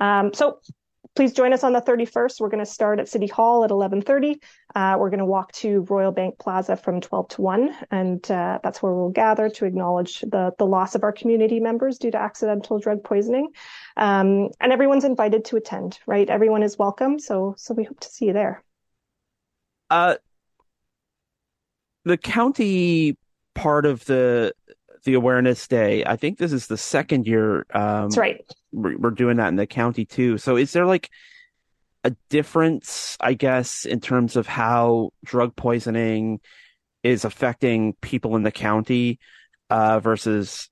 Um, 0.00 0.34
so 0.34 0.60
please 1.18 1.32
join 1.32 1.52
us 1.52 1.64
on 1.64 1.72
the 1.72 1.80
31st. 1.80 2.38
We're 2.38 2.48
going 2.48 2.64
to 2.64 2.70
start 2.70 3.00
at 3.00 3.08
City 3.08 3.26
Hall 3.26 3.64
at 3.64 3.70
11:30. 3.70 4.40
Uh, 4.76 4.96
we're 5.00 5.10
going 5.10 5.18
to 5.18 5.24
walk 5.24 5.50
to 5.50 5.80
Royal 5.90 6.12
Bank 6.12 6.38
Plaza 6.38 6.76
from 6.76 7.00
12 7.00 7.28
to 7.30 7.42
1, 7.42 7.76
and 7.90 8.30
uh, 8.30 8.60
that's 8.62 8.80
where 8.80 8.94
we'll 8.94 9.10
gather 9.10 9.50
to 9.50 9.64
acknowledge 9.64 10.20
the 10.20 10.52
the 10.58 10.64
loss 10.64 10.94
of 10.94 11.02
our 11.02 11.10
community 11.10 11.58
members 11.58 11.98
due 11.98 12.12
to 12.12 12.16
accidental 12.16 12.78
drug 12.78 13.02
poisoning. 13.02 13.48
Um, 13.96 14.50
and 14.60 14.72
everyone's 14.72 15.02
invited 15.04 15.44
to 15.46 15.56
attend. 15.56 15.98
Right, 16.06 16.30
everyone 16.30 16.62
is 16.62 16.78
welcome. 16.78 17.18
So 17.18 17.56
so 17.58 17.74
we 17.74 17.82
hope 17.82 17.98
to 17.98 18.08
see 18.08 18.26
you 18.26 18.32
there. 18.32 18.62
Uh, 19.90 20.18
the 22.04 22.16
county 22.16 23.16
part 23.56 23.86
of 23.86 24.04
the 24.04 24.52
the 25.08 25.14
awareness 25.14 25.66
day. 25.66 26.04
I 26.04 26.16
think 26.16 26.36
this 26.36 26.52
is 26.52 26.66
the 26.66 26.76
second 26.76 27.26
year 27.26 27.64
um, 27.74 28.10
that's 28.10 28.18
right. 28.18 28.44
we're 28.72 29.10
doing 29.10 29.38
that 29.38 29.48
in 29.48 29.56
the 29.56 29.66
county 29.66 30.04
too. 30.04 30.36
So 30.36 30.56
is 30.56 30.72
there 30.74 30.84
like 30.84 31.08
a 32.04 32.14
difference 32.30 33.16
i 33.20 33.34
guess 33.34 33.84
in 33.84 34.00
terms 34.00 34.36
of 34.36 34.46
how 34.46 35.10
drug 35.24 35.56
poisoning 35.56 36.40
is 37.02 37.24
affecting 37.24 37.92
people 38.00 38.36
in 38.36 38.44
the 38.44 38.52
county 38.52 39.18
uh, 39.68 39.98
versus 39.98 40.70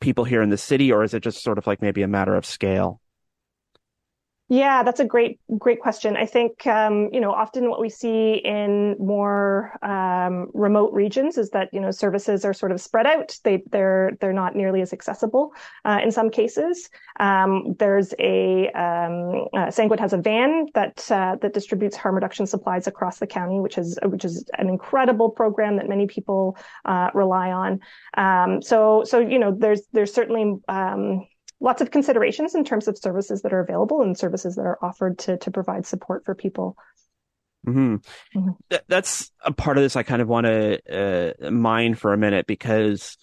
people 0.00 0.24
here 0.24 0.42
in 0.42 0.50
the 0.50 0.56
city 0.56 0.92
or 0.92 1.02
is 1.02 1.12
it 1.12 1.24
just 1.24 1.42
sort 1.42 1.58
of 1.58 1.66
like 1.66 1.82
maybe 1.82 2.02
a 2.02 2.08
matter 2.08 2.34
of 2.36 2.46
scale 2.46 3.00
yeah, 4.50 4.82
that's 4.82 5.00
a 5.00 5.06
great, 5.06 5.40
great 5.56 5.80
question. 5.80 6.18
I 6.18 6.26
think, 6.26 6.66
um, 6.66 7.08
you 7.12 7.20
know, 7.20 7.32
often 7.32 7.70
what 7.70 7.80
we 7.80 7.88
see 7.88 8.34
in 8.44 8.94
more 8.98 9.72
um, 9.82 10.50
remote 10.52 10.92
regions 10.92 11.38
is 11.38 11.48
that, 11.50 11.70
you 11.72 11.80
know, 11.80 11.90
services 11.90 12.44
are 12.44 12.52
sort 12.52 12.70
of 12.70 12.78
spread 12.78 13.06
out. 13.06 13.38
They, 13.42 13.62
they're, 13.70 14.12
they're 14.20 14.34
not 14.34 14.54
nearly 14.54 14.82
as 14.82 14.92
accessible 14.92 15.54
uh, 15.86 16.00
in 16.04 16.10
some 16.12 16.28
cases. 16.28 16.90
Um, 17.18 17.74
there's 17.78 18.12
a, 18.18 18.68
um, 18.72 19.46
uh, 19.54 19.70
Sanguen 19.70 19.98
has 19.98 20.12
a 20.12 20.18
van 20.18 20.66
that, 20.74 21.10
uh, 21.10 21.36
that 21.40 21.54
distributes 21.54 21.96
harm 21.96 22.14
reduction 22.14 22.46
supplies 22.46 22.86
across 22.86 23.18
the 23.18 23.26
county, 23.26 23.60
which 23.60 23.78
is, 23.78 23.98
which 24.04 24.26
is 24.26 24.44
an 24.58 24.68
incredible 24.68 25.30
program 25.30 25.76
that 25.76 25.88
many 25.88 26.06
people 26.06 26.58
uh, 26.84 27.08
rely 27.14 27.50
on. 27.50 27.80
Um, 28.18 28.60
so, 28.60 29.04
so, 29.04 29.20
you 29.20 29.38
know, 29.38 29.56
there's, 29.58 29.82
there's 29.92 30.12
certainly, 30.12 30.60
um, 30.68 31.26
lots 31.64 31.80
of 31.80 31.90
considerations 31.90 32.54
in 32.54 32.62
terms 32.62 32.86
of 32.86 32.98
services 32.98 33.40
that 33.42 33.52
are 33.52 33.60
available 33.60 34.02
and 34.02 34.18
services 34.18 34.54
that 34.56 34.66
are 34.66 34.78
offered 34.82 35.18
to 35.18 35.38
to 35.38 35.50
provide 35.50 35.86
support 35.86 36.24
for 36.24 36.34
people. 36.34 36.76
Mm-hmm. 37.66 37.94
Mm-hmm. 38.38 38.50
Th- 38.68 38.82
that's 38.86 39.32
a 39.40 39.50
part 39.50 39.78
of 39.78 39.82
this 39.82 39.96
I 39.96 40.02
kind 40.02 40.20
of 40.20 40.28
want 40.28 40.44
to 40.44 41.34
uh, 41.42 41.50
mine 41.50 41.94
for 41.94 42.12
a 42.12 42.18
minute 42.18 42.46
because 42.46 43.16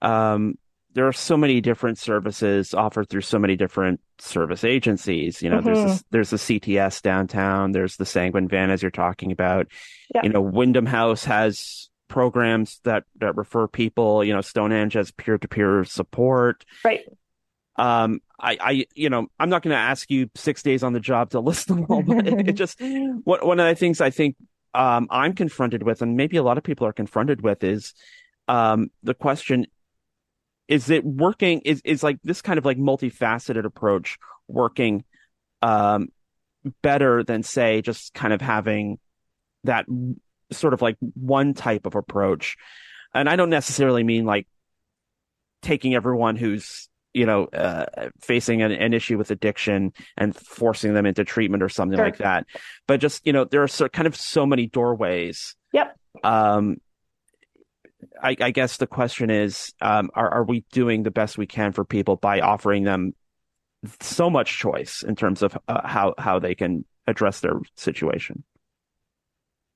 um, 0.00 0.54
there 0.94 1.08
are 1.08 1.12
so 1.12 1.36
many 1.36 1.60
different 1.60 1.98
services 1.98 2.72
offered 2.72 3.08
through 3.08 3.22
so 3.22 3.40
many 3.40 3.56
different 3.56 4.00
service 4.18 4.62
agencies. 4.62 5.42
You 5.42 5.50
know, 5.50 5.58
mm-hmm. 5.58 5.74
there's 5.74 6.00
a, 6.00 6.04
there's 6.10 6.30
the 6.30 6.36
CTS 6.36 7.02
downtown, 7.02 7.72
there's 7.72 7.96
the 7.96 8.04
Sanguen 8.04 8.48
Van 8.48 8.70
as 8.70 8.80
you're 8.80 8.92
talking 8.92 9.32
about. 9.32 9.66
Yeah. 10.14 10.20
You 10.22 10.28
know, 10.28 10.40
Wyndham 10.40 10.86
House 10.86 11.24
has 11.24 11.90
programs 12.06 12.78
that 12.84 13.02
that 13.16 13.36
refer 13.36 13.66
people. 13.66 14.22
You 14.22 14.34
know, 14.34 14.40
Stonehenge 14.40 14.92
has 14.92 15.10
peer 15.10 15.36
to 15.36 15.48
peer 15.48 15.82
support. 15.82 16.64
Right. 16.84 17.00
Um, 17.78 18.20
I, 18.40 18.58
I, 18.60 18.86
you 18.94 19.08
know, 19.08 19.28
I'm 19.38 19.50
not 19.50 19.62
going 19.62 19.72
to 19.72 19.78
ask 19.78 20.10
you 20.10 20.28
six 20.34 20.62
days 20.62 20.82
on 20.82 20.92
the 20.92 21.00
job 21.00 21.30
to 21.30 21.40
list 21.48 21.68
them 21.68 21.86
all, 21.88 22.02
but 22.02 22.26
it, 22.26 22.52
just 22.54 22.80
one 22.80 23.40
one 23.46 23.60
of 23.60 23.68
the 23.68 23.74
things 23.74 24.00
I 24.00 24.10
think 24.10 24.36
um, 24.74 25.06
I'm 25.10 25.32
confronted 25.32 25.82
with, 25.82 26.02
and 26.02 26.16
maybe 26.16 26.36
a 26.36 26.42
lot 26.42 26.58
of 26.58 26.64
people 26.64 26.86
are 26.86 26.92
confronted 26.92 27.40
with, 27.40 27.64
is 27.64 27.94
um, 28.48 28.90
the 29.02 29.14
question: 29.14 29.66
Is 30.66 30.90
it 30.90 31.04
working? 31.04 31.60
Is 31.64 31.80
is 31.84 32.02
like 32.02 32.18
this 32.24 32.42
kind 32.42 32.58
of 32.58 32.64
like 32.64 32.78
multifaceted 32.78 33.64
approach 33.64 34.18
working 34.48 35.04
um, 35.62 36.08
better 36.82 37.22
than 37.22 37.42
say 37.42 37.80
just 37.80 38.12
kind 38.12 38.32
of 38.32 38.40
having 38.40 38.98
that 39.64 39.86
sort 40.50 40.74
of 40.74 40.82
like 40.82 40.96
one 41.14 41.54
type 41.54 41.86
of 41.86 41.94
approach? 41.94 42.56
And 43.14 43.28
I 43.28 43.36
don't 43.36 43.50
necessarily 43.50 44.04
mean 44.04 44.26
like 44.26 44.46
taking 45.62 45.94
everyone 45.94 46.36
who's 46.36 46.88
you 47.18 47.26
know, 47.26 47.46
uh, 47.46 47.86
facing 48.20 48.62
an, 48.62 48.70
an, 48.70 48.94
issue 48.94 49.18
with 49.18 49.32
addiction 49.32 49.92
and 50.16 50.36
forcing 50.36 50.94
them 50.94 51.04
into 51.04 51.24
treatment 51.24 51.62
or 51.62 51.68
something 51.68 51.98
sure. 51.98 52.04
like 52.04 52.18
that. 52.18 52.46
But 52.86 53.00
just, 53.00 53.26
you 53.26 53.32
know, 53.32 53.44
there 53.44 53.62
are 53.62 53.68
so, 53.68 53.88
kind 53.88 54.06
of 54.06 54.14
so 54.14 54.46
many 54.46 54.66
doorways. 54.66 55.56
Yep. 55.72 55.98
Um, 56.22 56.80
I, 58.22 58.36
I 58.40 58.50
guess 58.52 58.76
the 58.76 58.86
question 58.86 59.30
is, 59.30 59.74
um, 59.80 60.10
are, 60.14 60.30
are 60.30 60.44
we 60.44 60.64
doing 60.70 61.02
the 61.02 61.10
best 61.10 61.36
we 61.36 61.46
can 61.46 61.72
for 61.72 61.84
people 61.84 62.14
by 62.14 62.40
offering 62.40 62.84
them 62.84 63.14
so 64.00 64.30
much 64.30 64.58
choice 64.58 65.02
in 65.02 65.16
terms 65.16 65.42
of 65.42 65.58
uh, 65.66 65.86
how, 65.86 66.14
how 66.18 66.38
they 66.38 66.54
can 66.54 66.84
address 67.08 67.40
their 67.40 67.60
situation? 67.76 68.44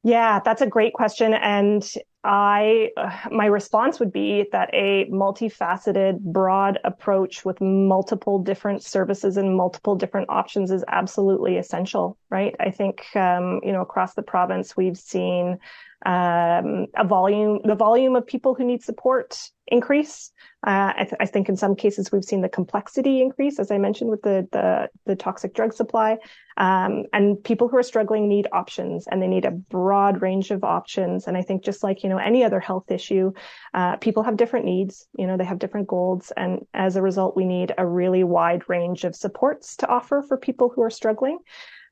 Yeah, 0.04 0.40
that's 0.44 0.62
a 0.62 0.66
great 0.66 0.94
question. 0.94 1.32
And 1.32 1.88
I, 2.24 2.90
my 3.30 3.46
response 3.46 4.00
would 4.00 4.12
be 4.12 4.46
that 4.50 4.68
a 4.72 5.08
multifaceted, 5.10 6.20
broad 6.20 6.78
approach 6.84 7.44
with 7.44 7.60
multiple 7.60 8.40
different 8.40 8.82
services 8.82 9.36
and 9.36 9.56
multiple 9.56 9.94
different 9.94 10.28
options 10.28 10.72
is 10.72 10.84
absolutely 10.88 11.56
essential, 11.56 12.18
right? 12.30 12.54
I 12.58 12.70
think, 12.70 13.04
um, 13.14 13.60
you 13.62 13.72
know, 13.72 13.80
across 13.80 14.14
the 14.14 14.22
province, 14.22 14.76
we've 14.76 14.98
seen 14.98 15.58
um, 16.04 16.86
a 16.96 17.04
volume, 17.06 17.60
the 17.64 17.76
volume 17.76 18.16
of 18.16 18.26
people 18.26 18.54
who 18.54 18.64
need 18.64 18.82
support 18.82 19.38
increase. 19.68 20.32
Uh, 20.66 20.92
I, 20.96 21.04
th- 21.04 21.16
I, 21.20 21.26
think 21.26 21.48
in 21.48 21.56
some 21.56 21.76
cases 21.76 22.10
we've 22.10 22.24
seen 22.24 22.40
the 22.40 22.48
complexity 22.48 23.22
increase, 23.22 23.58
as 23.58 23.70
I 23.70 23.78
mentioned 23.78 24.10
with 24.10 24.22
the 24.22 24.48
the, 24.50 24.88
the 25.06 25.16
toxic 25.16 25.54
drug 25.54 25.72
supply, 25.72 26.18
um, 26.56 27.04
and 27.12 27.42
people 27.42 27.68
who 27.68 27.76
are 27.76 27.82
struggling 27.84 28.28
need 28.28 28.48
options, 28.52 29.06
and 29.06 29.22
they 29.22 29.28
need 29.28 29.44
a 29.44 29.52
broad 29.52 30.22
range 30.22 30.50
of 30.50 30.64
options. 30.64 31.26
And 31.26 31.36
I 31.36 31.42
think 31.42 31.62
just 31.64 31.84
like 31.84 32.02
you 32.02 32.08
know 32.08 32.18
any 32.18 32.42
other 32.42 32.60
health 32.60 32.90
issue, 32.90 33.32
uh, 33.72 33.96
people 33.96 34.24
have 34.24 34.36
different 34.36 34.66
needs. 34.66 35.06
You 35.16 35.26
know 35.28 35.36
they 35.36 35.44
have 35.44 35.60
different 35.60 35.86
goals, 35.86 36.32
and 36.36 36.66
as 36.74 36.96
a 36.96 37.02
result, 37.02 37.36
we 37.36 37.44
need 37.44 37.72
a 37.78 37.86
really 37.86 38.24
wide 38.24 38.68
range 38.68 39.04
of 39.04 39.14
supports 39.14 39.76
to 39.76 39.88
offer 39.88 40.22
for 40.26 40.36
people 40.36 40.68
who 40.68 40.82
are 40.82 40.90
struggling. 40.90 41.38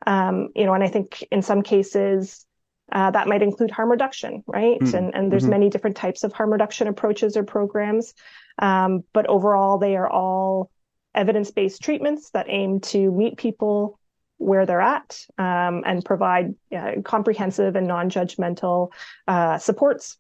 Um, 0.07 0.49
you 0.57 0.65
know, 0.65 0.75
and 0.75 0.83
I 0.83 0.89
think 0.89 1.27
in 1.31 1.43
some 1.43 1.63
cases 1.63 2.47
uh, 2.93 3.11
that 3.11 3.29
might 3.29 3.43
include 3.43 3.71
harm 3.71 3.91
reduction, 3.91 4.43
right? 4.47 4.81
Mm-hmm. 4.81 4.97
And 4.97 5.15
and 5.15 5.33
there's 5.33 5.43
mm-hmm. 5.43 5.51
many 5.51 5.71
different 5.71 5.97
types 5.97 6.25
of 6.25 6.33
harm 6.33 6.51
reduction 6.51 6.89
approaches 6.89 7.37
or 7.37 7.45
programs, 7.45 8.15
um, 8.59 9.05
but 9.13 9.27
overall 9.27 9.79
they 9.79 9.97
are 9.97 10.09
all 10.09 10.71
evidence-based 11.15 11.83
treatments 11.83 12.31
that 12.31 12.47
aim 12.49 12.81
to 12.81 13.11
meet 13.11 13.37
people 13.37 13.99
where 14.39 14.65
they're 14.65 14.81
at 14.81 15.27
um, 15.39 15.83
and 15.85 16.05
provide 16.05 16.55
uh, 16.75 16.93
comprehensive 17.05 17.77
and 17.77 17.87
non-judgmental 17.87 18.91
uh, 19.29 19.59
supports 19.59 20.17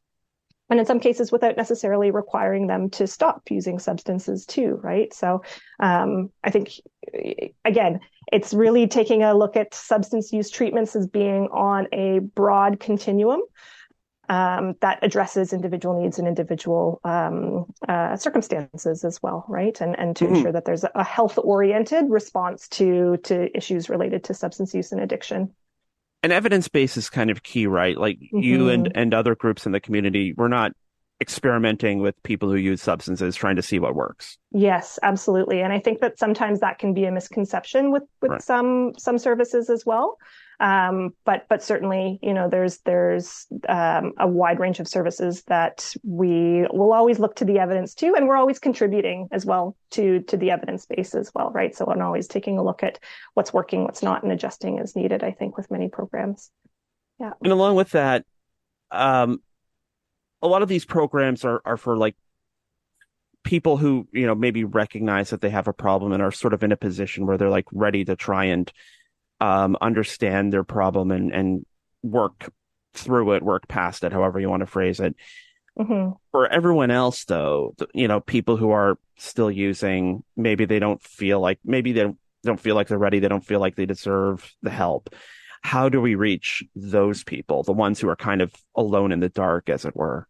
and 0.70 0.80
in 0.80 0.86
some 0.86 1.00
cases 1.00 1.32
without 1.32 1.56
necessarily 1.56 2.10
requiring 2.10 2.66
them 2.66 2.88
to 2.88 3.06
stop 3.06 3.42
using 3.50 3.78
substances 3.78 4.46
too 4.46 4.80
right 4.82 5.12
so 5.12 5.42
um, 5.80 6.30
i 6.44 6.50
think 6.50 6.72
again 7.64 8.00
it's 8.32 8.54
really 8.54 8.86
taking 8.86 9.22
a 9.22 9.34
look 9.34 9.56
at 9.56 9.74
substance 9.74 10.32
use 10.32 10.50
treatments 10.50 10.94
as 10.94 11.06
being 11.06 11.48
on 11.48 11.86
a 11.92 12.20
broad 12.20 12.80
continuum 12.80 13.40
um, 14.30 14.76
that 14.80 15.00
addresses 15.02 15.52
individual 15.52 16.00
needs 16.00 16.18
and 16.18 16.28
individual 16.28 17.00
um, 17.02 17.66
uh, 17.88 18.16
circumstances 18.16 19.04
as 19.04 19.20
well, 19.20 19.44
right? 19.48 19.78
And 19.80 19.98
and 19.98 20.14
to 20.16 20.24
mm-hmm. 20.24 20.36
ensure 20.36 20.52
that 20.52 20.64
there's 20.64 20.84
a 20.94 21.02
health 21.02 21.36
oriented 21.36 22.04
response 22.08 22.68
to 22.68 23.16
to 23.24 23.54
issues 23.56 23.88
related 23.90 24.22
to 24.24 24.34
substance 24.34 24.72
use 24.72 24.92
and 24.92 25.00
addiction 25.00 25.52
and 26.22 26.32
evidence 26.32 26.68
base 26.68 26.96
is 26.96 27.08
kind 27.10 27.30
of 27.30 27.42
key, 27.42 27.66
right? 27.66 27.96
Like 27.96 28.18
mm-hmm. 28.18 28.38
you 28.38 28.68
and, 28.68 28.92
and 28.94 29.14
other 29.14 29.34
groups 29.34 29.66
in 29.66 29.72
the 29.72 29.80
community, 29.80 30.34
we're 30.36 30.48
not 30.48 30.72
experimenting 31.20 32.00
with 32.00 32.20
people 32.22 32.48
who 32.48 32.56
use 32.56 32.80
substances 32.80 33.36
trying 33.36 33.56
to 33.56 33.62
see 33.62 33.78
what 33.78 33.94
works. 33.94 34.38
Yes, 34.52 34.98
absolutely. 35.02 35.60
And 35.60 35.72
I 35.72 35.78
think 35.78 36.00
that 36.00 36.18
sometimes 36.18 36.60
that 36.60 36.78
can 36.78 36.94
be 36.94 37.04
a 37.04 37.12
misconception 37.12 37.90
with, 37.90 38.04
with 38.22 38.30
right. 38.30 38.42
some 38.42 38.94
some 38.96 39.18
services 39.18 39.68
as 39.68 39.84
well. 39.84 40.16
Um, 40.60 41.14
but 41.24 41.46
but 41.48 41.62
certainly, 41.62 42.18
you 42.22 42.34
know, 42.34 42.48
there's 42.48 42.78
there's 42.80 43.46
um, 43.66 44.12
a 44.18 44.28
wide 44.28 44.60
range 44.60 44.78
of 44.78 44.86
services 44.86 45.42
that 45.44 45.94
we 46.04 46.66
will 46.70 46.92
always 46.92 47.18
look 47.18 47.34
to 47.36 47.46
the 47.46 47.58
evidence 47.58 47.94
to, 47.94 48.14
and 48.14 48.28
we're 48.28 48.36
always 48.36 48.58
contributing 48.58 49.28
as 49.32 49.46
well 49.46 49.74
to 49.92 50.20
to 50.20 50.36
the 50.36 50.50
evidence 50.50 50.84
base 50.84 51.14
as 51.14 51.32
well, 51.34 51.50
right? 51.50 51.74
So 51.74 51.86
I'm 51.90 52.02
always 52.02 52.28
taking 52.28 52.58
a 52.58 52.62
look 52.62 52.82
at 52.82 52.98
what's 53.32 53.54
working, 53.54 53.84
what's 53.84 54.02
not, 54.02 54.22
and 54.22 54.30
adjusting 54.32 54.78
as 54.78 54.94
needed. 54.94 55.24
I 55.24 55.32
think 55.32 55.56
with 55.56 55.70
many 55.70 55.88
programs. 55.88 56.50
Yeah. 57.18 57.32
And 57.42 57.52
along 57.52 57.76
with 57.76 57.90
that, 57.90 58.26
um, 58.90 59.40
a 60.42 60.48
lot 60.48 60.60
of 60.60 60.68
these 60.68 60.84
programs 60.84 61.42
are 61.42 61.62
are 61.64 61.78
for 61.78 61.96
like 61.96 62.16
people 63.44 63.78
who 63.78 64.06
you 64.12 64.26
know 64.26 64.34
maybe 64.34 64.64
recognize 64.64 65.30
that 65.30 65.40
they 65.40 65.48
have 65.48 65.68
a 65.68 65.72
problem 65.72 66.12
and 66.12 66.22
are 66.22 66.32
sort 66.32 66.52
of 66.52 66.62
in 66.62 66.70
a 66.70 66.76
position 66.76 67.26
where 67.26 67.38
they're 67.38 67.48
like 67.48 67.66
ready 67.72 68.04
to 68.04 68.14
try 68.14 68.44
and 68.44 68.70
um, 69.40 69.76
understand 69.80 70.52
their 70.52 70.64
problem 70.64 71.10
and 71.10 71.32
and 71.32 71.66
work 72.02 72.50
through 72.94 73.32
it, 73.34 73.42
work 73.42 73.68
past 73.68 74.04
it, 74.04 74.12
however 74.12 74.40
you 74.40 74.48
want 74.48 74.60
to 74.60 74.66
phrase 74.66 75.00
it. 75.00 75.14
Mm-hmm. 75.78 76.12
For 76.32 76.48
everyone 76.48 76.90
else, 76.90 77.24
though, 77.24 77.74
you 77.94 78.08
know, 78.08 78.20
people 78.20 78.56
who 78.56 78.70
are 78.70 78.98
still 79.16 79.50
using, 79.50 80.24
maybe 80.36 80.64
they 80.64 80.78
don't 80.78 81.00
feel 81.02 81.40
like, 81.40 81.58
maybe 81.64 81.92
they 81.92 82.12
don't 82.44 82.60
feel 82.60 82.74
like 82.74 82.88
they're 82.88 82.98
ready. 82.98 83.20
They 83.20 83.28
don't 83.28 83.44
feel 83.44 83.60
like 83.60 83.76
they 83.76 83.86
deserve 83.86 84.52
the 84.62 84.70
help. 84.70 85.14
How 85.62 85.88
do 85.88 86.00
we 86.00 86.14
reach 86.14 86.64
those 86.74 87.22
people, 87.22 87.62
the 87.62 87.72
ones 87.72 88.00
who 88.00 88.08
are 88.08 88.16
kind 88.16 88.42
of 88.42 88.52
alone 88.74 89.12
in 89.12 89.20
the 89.20 89.28
dark, 89.28 89.68
as 89.68 89.84
it 89.84 89.94
were? 89.94 90.26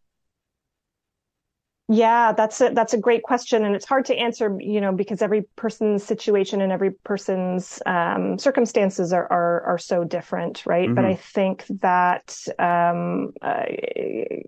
Yeah, 1.93 2.31
that's 2.31 2.61
a 2.61 2.69
that's 2.69 2.93
a 2.93 2.97
great 2.97 3.21
question, 3.21 3.65
and 3.65 3.75
it's 3.75 3.83
hard 3.85 4.05
to 4.05 4.15
answer, 4.15 4.55
you 4.61 4.79
know, 4.79 4.93
because 4.93 5.21
every 5.21 5.41
person's 5.57 6.05
situation 6.05 6.61
and 6.61 6.71
every 6.71 6.91
person's 6.91 7.81
um, 7.85 8.39
circumstances 8.39 9.11
are, 9.11 9.27
are 9.29 9.61
are 9.63 9.77
so 9.77 10.05
different, 10.05 10.65
right? 10.65 10.85
Mm-hmm. 10.85 10.95
But 10.95 11.03
I 11.03 11.15
think 11.15 11.65
that 11.81 12.37
um, 12.57 13.33
I, 13.41 14.43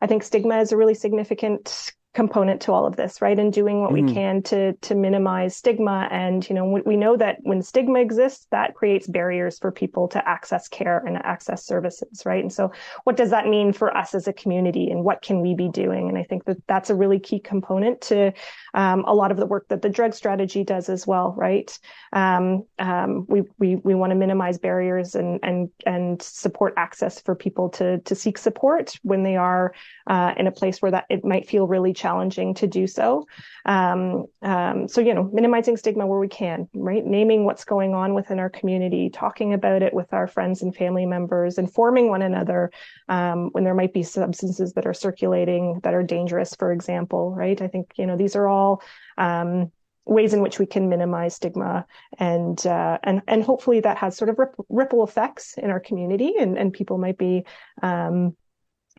I 0.00 0.06
think 0.06 0.22
stigma 0.22 0.58
is 0.60 0.72
a 0.72 0.78
really 0.78 0.94
significant 0.94 1.92
component 2.12 2.60
to 2.60 2.72
all 2.72 2.86
of 2.86 2.96
this 2.96 3.22
right 3.22 3.38
and 3.38 3.52
doing 3.52 3.80
what 3.80 3.90
mm. 3.90 3.94
we 3.94 4.02
mm-hmm. 4.02 4.14
can 4.14 4.42
to 4.42 4.72
to 4.74 4.96
minimize 4.96 5.54
stigma 5.54 6.08
and 6.10 6.48
you 6.48 6.54
know 6.56 6.64
we, 6.64 6.80
we 6.80 6.96
know 6.96 7.16
that 7.16 7.36
when 7.42 7.62
stigma 7.62 8.00
exists 8.00 8.48
that 8.50 8.74
creates 8.74 9.06
barriers 9.06 9.60
for 9.60 9.70
people 9.70 10.08
to 10.08 10.28
access 10.28 10.66
care 10.66 11.04
and 11.06 11.16
access 11.18 11.64
services 11.64 12.26
right 12.26 12.42
and 12.42 12.52
so 12.52 12.72
what 13.04 13.16
does 13.16 13.30
that 13.30 13.46
mean 13.46 13.72
for 13.72 13.96
us 13.96 14.12
as 14.12 14.26
a 14.26 14.32
community 14.32 14.90
and 14.90 15.04
what 15.04 15.22
can 15.22 15.40
we 15.40 15.54
be 15.54 15.68
doing 15.68 16.08
and 16.08 16.18
i 16.18 16.24
think 16.24 16.44
that 16.46 16.56
that's 16.66 16.90
a 16.90 16.94
really 16.96 17.20
key 17.20 17.38
component 17.38 18.00
to 18.00 18.32
um, 18.74 19.04
a 19.06 19.14
lot 19.14 19.30
of 19.30 19.36
the 19.36 19.46
work 19.46 19.68
that 19.68 19.80
the 19.80 19.88
drug 19.88 20.12
strategy 20.12 20.64
does 20.64 20.88
as 20.88 21.06
well 21.06 21.32
right 21.36 21.78
um, 22.12 22.64
um, 22.80 23.24
we 23.28 23.42
we, 23.58 23.76
we 23.76 23.94
want 23.94 24.10
to 24.10 24.16
minimize 24.16 24.58
barriers 24.58 25.14
and 25.14 25.38
and 25.44 25.70
and 25.86 26.20
support 26.20 26.74
access 26.76 27.20
for 27.20 27.36
people 27.36 27.68
to 27.68 27.98
to 28.00 28.16
seek 28.16 28.36
support 28.36 28.98
when 29.02 29.22
they 29.22 29.36
are 29.36 29.72
uh, 30.08 30.34
in 30.36 30.48
a 30.48 30.52
place 30.52 30.82
where 30.82 30.90
that 30.90 31.04
it 31.08 31.24
might 31.24 31.48
feel 31.48 31.68
really 31.68 31.92
challenging 32.00 32.54
to 32.54 32.66
do 32.66 32.86
so. 32.86 33.26
Um, 33.66 34.26
um, 34.42 34.88
so, 34.88 35.00
you 35.00 35.14
know, 35.14 35.28
minimizing 35.32 35.76
stigma 35.76 36.06
where 36.06 36.18
we 36.18 36.28
can, 36.28 36.68
right? 36.74 37.04
Naming 37.04 37.44
what's 37.44 37.64
going 37.64 37.94
on 37.94 38.14
within 38.14 38.38
our 38.38 38.50
community, 38.50 39.10
talking 39.10 39.52
about 39.52 39.82
it 39.82 39.92
with 39.92 40.12
our 40.12 40.26
friends 40.26 40.62
and 40.62 40.74
family 40.74 41.06
members, 41.06 41.58
informing 41.58 42.08
one 42.08 42.22
another 42.22 42.70
um, 43.08 43.50
when 43.52 43.64
there 43.64 43.74
might 43.74 43.92
be 43.92 44.02
substances 44.02 44.72
that 44.72 44.86
are 44.86 44.94
circulating 44.94 45.80
that 45.82 45.94
are 45.94 46.02
dangerous, 46.02 46.54
for 46.54 46.72
example, 46.72 47.34
right? 47.34 47.60
I 47.60 47.68
think, 47.68 47.92
you 47.96 48.06
know, 48.06 48.16
these 48.16 48.36
are 48.36 48.48
all 48.48 48.82
um, 49.18 49.70
ways 50.06 50.32
in 50.34 50.40
which 50.40 50.58
we 50.58 50.66
can 50.66 50.88
minimize 50.88 51.36
stigma 51.36 51.86
and 52.18 52.66
uh, 52.66 52.98
and 53.04 53.22
and 53.28 53.44
hopefully 53.44 53.80
that 53.80 53.98
has 53.98 54.16
sort 54.16 54.30
of 54.30 54.38
ripple 54.68 55.04
effects 55.04 55.56
in 55.56 55.70
our 55.70 55.80
community 55.80 56.34
and 56.38 56.58
and 56.58 56.72
people 56.72 56.98
might 56.98 57.18
be 57.18 57.44
um, 57.82 58.36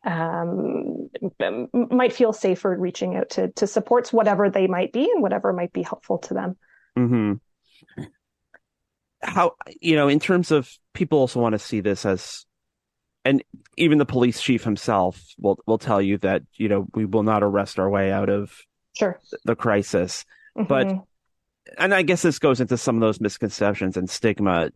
um, 0.04 1.10
might 1.74 2.14
feel 2.14 2.34
safer 2.34 2.76
reaching 2.78 3.16
out 3.16 3.32
to 3.32 3.50
to 3.50 3.68
supports 3.68 4.12
whatever 4.12 4.50
they 4.50 4.68
might 4.68 4.92
be 4.92 5.04
and 5.04 5.22
whatever 5.22 5.54
might 5.54 5.74
be 5.74 5.84
helpful 5.84 6.18
to 6.20 6.34
them. 6.34 6.58
Mm-hmm. 6.98 8.04
How 9.22 9.54
you 9.80 9.96
know, 9.96 10.08
in 10.08 10.20
terms 10.20 10.52
of 10.52 10.72
people 10.94 11.20
also 11.20 11.40
want 11.40 11.54
to 11.54 11.60
see 11.60 11.82
this 11.82 12.06
as, 12.06 12.46
and 13.24 13.44
even 13.78 14.00
the 14.00 14.06
police 14.06 14.42
chief 14.42 14.64
himself 14.64 15.22
will 15.38 15.60
will 15.68 15.78
tell 15.78 16.02
you 16.02 16.18
that 16.20 16.42
you 16.54 16.68
know 16.68 16.88
we 16.96 17.06
will 17.06 17.24
not 17.24 17.44
arrest 17.44 17.78
our 17.78 17.90
way 17.90 18.12
out 18.12 18.30
of 18.30 18.52
sure 18.94 19.20
the 19.46 19.56
crisis, 19.56 20.26
mm-hmm. 20.58 20.68
but 20.68 21.06
and 21.78 21.94
I 21.94 22.02
guess 22.02 22.22
this 22.22 22.40
goes 22.40 22.60
into 22.60 22.78
some 22.78 22.96
of 22.96 23.02
those 23.02 23.22
misconceptions 23.22 23.98
and 23.98 24.10
stigma. 24.10 24.72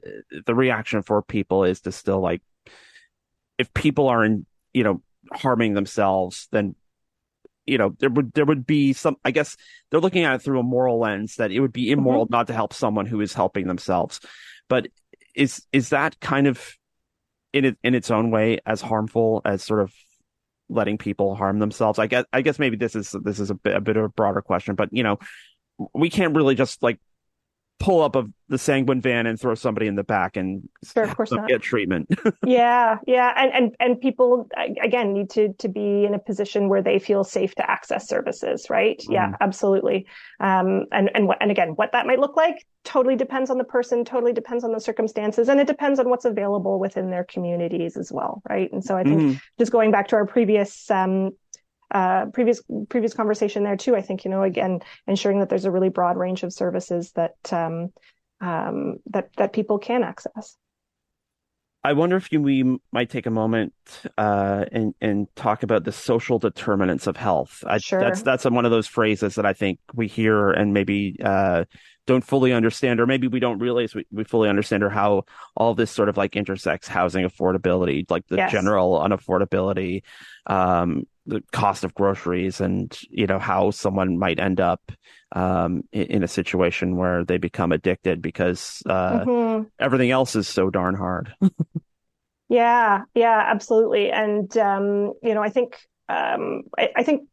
The 0.46 0.56
reaction 0.56 1.02
for 1.02 1.22
people 1.22 1.64
is 1.64 1.82
to 1.82 1.92
still 1.92 2.22
like, 2.22 2.42
if 3.58 3.74
people 3.74 4.08
are 4.08 4.24
in, 4.24 4.46
you 4.74 4.84
know, 4.84 5.02
harming 5.32 5.74
themselves, 5.74 6.48
then 6.52 6.76
you 7.66 7.78
know 7.78 7.96
there 8.00 8.10
would 8.10 8.32
there 8.34 8.46
would 8.46 8.66
be 8.66 8.94
some. 8.94 9.18
I 9.24 9.32
guess 9.32 9.58
they're 9.90 10.00
looking 10.00 10.24
at 10.24 10.36
it 10.36 10.42
through 10.42 10.60
a 10.60 10.64
moral 10.64 11.00
lens 11.00 11.36
that 11.36 11.52
it 11.52 11.60
would 11.60 11.74
be 11.74 11.86
mm-hmm. 11.86 12.00
immoral 12.00 12.26
mm-hmm. 12.26 12.34
not 12.34 12.48
to 12.48 12.54
help 12.54 12.74
someone 12.74 13.06
who 13.06 13.22
is 13.22 13.34
helping 13.34 13.68
themselves. 13.68 14.20
But 14.70 14.88
is 15.36 15.64
is 15.72 15.90
that 15.90 16.20
kind 16.20 16.48
of 16.48 16.74
in 17.54 17.66
it 17.66 17.78
in 17.84 17.96
its 17.96 18.12
own 18.12 18.32
way 18.32 18.60
as 18.66 18.82
harmful 18.82 19.42
as 19.46 19.64
sort 19.64 19.82
of 19.82 19.94
letting 20.70 20.98
people 20.98 21.36
harm 21.36 21.60
themselves? 21.60 22.00
I 22.00 22.08
guess 22.08 22.26
I 22.32 22.42
guess 22.42 22.60
maybe 22.60 22.78
this 22.78 22.96
is 22.96 23.16
this 23.24 23.40
is 23.40 23.50
a 23.50 23.56
bit 23.56 23.76
a 23.76 23.82
bit 23.82 23.98
of 23.98 24.04
a 24.04 24.10
broader 24.10 24.42
question, 24.42 24.76
but 24.76 24.90
you 24.92 25.04
know 25.04 25.20
we 25.94 26.10
can't 26.10 26.36
really 26.36 26.56
just 26.56 26.82
like 26.82 27.00
pull 27.80 28.02
up 28.02 28.16
of 28.16 28.32
the 28.48 28.58
Sanguen 28.58 29.02
van 29.02 29.26
and 29.26 29.40
throw 29.40 29.56
somebody 29.56 29.88
in 29.88 29.96
the 29.96 30.04
back 30.04 30.38
and 30.38 30.68
sure, 30.84 31.04
of 31.04 31.16
course 31.16 31.32
not. 31.32 31.48
get 31.48 31.62
treatment. 31.62 32.08
yeah, 32.46 33.00
yeah, 33.08 33.34
and 33.36 33.52
and 33.54 33.76
and 33.80 34.00
people 34.00 34.48
again 34.82 35.14
need 35.14 35.30
to 35.32 35.54
to 35.54 35.68
be 35.68 36.06
in 36.06 36.14
a 36.14 36.20
position 36.20 36.70
where 36.70 36.82
they 36.82 37.00
feel 37.00 37.24
safe 37.24 37.56
to 37.56 37.70
access 37.70 38.08
services, 38.08 38.70
right? 38.70 39.00
Mm. 39.00 39.14
Yeah, 39.14 39.34
absolutely. 39.42 40.08
Um, 40.40 40.86
and 40.92 41.10
and 41.16 41.28
what 41.28 41.38
and 41.42 41.52
again, 41.52 41.70
what 41.70 41.92
that 41.92 42.06
might 42.06 42.20
look 42.20 42.38
like 42.38 42.66
totally 42.84 43.16
depends 43.16 43.50
on 43.50 43.58
the 43.58 43.64
person, 43.64 44.06
totally 44.06 44.34
depends 44.34 44.64
on 44.64 44.72
the 44.72 44.80
circumstances, 44.80 45.50
and 45.50 45.60
it 45.60 45.68
depends 45.68 46.00
on 46.00 46.10
what's 46.10 46.26
available 46.26 46.80
within 46.80 47.10
their 47.10 47.24
communities 47.24 47.98
as 47.98 48.12
well, 48.12 48.42
right? 48.48 48.72
And 48.72 48.84
so 48.84 48.96
I 48.96 49.04
think 49.04 49.22
mm. 49.22 49.42
just 49.58 49.72
going 49.72 49.92
back 49.92 50.08
to 50.10 50.16
our 50.16 50.26
previous 50.26 50.90
um, 50.92 51.32
uh, 51.92 52.26
previous 52.28 52.62
previous 52.90 53.14
conversation 53.14 53.64
there 53.64 53.78
too. 53.78 53.96
I 53.96 54.02
think 54.02 54.26
you 54.26 54.32
know 54.32 54.44
again 54.44 54.80
ensuring 55.08 55.40
that 55.40 55.50
there's 55.50 55.66
a 55.66 55.72
really 55.72 55.90
broad 55.90 56.18
range 56.18 56.44
of 56.44 56.54
services 56.54 57.12
that 57.14 57.36
um, 57.52 57.94
um, 58.42 58.98
that 59.08 59.30
that 59.38 59.54
people 59.54 59.80
can 59.80 60.04
access. 60.04 60.58
I 61.86 61.94
wonder 61.94 62.18
if 62.18 62.32
you, 62.32 62.42
we 62.42 62.80
might 62.92 63.12
take 63.12 63.28
a 63.28 63.32
moment 63.32 63.74
uh, 64.18 64.66
and 64.72 64.96
and 65.02 65.28
talk 65.36 65.62
about 65.62 65.84
the 65.84 65.92
social 65.92 66.40
determinants 66.40 67.06
of 67.06 67.16
health. 67.16 67.64
I, 67.68 67.78
sure. 67.78 68.00
That's 68.00 68.24
that's 68.24 68.46
one 68.46 68.66
of 68.66 68.72
those 68.72 68.88
phrases 68.88 69.36
that 69.36 69.46
I 69.46 69.54
think 69.54 69.80
we 69.94 70.08
hear 70.08 70.50
and 70.50 70.74
maybe 70.74 71.18
uh, 71.24 71.66
don't 72.06 72.24
fully 72.24 72.53
understand, 72.53 72.99
or 72.99 73.08
maybe 73.08 73.28
we 73.28 73.39
don't 73.39 73.60
realize 73.60 73.95
we, 73.95 74.06
we 74.12 74.24
fully 74.24 74.49
understand, 74.49 74.84
or 74.84 74.89
how 74.89 75.26
all 75.56 75.74
this 75.74 75.91
sort 75.91 76.10
of 76.10 76.18
like 76.18 76.36
intersects 76.36 76.88
housing 76.88 77.26
affordability, 77.26 78.10
like 78.10 78.28
the 78.28 78.38
yes. 78.38 78.51
general 78.51 78.99
unaffordability, 78.99 80.03
um, 80.47 81.03
the 81.26 81.41
cost 81.51 81.84
of 81.84 81.93
groceries 81.95 82.62
and 82.62 82.99
you 83.10 83.26
know 83.26 83.39
how 83.39 83.72
someone 83.72 84.18
might 84.18 84.39
end 84.39 84.60
up 84.60 84.91
um, 85.32 85.84
in, 85.91 86.03
in, 86.03 86.24
a 86.24 86.28
situation 86.28 86.95
where 86.97 87.26
they 87.26 87.38
become 87.38 87.72
addicted 87.72 88.22
because 88.22 88.84
uh, 88.86 89.22
mm-hmm. 89.22 89.64
everything 89.80 90.12
else 90.12 90.36
is 90.36 90.47
so 90.47 90.70
darn 90.70 90.95
hard. 90.95 91.34
yeah, 92.49 93.01
yeah, 93.16 93.43
absolutely. 93.45 94.12
And 94.12 94.56
um, 94.58 95.14
you 95.24 95.34
know, 95.34 95.41
I 95.41 95.49
think 95.49 95.78
um, 96.08 96.64
I, 96.78 96.89
I, 96.97 97.03
think 97.03 97.28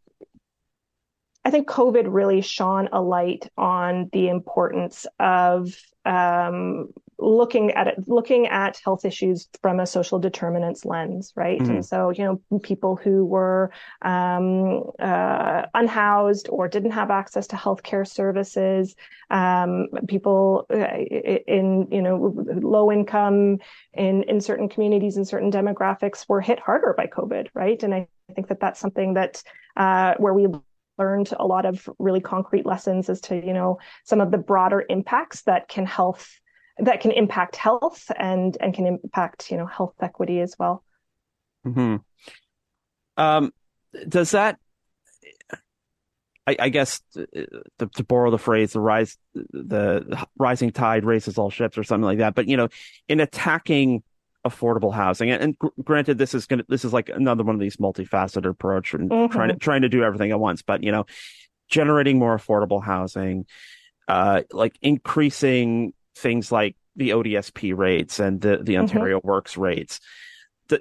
I 1.45 1.51
think 1.51 1.69
COVID 1.69 2.05
really 2.07 2.41
shone 2.41 2.89
a 2.93 3.01
light 3.01 3.51
on 3.57 4.09
the 4.13 4.29
importance 4.29 5.07
of 5.19 5.75
um, 6.05 6.93
looking 7.23 7.71
at 7.73 7.87
it, 7.87 8.09
looking 8.09 8.47
at 8.49 8.81
health 8.85 9.05
issues 9.05 9.49
from 9.61 9.81
a 9.81 9.87
social 9.87 10.19
determinants 10.19 10.85
lens, 10.85 11.33
right? 11.37 11.61
Mm-hmm. 11.61 11.71
And 11.71 11.87
so, 11.87 12.11
you 12.11 12.41
know, 12.51 12.59
people 12.61 12.97
who 12.97 13.25
were 13.25 13.71
um, 14.03 14.83
uh, 14.99 15.67
unhoused 15.75 16.49
or 16.51 16.69
didn't 16.69 16.91
have 16.91 17.11
access 17.11 17.47
to 17.49 17.57
healthcare 17.57 18.07
services, 18.07 18.95
um, 19.31 19.89
people 20.09 20.67
uh, 20.71 20.97
in 21.47 21.89
you 21.91 22.03
know 22.03 22.35
low 22.61 22.93
income 22.93 23.59
in 23.95 24.23
in 24.25 24.41
certain 24.41 24.69
communities 24.69 25.17
and 25.17 25.27
certain 25.27 25.51
demographics 25.51 26.29
were 26.29 26.41
hit 26.41 26.59
harder 26.59 26.95
by 26.97 27.07
COVID, 27.07 27.49
right? 27.55 27.83
And 27.83 27.95
I 27.95 28.09
think 28.35 28.49
that 28.49 28.61
that's 28.61 28.81
something 28.81 29.15
that 29.15 29.43
uh, 29.77 30.15
where 30.19 30.35
we 30.35 30.49
learned 30.99 31.33
a 31.39 31.47
lot 31.47 31.67
of 31.67 31.89
really 31.99 32.21
concrete 32.21 32.67
lessons 32.67 33.09
as 33.09 33.21
to 33.23 33.35
you 33.35 33.53
know 33.53 33.79
some 34.05 34.21
of 34.21 34.31
the 34.31 34.39
broader 34.39 34.85
impacts 34.89 35.43
that 35.43 35.69
can 35.69 35.87
health 35.87 36.29
that 36.79 37.01
can 37.01 37.11
impact 37.11 37.57
health 37.57 38.11
and 38.17 38.57
and 38.61 38.75
can 38.75 38.87
impact 38.87 39.51
you 39.51 39.57
know 39.57 39.67
health 39.67 39.95
equity 40.01 40.41
as 40.41 40.55
well. 40.59 40.85
Hmm. 41.65 41.97
Um. 43.17 43.53
Does 44.09 44.31
that? 44.31 44.59
I, 46.45 46.57
I 46.59 46.69
guess 46.71 47.01
to, 47.15 47.27
to, 47.79 48.03
borrow 48.03 48.33
the 48.33 48.39
phrase, 48.39 48.73
the 48.73 48.81
rise, 48.81 49.17
the 49.35 50.27
rising 50.37 50.73
tide 50.73 51.05
raises 51.05 51.39
all 51.39 51.51
ships, 51.51 51.79
or 51.79 51.85
something 51.85 52.05
like 52.05 52.19
that. 52.19 52.35
But 52.35 52.49
you 52.49 52.57
know, 52.57 52.69
in 53.09 53.21
attacking 53.21 54.03
affordable 54.47 54.93
housing, 54.93 55.31
and, 55.31 55.43
and 55.43 55.73
granted, 55.85 56.19
this 56.19 56.35
is 56.35 56.47
gonna, 56.47 56.65
this 56.69 56.85
is 56.85 56.93
like 56.93 57.09
another 57.09 57.45
one 57.45 57.55
of 57.55 57.61
these 57.61 57.77
multifaceted 57.77 58.49
approach 58.49 58.95
and 58.95 59.11
mm-hmm. 59.11 59.33
trying 59.33 59.49
to 59.49 59.57
trying 59.57 59.83
to 59.83 59.89
do 59.89 60.03
everything 60.03 60.31
at 60.31 60.41
once. 60.41 60.63
But 60.63 60.83
you 60.83 60.93
know, 60.93 61.07
generating 61.69 62.19
more 62.19 62.37
affordable 62.37 62.83
housing, 62.83 63.47
uh, 64.09 64.43
like 64.53 64.77
increasing 64.83 65.95
things 66.17 66.53
like 66.53 66.77
the 66.97 67.11
ODSP 67.11 67.77
rates 67.77 68.19
and 68.19 68.41
the, 68.41 68.59
the 68.59 68.75
mm-hmm. 68.75 68.83
Ontario 68.83 69.19
mm-hmm. 69.19 69.29
Works 69.29 69.57
rates. 69.57 70.01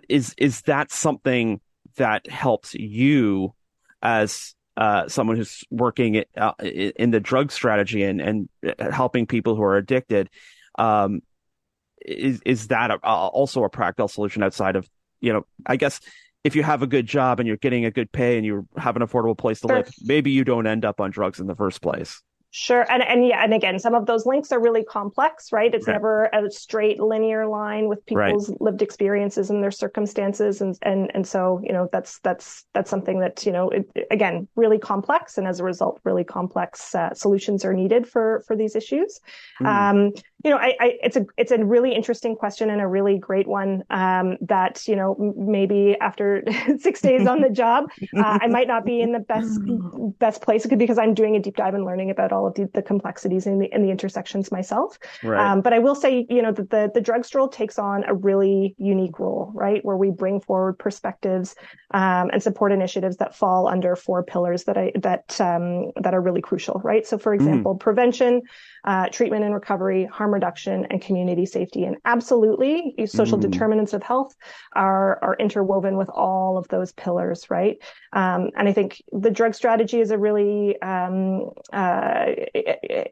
Is 0.07 0.33
is 0.37 0.61
that 0.61 0.91
something 0.91 1.59
that 1.97 2.29
helps 2.29 2.73
you 2.73 3.53
as 4.01 4.55
uh, 4.77 5.07
someone 5.09 5.35
who's 5.35 5.63
working 5.69 6.23
uh, 6.37 6.53
in 6.61 7.11
the 7.11 7.19
drug 7.19 7.51
strategy 7.51 8.03
and 8.03 8.21
and 8.21 8.49
helping 8.79 9.27
people 9.27 9.55
who 9.55 9.63
are 9.63 9.77
addicted? 9.77 10.29
Um, 10.79 11.21
is 12.05 12.41
is 12.45 12.67
that 12.67 12.91
a, 12.91 12.97
also 12.97 13.63
a 13.63 13.69
practical 13.69 14.07
solution 14.07 14.43
outside 14.43 14.75
of 14.75 14.89
you 15.19 15.33
know? 15.33 15.45
I 15.65 15.75
guess 15.75 15.99
if 16.43 16.55
you 16.55 16.63
have 16.63 16.81
a 16.81 16.87
good 16.87 17.05
job 17.05 17.39
and 17.39 17.47
you're 17.47 17.57
getting 17.57 17.85
a 17.85 17.91
good 17.91 18.11
pay 18.11 18.37
and 18.37 18.45
you 18.45 18.67
have 18.77 18.95
an 18.95 19.01
affordable 19.01 19.37
place 19.37 19.59
to 19.61 19.67
sure. 19.67 19.77
live, 19.77 19.93
maybe 20.01 20.31
you 20.31 20.43
don't 20.43 20.67
end 20.67 20.85
up 20.85 20.99
on 20.99 21.11
drugs 21.11 21.39
in 21.39 21.47
the 21.47 21.55
first 21.55 21.81
place. 21.81 22.21
Sure. 22.53 22.85
And 22.91 23.01
and 23.01 23.25
yeah, 23.25 23.45
and 23.45 23.53
again, 23.53 23.79
some 23.79 23.95
of 23.95 24.05
those 24.07 24.25
links 24.25 24.51
are 24.51 24.59
really 24.59 24.83
complex, 24.83 25.53
right? 25.53 25.73
It's 25.73 25.87
right. 25.87 25.93
never 25.93 26.25
a 26.33 26.51
straight 26.51 26.99
linear 26.99 27.47
line 27.47 27.87
with 27.87 28.05
people's 28.05 28.49
right. 28.49 28.61
lived 28.61 28.81
experiences 28.81 29.49
and 29.49 29.63
their 29.63 29.71
circumstances 29.71 30.59
and 30.59 30.77
and 30.81 31.09
and 31.13 31.25
so, 31.25 31.61
you 31.63 31.71
know, 31.71 31.87
that's 31.93 32.19
that's 32.19 32.65
that's 32.73 32.89
something 32.89 33.21
that, 33.21 33.45
you 33.45 33.53
know, 33.53 33.69
it, 33.69 33.89
again, 34.11 34.49
really 34.57 34.77
complex 34.77 35.37
and 35.37 35.47
as 35.47 35.61
a 35.61 35.63
result 35.63 36.01
really 36.03 36.25
complex 36.25 36.93
uh, 36.93 37.13
solutions 37.13 37.63
are 37.63 37.73
needed 37.73 38.05
for 38.05 38.43
for 38.45 38.57
these 38.57 38.75
issues. 38.75 39.21
Mm. 39.61 39.67
Um, 39.67 40.11
you 40.43 40.49
know, 40.49 40.57
I, 40.57 40.75
I, 40.79 40.97
it's 41.03 41.15
a 41.15 41.25
it's 41.37 41.51
a 41.51 41.63
really 41.63 41.93
interesting 41.93 42.35
question 42.35 42.69
and 42.69 42.81
a 42.81 42.87
really 42.87 43.17
great 43.17 43.47
one 43.47 43.83
um, 43.89 44.37
that 44.41 44.87
you 44.87 44.95
know 44.95 45.15
maybe 45.37 45.95
after 46.01 46.43
six 46.79 47.01
days 47.01 47.27
on 47.27 47.41
the 47.41 47.49
job, 47.61 47.89
uh, 48.17 48.39
I 48.41 48.47
might 48.47 48.67
not 48.67 48.85
be 48.85 49.01
in 49.01 49.11
the 49.11 49.19
best 49.19 49.59
best 50.19 50.41
place 50.41 50.65
because 50.65 50.97
I'm 50.97 51.13
doing 51.13 51.35
a 51.35 51.39
deep 51.39 51.57
dive 51.57 51.73
and 51.73 51.85
learning 51.85 52.09
about 52.09 52.31
all 52.31 52.47
of 52.47 52.55
the, 52.55 52.69
the 52.73 52.81
complexities 52.81 53.45
and 53.45 53.61
the, 53.61 53.71
and 53.71 53.83
the 53.83 53.89
intersections 53.89 54.51
myself. 54.51 54.97
Right. 55.23 55.39
Um, 55.39 55.61
but 55.61 55.73
I 55.73 55.79
will 55.79 55.95
say, 55.95 56.25
you 56.29 56.41
know, 56.41 56.51
that 56.51 56.69
the 56.69 56.91
the 56.93 57.01
drug 57.01 57.23
stroll 57.25 57.47
takes 57.47 57.77
on 57.77 58.03
a 58.05 58.13
really 58.13 58.75
unique 58.77 59.19
role, 59.19 59.51
right, 59.53 59.83
where 59.85 59.97
we 59.97 60.09
bring 60.09 60.41
forward 60.41 60.79
perspectives 60.79 61.55
um, 61.91 62.29
and 62.31 62.41
support 62.41 62.71
initiatives 62.71 63.17
that 63.17 63.35
fall 63.35 63.67
under 63.67 63.95
four 63.95 64.23
pillars 64.23 64.63
that 64.63 64.77
I 64.77 64.91
that 64.95 65.39
um, 65.39 65.91
that 66.01 66.13
are 66.13 66.21
really 66.21 66.41
crucial, 66.41 66.81
right. 66.83 67.05
So, 67.05 67.17
for 67.17 67.31
mm. 67.31 67.35
example, 67.35 67.75
mm. 67.75 67.79
prevention, 67.79 68.41
uh, 68.85 69.09
treatment 69.09 69.43
and 69.43 69.53
recovery, 69.53 70.05
harm 70.05 70.30
reduction, 70.33 70.85
and 70.89 71.01
community 71.01 71.45
safety. 71.45 71.83
And 71.83 71.97
absolutely, 72.05 72.95
social 73.05 73.37
mm. 73.37 73.41
determinants 73.41 73.93
of 73.93 74.03
health 74.03 74.35
are, 74.73 75.19
are 75.23 75.35
interwoven 75.39 75.97
with 75.97 76.09
all 76.09 76.57
of 76.57 76.67
those 76.69 76.91
pillars, 76.91 77.49
right? 77.49 77.77
Um, 78.13 78.49
and 78.57 78.67
I 78.67 78.73
think 78.73 79.01
the 79.11 79.31
drug 79.31 79.55
strategy 79.55 79.99
is 79.99 80.11
a 80.11 80.17
really 80.17 80.81
um, 80.81 81.51
uh, 81.73 82.25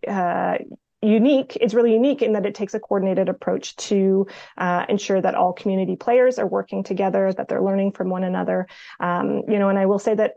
uh, 0.07 0.57
unique 1.01 1.57
it's 1.61 1.73
really 1.73 1.93
unique 1.93 2.21
in 2.21 2.33
that 2.33 2.45
it 2.45 2.53
takes 2.53 2.73
a 2.73 2.79
coordinated 2.79 3.29
approach 3.29 3.75
to 3.77 4.27
uh, 4.57 4.85
ensure 4.89 5.21
that 5.21 5.33
all 5.33 5.53
community 5.53 5.95
players 5.95 6.37
are 6.37 6.47
working 6.47 6.83
together 6.83 7.31
that 7.31 7.47
they're 7.47 7.63
learning 7.63 7.91
from 7.93 8.09
one 8.09 8.25
another 8.25 8.67
um, 8.99 9.43
you 9.47 9.57
know 9.57 9.69
and 9.69 9.79
i 9.79 9.85
will 9.85 9.99
say 9.99 10.13
that 10.13 10.33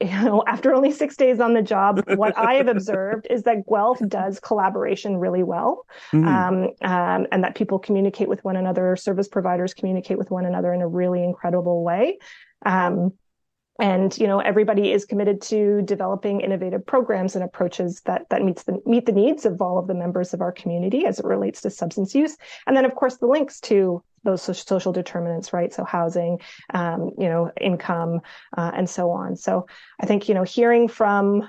you 0.00 0.06
know, 0.22 0.42
after 0.46 0.74
only 0.74 0.90
six 0.90 1.16
days 1.16 1.40
on 1.40 1.54
the 1.54 1.62
job, 1.62 2.02
what 2.16 2.36
I 2.36 2.54
have 2.54 2.68
observed 2.76 3.26
is 3.30 3.42
that 3.44 3.66
Guelph 3.68 4.00
does 4.06 4.40
collaboration 4.40 5.16
really 5.16 5.42
well, 5.42 5.86
mm. 6.12 6.26
um, 6.26 6.70
um, 6.88 7.26
and 7.32 7.44
that 7.44 7.54
people 7.54 7.78
communicate 7.78 8.28
with 8.28 8.44
one 8.44 8.56
another. 8.56 8.96
Service 8.96 9.28
providers 9.28 9.74
communicate 9.74 10.18
with 10.18 10.30
one 10.30 10.44
another 10.44 10.72
in 10.72 10.82
a 10.82 10.88
really 10.88 11.22
incredible 11.22 11.82
way. 11.82 12.18
Um, 12.64 13.12
and 13.80 14.16
you 14.18 14.26
know, 14.26 14.40
everybody 14.40 14.90
is 14.90 15.04
committed 15.04 15.40
to 15.42 15.82
developing 15.82 16.40
innovative 16.40 16.84
programs 16.84 17.36
and 17.36 17.44
approaches 17.44 18.00
that 18.06 18.28
that 18.30 18.42
meets 18.42 18.64
the 18.64 18.80
meet 18.84 19.06
the 19.06 19.12
needs 19.12 19.46
of 19.46 19.62
all 19.62 19.78
of 19.78 19.86
the 19.86 19.94
members 19.94 20.34
of 20.34 20.40
our 20.40 20.50
community 20.50 21.06
as 21.06 21.20
it 21.20 21.24
relates 21.24 21.60
to 21.60 21.70
substance 21.70 22.14
use. 22.14 22.36
And 22.66 22.76
then, 22.76 22.84
of 22.84 22.94
course, 22.96 23.18
the 23.18 23.26
links 23.26 23.60
to 23.62 24.02
those 24.24 24.42
social 24.42 24.92
determinants, 24.92 25.52
right? 25.52 25.72
So 25.72 25.84
housing, 25.84 26.40
um, 26.74 27.10
you 27.18 27.28
know, 27.28 27.50
income, 27.60 28.20
uh, 28.56 28.70
and 28.74 28.88
so 28.88 29.10
on. 29.10 29.36
So 29.36 29.66
I 30.00 30.06
think, 30.06 30.28
you 30.28 30.34
know, 30.34 30.44
hearing 30.44 30.88
from 30.88 31.48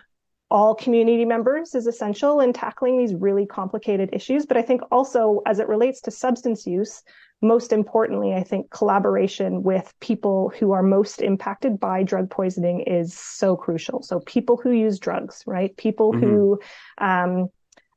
all 0.51 0.73
community 0.73 1.25
members 1.25 1.75
is 1.75 1.85
essential 1.85 2.39
in 2.39 2.53
tackling 2.53 2.97
these 2.97 3.13
really 3.13 3.45
complicated 3.45 4.09
issues. 4.13 4.45
But 4.45 4.57
I 4.57 4.61
think 4.63 4.81
also 4.91 5.41
as 5.45 5.59
it 5.59 5.67
relates 5.67 6.01
to 6.01 6.11
substance 6.11 6.65
use, 6.65 7.03
most 7.41 7.71
importantly, 7.71 8.33
I 8.33 8.43
think 8.43 8.69
collaboration 8.69 9.63
with 9.63 9.93
people 10.01 10.51
who 10.59 10.73
are 10.73 10.83
most 10.83 11.21
impacted 11.21 11.79
by 11.79 12.03
drug 12.03 12.29
poisoning 12.29 12.81
is 12.81 13.13
so 13.13 13.55
crucial. 13.55 14.01
So 14.01 14.19
people 14.19 14.57
who 14.57 14.71
use 14.71 14.99
drugs, 14.99 15.43
right? 15.47 15.75
People 15.77 16.11
mm-hmm. 16.11 16.25
who, 16.25 16.59
um, 16.97 17.49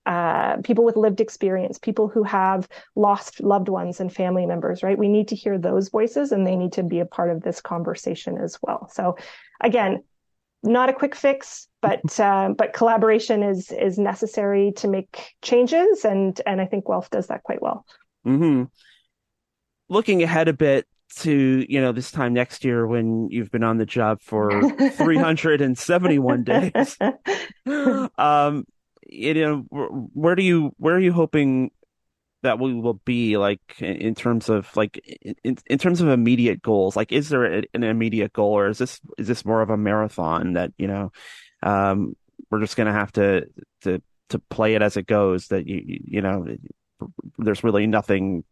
uh, 0.06 0.56
people 0.58 0.84
with 0.84 0.96
lived 0.96 1.20
experience, 1.20 1.78
people 1.78 2.08
who 2.08 2.22
have 2.24 2.68
lost 2.96 3.40
loved 3.40 3.68
ones 3.68 4.00
and 4.00 4.12
family 4.12 4.46
members, 4.46 4.82
right? 4.82 4.98
We 4.98 5.08
need 5.08 5.28
to 5.28 5.36
hear 5.36 5.58
those 5.58 5.88
voices 5.90 6.32
and 6.32 6.46
they 6.46 6.56
need 6.56 6.72
to 6.72 6.82
be 6.82 7.00
a 7.00 7.06
part 7.06 7.30
of 7.30 7.42
this 7.42 7.60
conversation 7.60 8.38
as 8.38 8.58
well. 8.62 8.88
So 8.92 9.16
again, 9.60 10.02
not 10.62 10.88
a 10.88 10.92
quick 10.92 11.14
fix, 11.14 11.68
but 11.80 12.00
uh, 12.20 12.50
but 12.56 12.72
collaboration 12.72 13.42
is 13.42 13.70
is 13.70 13.98
necessary 13.98 14.72
to 14.76 14.88
make 14.88 15.34
changes, 15.42 16.04
and 16.04 16.40
and 16.46 16.60
I 16.60 16.66
think 16.66 16.86
Guelph 16.86 17.10
does 17.10 17.28
that 17.28 17.42
quite 17.42 17.62
well. 17.62 17.84
Mm-hmm. 18.26 18.64
Looking 19.88 20.22
ahead 20.22 20.48
a 20.48 20.52
bit 20.52 20.86
to 21.16 21.66
you 21.68 21.80
know 21.80 21.92
this 21.92 22.10
time 22.10 22.32
next 22.32 22.64
year 22.64 22.86
when 22.86 23.28
you've 23.30 23.50
been 23.50 23.64
on 23.64 23.76
the 23.76 23.86
job 23.86 24.20
for 24.22 24.62
371 24.90 26.44
days, 26.44 26.96
um, 28.18 28.64
you 29.12 29.34
know, 29.34 29.58
where 30.12 30.34
do 30.34 30.42
you 30.42 30.72
where 30.78 30.94
are 30.94 31.00
you 31.00 31.12
hoping 31.12 31.70
that 32.42 32.58
we 32.58 32.74
will 32.74 32.94
be 33.04 33.36
like 33.36 33.60
in 33.80 34.14
terms 34.14 34.48
of 34.48 34.74
like 34.76 34.98
in, 35.44 35.56
in 35.66 35.78
terms 35.78 36.00
of 36.00 36.08
immediate 36.08 36.60
goals 36.60 36.96
like 36.96 37.12
is 37.12 37.28
there 37.28 37.44
an 37.44 37.84
immediate 37.84 38.32
goal 38.32 38.52
or 38.52 38.68
is 38.68 38.78
this 38.78 39.00
is 39.16 39.28
this 39.28 39.44
more 39.44 39.62
of 39.62 39.70
a 39.70 39.76
marathon 39.76 40.54
that 40.54 40.72
you 40.76 40.88
know 40.88 41.12
um, 41.62 42.16
we're 42.50 42.60
just 42.60 42.76
gonna 42.76 42.92
have 42.92 43.12
to 43.12 43.46
to 43.82 44.02
to 44.30 44.38
play 44.38 44.74
it 44.74 44.82
as 44.82 44.96
it 44.96 45.06
goes 45.06 45.48
that 45.48 45.66
you 45.66 46.00
you 46.04 46.20
know 46.20 46.46
there's 47.38 47.64
really 47.64 47.86
nothing 47.86 48.44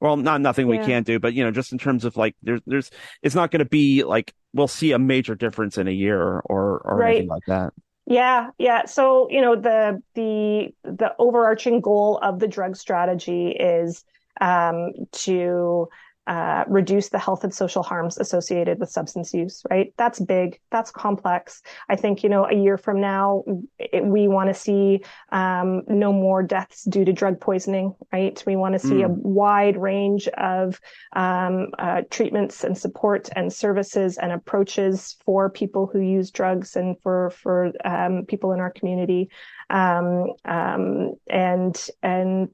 well 0.00 0.16
not 0.16 0.40
nothing 0.40 0.68
yeah. 0.68 0.80
we 0.80 0.86
can't 0.86 1.06
do 1.06 1.18
but 1.18 1.34
you 1.34 1.44
know 1.44 1.50
just 1.50 1.72
in 1.72 1.78
terms 1.78 2.04
of 2.04 2.16
like 2.16 2.34
there's 2.42 2.60
there's 2.66 2.90
it's 3.22 3.34
not 3.34 3.50
going 3.50 3.58
to 3.60 3.64
be 3.64 4.02
like 4.02 4.32
we'll 4.54 4.68
see 4.68 4.92
a 4.92 4.98
major 4.98 5.34
difference 5.34 5.76
in 5.76 5.88
a 5.88 5.92
year 5.92 6.20
or 6.20 6.80
or 6.80 6.96
right. 6.96 7.08
anything 7.08 7.28
like 7.28 7.44
that 7.46 7.72
yeah, 8.06 8.50
yeah. 8.58 8.86
So, 8.86 9.28
you 9.30 9.40
know, 9.40 9.56
the 9.56 10.02
the 10.14 10.72
the 10.84 11.14
overarching 11.18 11.80
goal 11.80 12.18
of 12.22 12.38
the 12.38 12.46
drug 12.46 12.76
strategy 12.76 13.48
is 13.48 14.04
um, 14.40 14.92
to 15.12 15.88
uh, 16.26 16.64
reduce 16.66 17.08
the 17.08 17.18
health 17.18 17.44
and 17.44 17.54
social 17.54 17.82
harms 17.82 18.18
associated 18.18 18.78
with 18.80 18.90
substance 18.90 19.32
use, 19.32 19.62
right? 19.70 19.94
That's 19.96 20.20
big. 20.20 20.60
That's 20.70 20.90
complex. 20.90 21.62
I 21.88 21.96
think, 21.96 22.22
you 22.22 22.28
know, 22.28 22.46
a 22.46 22.54
year 22.54 22.76
from 22.76 23.00
now, 23.00 23.44
it, 23.78 24.04
we 24.04 24.28
want 24.28 24.48
to 24.48 24.54
see 24.54 25.04
um, 25.30 25.82
no 25.88 26.12
more 26.12 26.42
deaths 26.42 26.84
due 26.84 27.04
to 27.04 27.12
drug 27.12 27.40
poisoning, 27.40 27.94
right? 28.12 28.42
We 28.46 28.56
want 28.56 28.72
to 28.74 28.78
see 28.78 28.96
mm. 28.96 29.04
a 29.04 29.08
wide 29.08 29.76
range 29.76 30.28
of 30.28 30.80
um, 31.14 31.68
uh, 31.78 32.02
treatments 32.10 32.64
and 32.64 32.76
support 32.76 33.28
and 33.36 33.52
services 33.52 34.18
and 34.18 34.32
approaches 34.32 35.16
for 35.24 35.50
people 35.50 35.86
who 35.86 36.00
use 36.00 36.30
drugs 36.30 36.76
and 36.76 36.96
for, 37.02 37.30
for 37.30 37.72
um, 37.84 38.24
people 38.26 38.52
in 38.52 38.60
our 38.60 38.70
community 38.70 39.30
um, 39.70 40.32
um, 40.44 41.14
and 41.28 41.88
and 42.02 42.48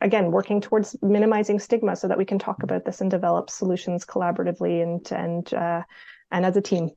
again 0.00 0.30
working 0.30 0.60
towards 0.60 0.96
minimizing 1.02 1.58
stigma 1.58 1.96
so 1.96 2.08
that 2.08 2.18
we 2.18 2.24
can 2.24 2.38
talk 2.38 2.62
about 2.62 2.84
this 2.84 3.00
and 3.00 3.10
develop 3.10 3.50
solutions 3.50 4.04
collaboratively 4.04 4.82
and 4.82 5.10
and 5.12 5.54
uh, 5.54 5.82
and 6.30 6.44
as 6.44 6.56
a 6.56 6.62
team. 6.62 6.90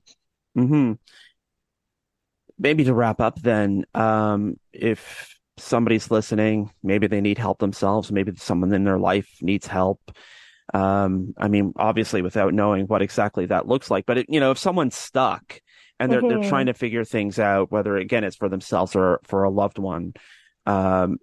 Mm-hmm. 0.57 0.93
Maybe 2.59 2.83
to 2.83 2.93
wrap 2.93 3.19
up, 3.19 3.41
then, 3.41 3.85
um, 3.95 4.59
if 4.71 5.35
somebody's 5.57 6.11
listening, 6.11 6.71
maybe 6.83 7.07
they 7.07 7.21
need 7.21 7.37
help 7.37 7.59
themselves, 7.59 8.11
maybe 8.11 8.33
someone 8.35 8.73
in 8.73 8.83
their 8.83 8.99
life 8.99 9.29
needs 9.41 9.65
help. 9.65 9.99
Um, 10.73 11.33
I 11.37 11.47
mean, 11.47 11.73
obviously, 11.75 12.21
without 12.21 12.53
knowing 12.53 12.85
what 12.85 13.01
exactly 13.01 13.47
that 13.47 13.67
looks 13.67 13.89
like, 13.89 14.05
but 14.05 14.19
it, 14.19 14.27
you 14.29 14.39
know, 14.39 14.51
if 14.51 14.57
someone's 14.57 14.95
stuck 14.95 15.59
and 16.01 16.11
they're 16.11 16.21
mm-hmm. 16.21 16.41
they're 16.41 16.49
trying 16.49 16.65
to 16.65 16.73
figure 16.73 17.05
things 17.05 17.37
out, 17.37 17.71
whether 17.71 17.95
again 17.95 18.23
it's 18.23 18.35
for 18.35 18.49
themselves 18.49 18.95
or 18.95 19.21
for 19.23 19.43
a 19.43 19.49
loved 19.49 19.77
one. 19.77 20.13
Um, 20.65 21.19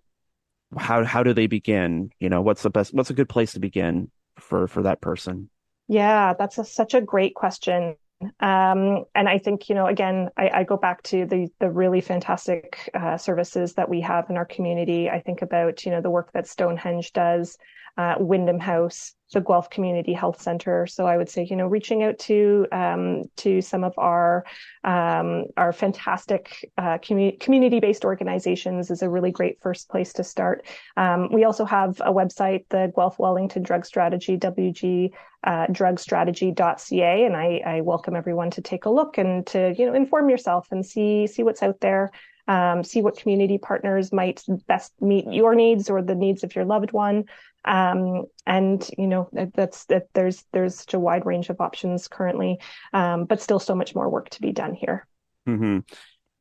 how 0.76 1.04
how 1.04 1.22
do 1.22 1.34
they 1.34 1.48
begin? 1.48 2.10
You 2.20 2.28
know, 2.28 2.42
what's 2.42 2.62
the 2.62 2.70
best? 2.70 2.94
What's 2.94 3.10
a 3.10 3.14
good 3.14 3.28
place 3.28 3.52
to 3.52 3.60
begin 3.60 4.10
for 4.38 4.68
for 4.68 4.82
that 4.82 5.00
person? 5.00 5.50
Yeah, 5.88 6.34
that's 6.38 6.58
a, 6.58 6.64
such 6.64 6.94
a 6.94 7.00
great 7.00 7.34
question. 7.34 7.96
Um, 8.40 9.04
and 9.14 9.28
I 9.28 9.38
think 9.38 9.68
you 9.68 9.74
know, 9.74 9.86
again, 9.86 10.28
I, 10.36 10.50
I, 10.50 10.64
go 10.64 10.76
back 10.76 11.02
to 11.04 11.24
the 11.26 11.48
the 11.58 11.70
really 11.70 12.00
fantastic 12.00 12.90
uh, 12.94 13.16
services 13.16 13.74
that 13.74 13.88
we 13.88 14.00
have 14.02 14.30
in 14.30 14.36
our 14.36 14.44
community. 14.44 15.10
I 15.10 15.20
think 15.20 15.42
about 15.42 15.84
you 15.84 15.90
know 15.90 16.00
the 16.00 16.10
work 16.10 16.32
that 16.32 16.46
Stonehenge 16.46 17.12
does 17.12 17.58
uh, 17.96 18.14
Wyndham 18.18 18.60
House, 18.60 19.14
the 19.32 19.40
Guelph 19.40 19.70
Community 19.70 20.12
Health 20.12 20.40
Center. 20.40 20.86
So 20.86 21.06
I 21.06 21.16
would 21.16 21.28
say, 21.28 21.46
you 21.48 21.56
know, 21.56 21.66
reaching 21.66 22.02
out 22.02 22.18
to 22.20 22.66
um, 22.72 23.24
to 23.36 23.60
some 23.60 23.84
of 23.84 23.94
our 23.98 24.44
um, 24.84 25.44
our 25.56 25.72
fantastic 25.72 26.70
uh, 26.78 26.98
commu- 26.98 27.38
community 27.40 27.80
based 27.80 28.04
organizations 28.04 28.90
is 28.90 29.02
a 29.02 29.10
really 29.10 29.30
great 29.30 29.60
first 29.60 29.88
place 29.88 30.12
to 30.14 30.24
start. 30.24 30.64
Um, 30.96 31.32
we 31.32 31.44
also 31.44 31.64
have 31.64 32.00
a 32.00 32.12
website, 32.12 32.64
the 32.70 32.92
Guelph 32.94 33.18
Wellington 33.18 33.62
Drug 33.62 33.84
Strategy, 33.84 34.38
WG 34.38 35.12
uh, 35.44 35.66
drugstrategy.ca, 35.68 37.24
and 37.24 37.36
I, 37.36 37.62
I 37.64 37.80
welcome 37.82 38.16
everyone 38.16 38.50
to 38.50 38.60
take 38.60 38.86
a 38.86 38.90
look 38.90 39.18
and 39.18 39.46
to 39.48 39.72
you 39.78 39.86
know 39.86 39.94
inform 39.94 40.28
yourself 40.30 40.68
and 40.72 40.84
see 40.84 41.26
see 41.26 41.42
what's 41.42 41.62
out 41.62 41.80
there. 41.80 42.10
Um, 42.48 42.82
see 42.82 43.02
what 43.02 43.18
community 43.18 43.58
partners 43.58 44.12
might 44.12 44.42
best 44.66 44.92
meet 45.00 45.30
your 45.30 45.54
needs 45.54 45.90
or 45.90 46.02
the 46.02 46.14
needs 46.14 46.42
of 46.42 46.56
your 46.56 46.64
loved 46.64 46.92
one. 46.92 47.26
Um, 47.64 48.24
and 48.46 48.88
you 48.96 49.06
know 49.06 49.28
that's 49.54 49.84
that 49.86 50.08
there's 50.14 50.44
there's 50.52 50.76
such 50.76 50.94
a 50.94 50.98
wide 50.98 51.26
range 51.26 51.50
of 51.50 51.60
options 51.60 52.08
currently, 52.08 52.58
um, 52.92 53.26
but 53.26 53.42
still 53.42 53.58
so 53.58 53.74
much 53.74 53.94
more 53.94 54.08
work 54.08 54.30
to 54.30 54.40
be 54.40 54.52
done 54.52 54.74
here. 54.74 55.06
Mm-hmm. 55.46 55.80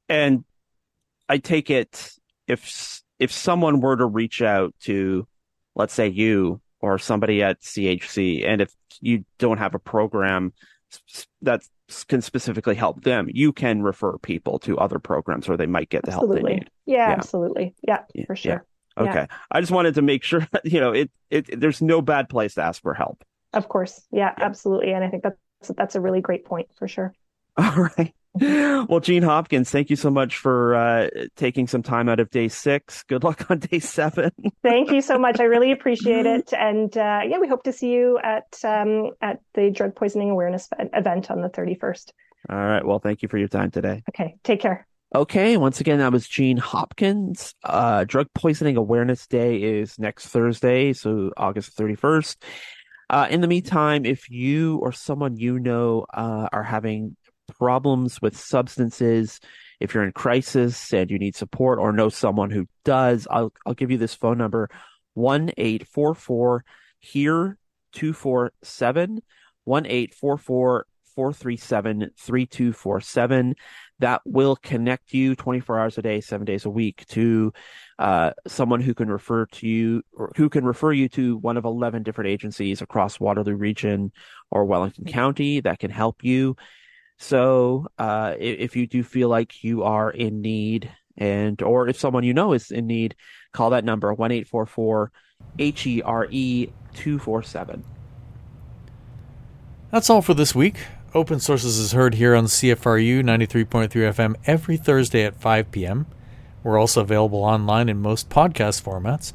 And 0.09 0.45
I 1.27 1.37
take 1.37 1.69
it 1.69 2.11
if 2.47 3.01
if 3.19 3.31
someone 3.31 3.81
were 3.81 3.97
to 3.97 4.05
reach 4.05 4.41
out 4.41 4.73
to, 4.81 5.27
let's 5.75 5.93
say 5.93 6.07
you 6.07 6.61
or 6.79 6.99
somebody 6.99 7.43
at 7.43 7.61
CHC, 7.61 8.47
and 8.47 8.61
if 8.61 8.73
you 9.01 9.25
don't 9.39 9.57
have 9.57 9.75
a 9.75 9.79
program 9.79 10.53
that 11.41 11.61
can 12.07 12.21
specifically 12.21 12.75
help 12.75 13.03
them, 13.03 13.27
you 13.31 13.53
can 13.53 13.81
refer 13.81 14.17
people 14.17 14.59
to 14.59 14.77
other 14.77 14.99
programs 14.99 15.47
where 15.47 15.57
they 15.57 15.65
might 15.65 15.89
get 15.89 16.03
the 16.03 16.11
absolutely. 16.11 16.37
help 16.37 16.47
they 16.47 16.55
need. 16.55 16.71
Yeah, 16.85 17.09
yeah. 17.09 17.13
absolutely. 17.13 17.75
Yeah, 17.87 18.03
for 18.25 18.35
sure. 18.35 18.65
Yeah. 18.97 19.03
Okay. 19.03 19.13
Yeah. 19.13 19.25
I 19.51 19.61
just 19.61 19.71
wanted 19.71 19.95
to 19.95 20.01
make 20.01 20.23
sure, 20.23 20.47
you 20.63 20.79
know, 20.79 20.91
it, 20.91 21.11
it, 21.29 21.59
there's 21.59 21.81
no 21.81 22.01
bad 22.01 22.29
place 22.29 22.55
to 22.55 22.63
ask 22.63 22.81
for 22.81 22.93
help. 22.93 23.23
Of 23.53 23.69
course. 23.69 24.01
Yeah, 24.11 24.33
yeah. 24.37 24.45
absolutely. 24.45 24.93
And 24.93 25.03
I 25.03 25.09
think 25.09 25.23
that's, 25.23 25.37
that's 25.75 25.95
a 25.95 26.01
really 26.01 26.21
great 26.21 26.45
point 26.45 26.67
for 26.77 26.87
sure. 26.87 27.13
All 27.57 27.89
right. 27.97 28.13
Well, 28.87 28.99
Jean 28.99 29.23
Hopkins, 29.23 29.69
thank 29.69 29.89
you 29.89 29.95
so 29.95 30.09
much 30.09 30.37
for 30.37 30.75
uh, 30.75 31.09
taking 31.35 31.67
some 31.67 31.83
time 31.83 32.07
out 32.07 32.19
of 32.19 32.29
day 32.29 32.47
six. 32.47 33.03
Good 33.03 33.23
luck 33.23 33.49
on 33.49 33.59
day 33.59 33.79
seven. 33.79 34.31
thank 34.63 34.91
you 34.91 35.01
so 35.01 35.17
much. 35.17 35.39
I 35.39 35.43
really 35.43 35.71
appreciate 35.71 36.25
it. 36.25 36.53
And 36.67 36.95
uh, 36.97 37.21
yeah, 37.27 37.39
we 37.39 37.47
hope 37.47 37.63
to 37.63 37.71
see 37.71 37.91
you 37.91 38.19
at 38.23 38.59
um, 38.63 39.11
at 39.21 39.41
the 39.53 39.69
drug 39.69 39.95
poisoning 39.95 40.29
awareness 40.29 40.69
event 40.93 41.29
on 41.29 41.41
the 41.41 41.49
31st. 41.49 42.11
All 42.49 42.57
right. 42.57 42.85
Well, 42.85 42.99
thank 42.99 43.21
you 43.21 43.29
for 43.29 43.37
your 43.37 43.47
time 43.47 43.71
today. 43.71 44.03
Okay. 44.09 44.35
Take 44.43 44.61
care. 44.61 44.87
Okay, 45.15 45.55
once 45.55 45.79
again, 45.79 45.99
that 45.99 46.11
was 46.11 46.27
Jean 46.27 46.57
Hopkins. 46.57 47.55
Uh, 47.63 48.03
Drug 48.03 48.27
Poisoning 48.33 48.75
Awareness 48.75 49.25
Day 49.25 49.55
is 49.63 49.97
next 49.97 50.27
Thursday, 50.27 50.91
so 50.91 51.31
August 51.37 51.77
31st. 51.77 52.35
Uh, 53.09 53.27
in 53.29 53.39
the 53.39 53.47
meantime, 53.47 54.05
if 54.05 54.29
you 54.29 54.77
or 54.79 54.91
someone 54.91 55.37
you 55.37 55.59
know 55.59 56.05
uh, 56.13 56.49
are 56.51 56.63
having 56.63 57.15
problems 57.47 58.21
with 58.21 58.37
substances, 58.37 59.39
if 59.79 59.93
you're 59.93 60.03
in 60.03 60.11
crisis 60.11 60.93
and 60.93 61.09
you 61.09 61.19
need 61.19 61.35
support 61.35 61.79
or 61.79 61.91
know 61.91 62.09
someone 62.09 62.51
who 62.51 62.67
does, 62.83 63.27
I'll, 63.29 63.53
I'll 63.65 63.73
give 63.73 63.91
you 63.91 63.97
this 63.97 64.15
phone 64.15 64.37
number 64.37 64.69
one 65.13 65.51
eight 65.57 65.87
four 65.87 66.13
four 66.13 66.63
HERE 66.99 67.57
247 67.93 69.21
1 69.63 69.85
844 69.85 70.85
437 71.15 72.11
3247 72.15 73.55
that 73.99 74.21
will 74.23 74.55
connect 74.57 75.13
you 75.13 75.35
24 75.35 75.79
hours 75.79 75.97
a 75.97 76.03
day, 76.03 76.21
seven 76.21 76.45
days 76.45 76.65
a 76.65 76.69
week 76.69 77.03
to 77.07 77.51
uh, 77.97 78.31
someone 78.45 78.81
who 78.81 78.93
can 78.93 79.09
refer 79.09 79.47
to 79.47 79.67
you 79.67 80.03
or 80.13 80.31
who 80.35 80.49
can 80.49 80.63
refer 80.63 80.91
you 80.91 81.09
to 81.09 81.37
one 81.37 81.57
of 81.57 81.65
11 81.65 82.03
different 82.03 82.29
agencies 82.29 82.83
across 82.83 83.19
Waterloo 83.19 83.55
region 83.55 84.11
or 84.51 84.65
Wellington 84.65 85.05
County 85.05 85.59
that 85.61 85.79
can 85.79 85.89
help 85.89 86.23
you. 86.23 86.55
So 87.17 87.87
uh, 87.97 88.35
if 88.39 88.75
you 88.75 88.87
do 88.87 89.03
feel 89.03 89.29
like 89.29 89.63
you 89.63 89.83
are 89.83 90.11
in 90.11 90.41
need 90.41 90.89
and 91.17 91.61
or 91.61 91.87
if 91.87 91.99
someone 91.99 92.23
you 92.23 92.33
know 92.33 92.53
is 92.53 92.71
in 92.71 92.87
need, 92.87 93.15
call 93.51 93.71
that 93.71 93.83
number 93.83 94.13
one 94.13 94.31
eight 94.31 94.47
four 94.47 94.65
four 94.65 95.11
H 95.57 95.87
E 95.87 96.01
R 96.01 96.27
E 96.29 96.69
two 96.93 97.19
four 97.19 97.43
seven. 97.43 97.83
That's 99.91 100.09
all 100.09 100.21
for 100.21 100.33
this 100.33 100.53
week. 100.53 100.77
Open 101.13 101.39
Sources 101.39 101.79
is 101.79 101.93
heard 101.93 102.15
here 102.15 102.35
on 102.35 102.45
CFRU 102.45 103.23
93.3 103.23 103.89
FM 103.89 104.35
every 104.45 104.75
Thursday 104.75 105.23
at 105.23 105.39
5 105.39 105.71
p.m. 105.71 106.05
We're 106.61 106.77
also 106.77 107.01
available 107.01 107.39
online 107.39 107.87
in 107.87 108.01
most 108.01 108.29
podcast 108.29 108.83
formats. 108.83 109.31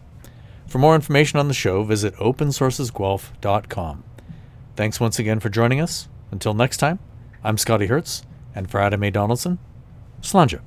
For 0.67 0.79
more 0.79 0.95
information 0.95 1.39
on 1.39 1.49
the 1.49 1.55
show, 1.55 1.83
visit 1.83 2.15
opensourcesguelph.com. 2.17 4.05
Thanks 4.77 5.01
once 5.01 5.19
again 5.19 5.41
for 5.41 5.49
joining 5.49 5.81
us. 5.81 6.09
Until 6.31 6.55
next 6.55 6.77
time, 6.77 6.99
I'm 7.45 7.59
Scotty 7.59 7.87
Hertz, 7.87 8.23
and 8.55 8.71
for 8.71 8.81
Adam 8.81 9.03
A. 9.03 9.11
Donaldson, 9.11 9.59
Slanja. 10.21 10.61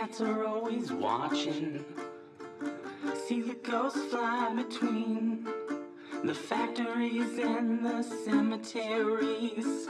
Cats 0.00 0.22
are 0.22 0.46
always 0.46 0.90
watching. 0.90 1.84
See 3.26 3.42
the 3.42 3.52
ghosts 3.52 4.02
fly 4.04 4.50
between 4.54 5.46
the 6.24 6.34
factories 6.34 7.38
and 7.38 7.84
the 7.84 8.02
cemeteries. 8.02 9.88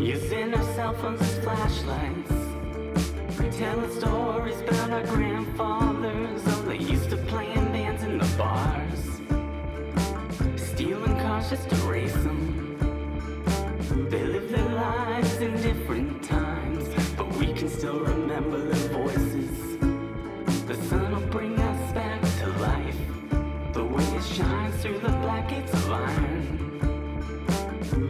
Using 0.00 0.54
our 0.54 0.62
cell 0.74 0.94
phones 0.94 1.20
as 1.20 1.38
flashlights. 1.40 2.32
Retelling 3.38 3.92
stories 4.00 4.58
about 4.62 4.90
our 4.92 5.02
grandfathers. 5.04 6.40
Oh, 6.46 6.62
they 6.62 6.78
used 6.78 7.10
to 7.10 7.18
play 7.18 7.52
in 7.52 7.66
bands 7.66 8.02
in 8.02 8.16
the 8.16 8.24
bars. 8.38 9.20
Stealing 10.56 11.16
cars 11.18 11.50
just 11.50 11.68
to 11.68 11.76
race 11.86 12.14
them. 12.14 12.78
They 14.08 14.24
live 14.24 14.50
their 14.50 14.70
lives 14.70 15.36
in 15.36 15.54
different 15.60 16.24
times. 16.24 16.88
But 17.14 17.30
we 17.34 17.52
can 17.52 17.68
still 17.68 18.00
remember 18.00 18.58
their 18.58 18.88
voices. 18.88 19.76
The 20.66 20.76
sun 20.88 21.12
will 21.12 21.28
bring 21.28 21.58
us 21.60 21.92
back 21.92 22.22
to 22.38 22.46
life. 22.58 22.96
The 23.74 23.84
way 23.84 24.04
it 24.04 24.24
shines 24.24 24.80
through 24.80 25.00
the 25.00 25.12
black 25.24 25.52
of 25.52 25.90
iron. 25.90 26.70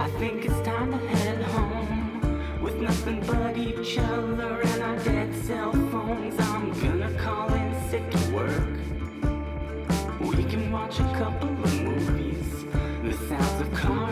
I 0.01 0.09
think 0.20 0.45
it's 0.45 0.61
time 0.61 0.93
to 0.93 1.10
and 3.07 3.26
bug 3.26 3.57
each 3.57 3.98
other 3.98 4.61
and 4.61 4.82
our 4.82 4.98
dead 4.98 5.34
cell 5.44 5.72
phones. 5.72 6.38
I'm 6.38 6.72
gonna 6.80 7.12
call 7.18 7.53
in 7.55 7.90
sick 7.90 8.11
to 8.11 8.34
work. 8.34 8.78
We 10.20 10.44
can 10.44 10.70
watch 10.70 10.98
a 11.01 11.05
couple 11.14 11.48
of 11.48 11.82
movies. 11.82 12.64
The 13.03 13.12
sounds 13.28 13.61
of 13.61 13.72
cars. 13.72 14.10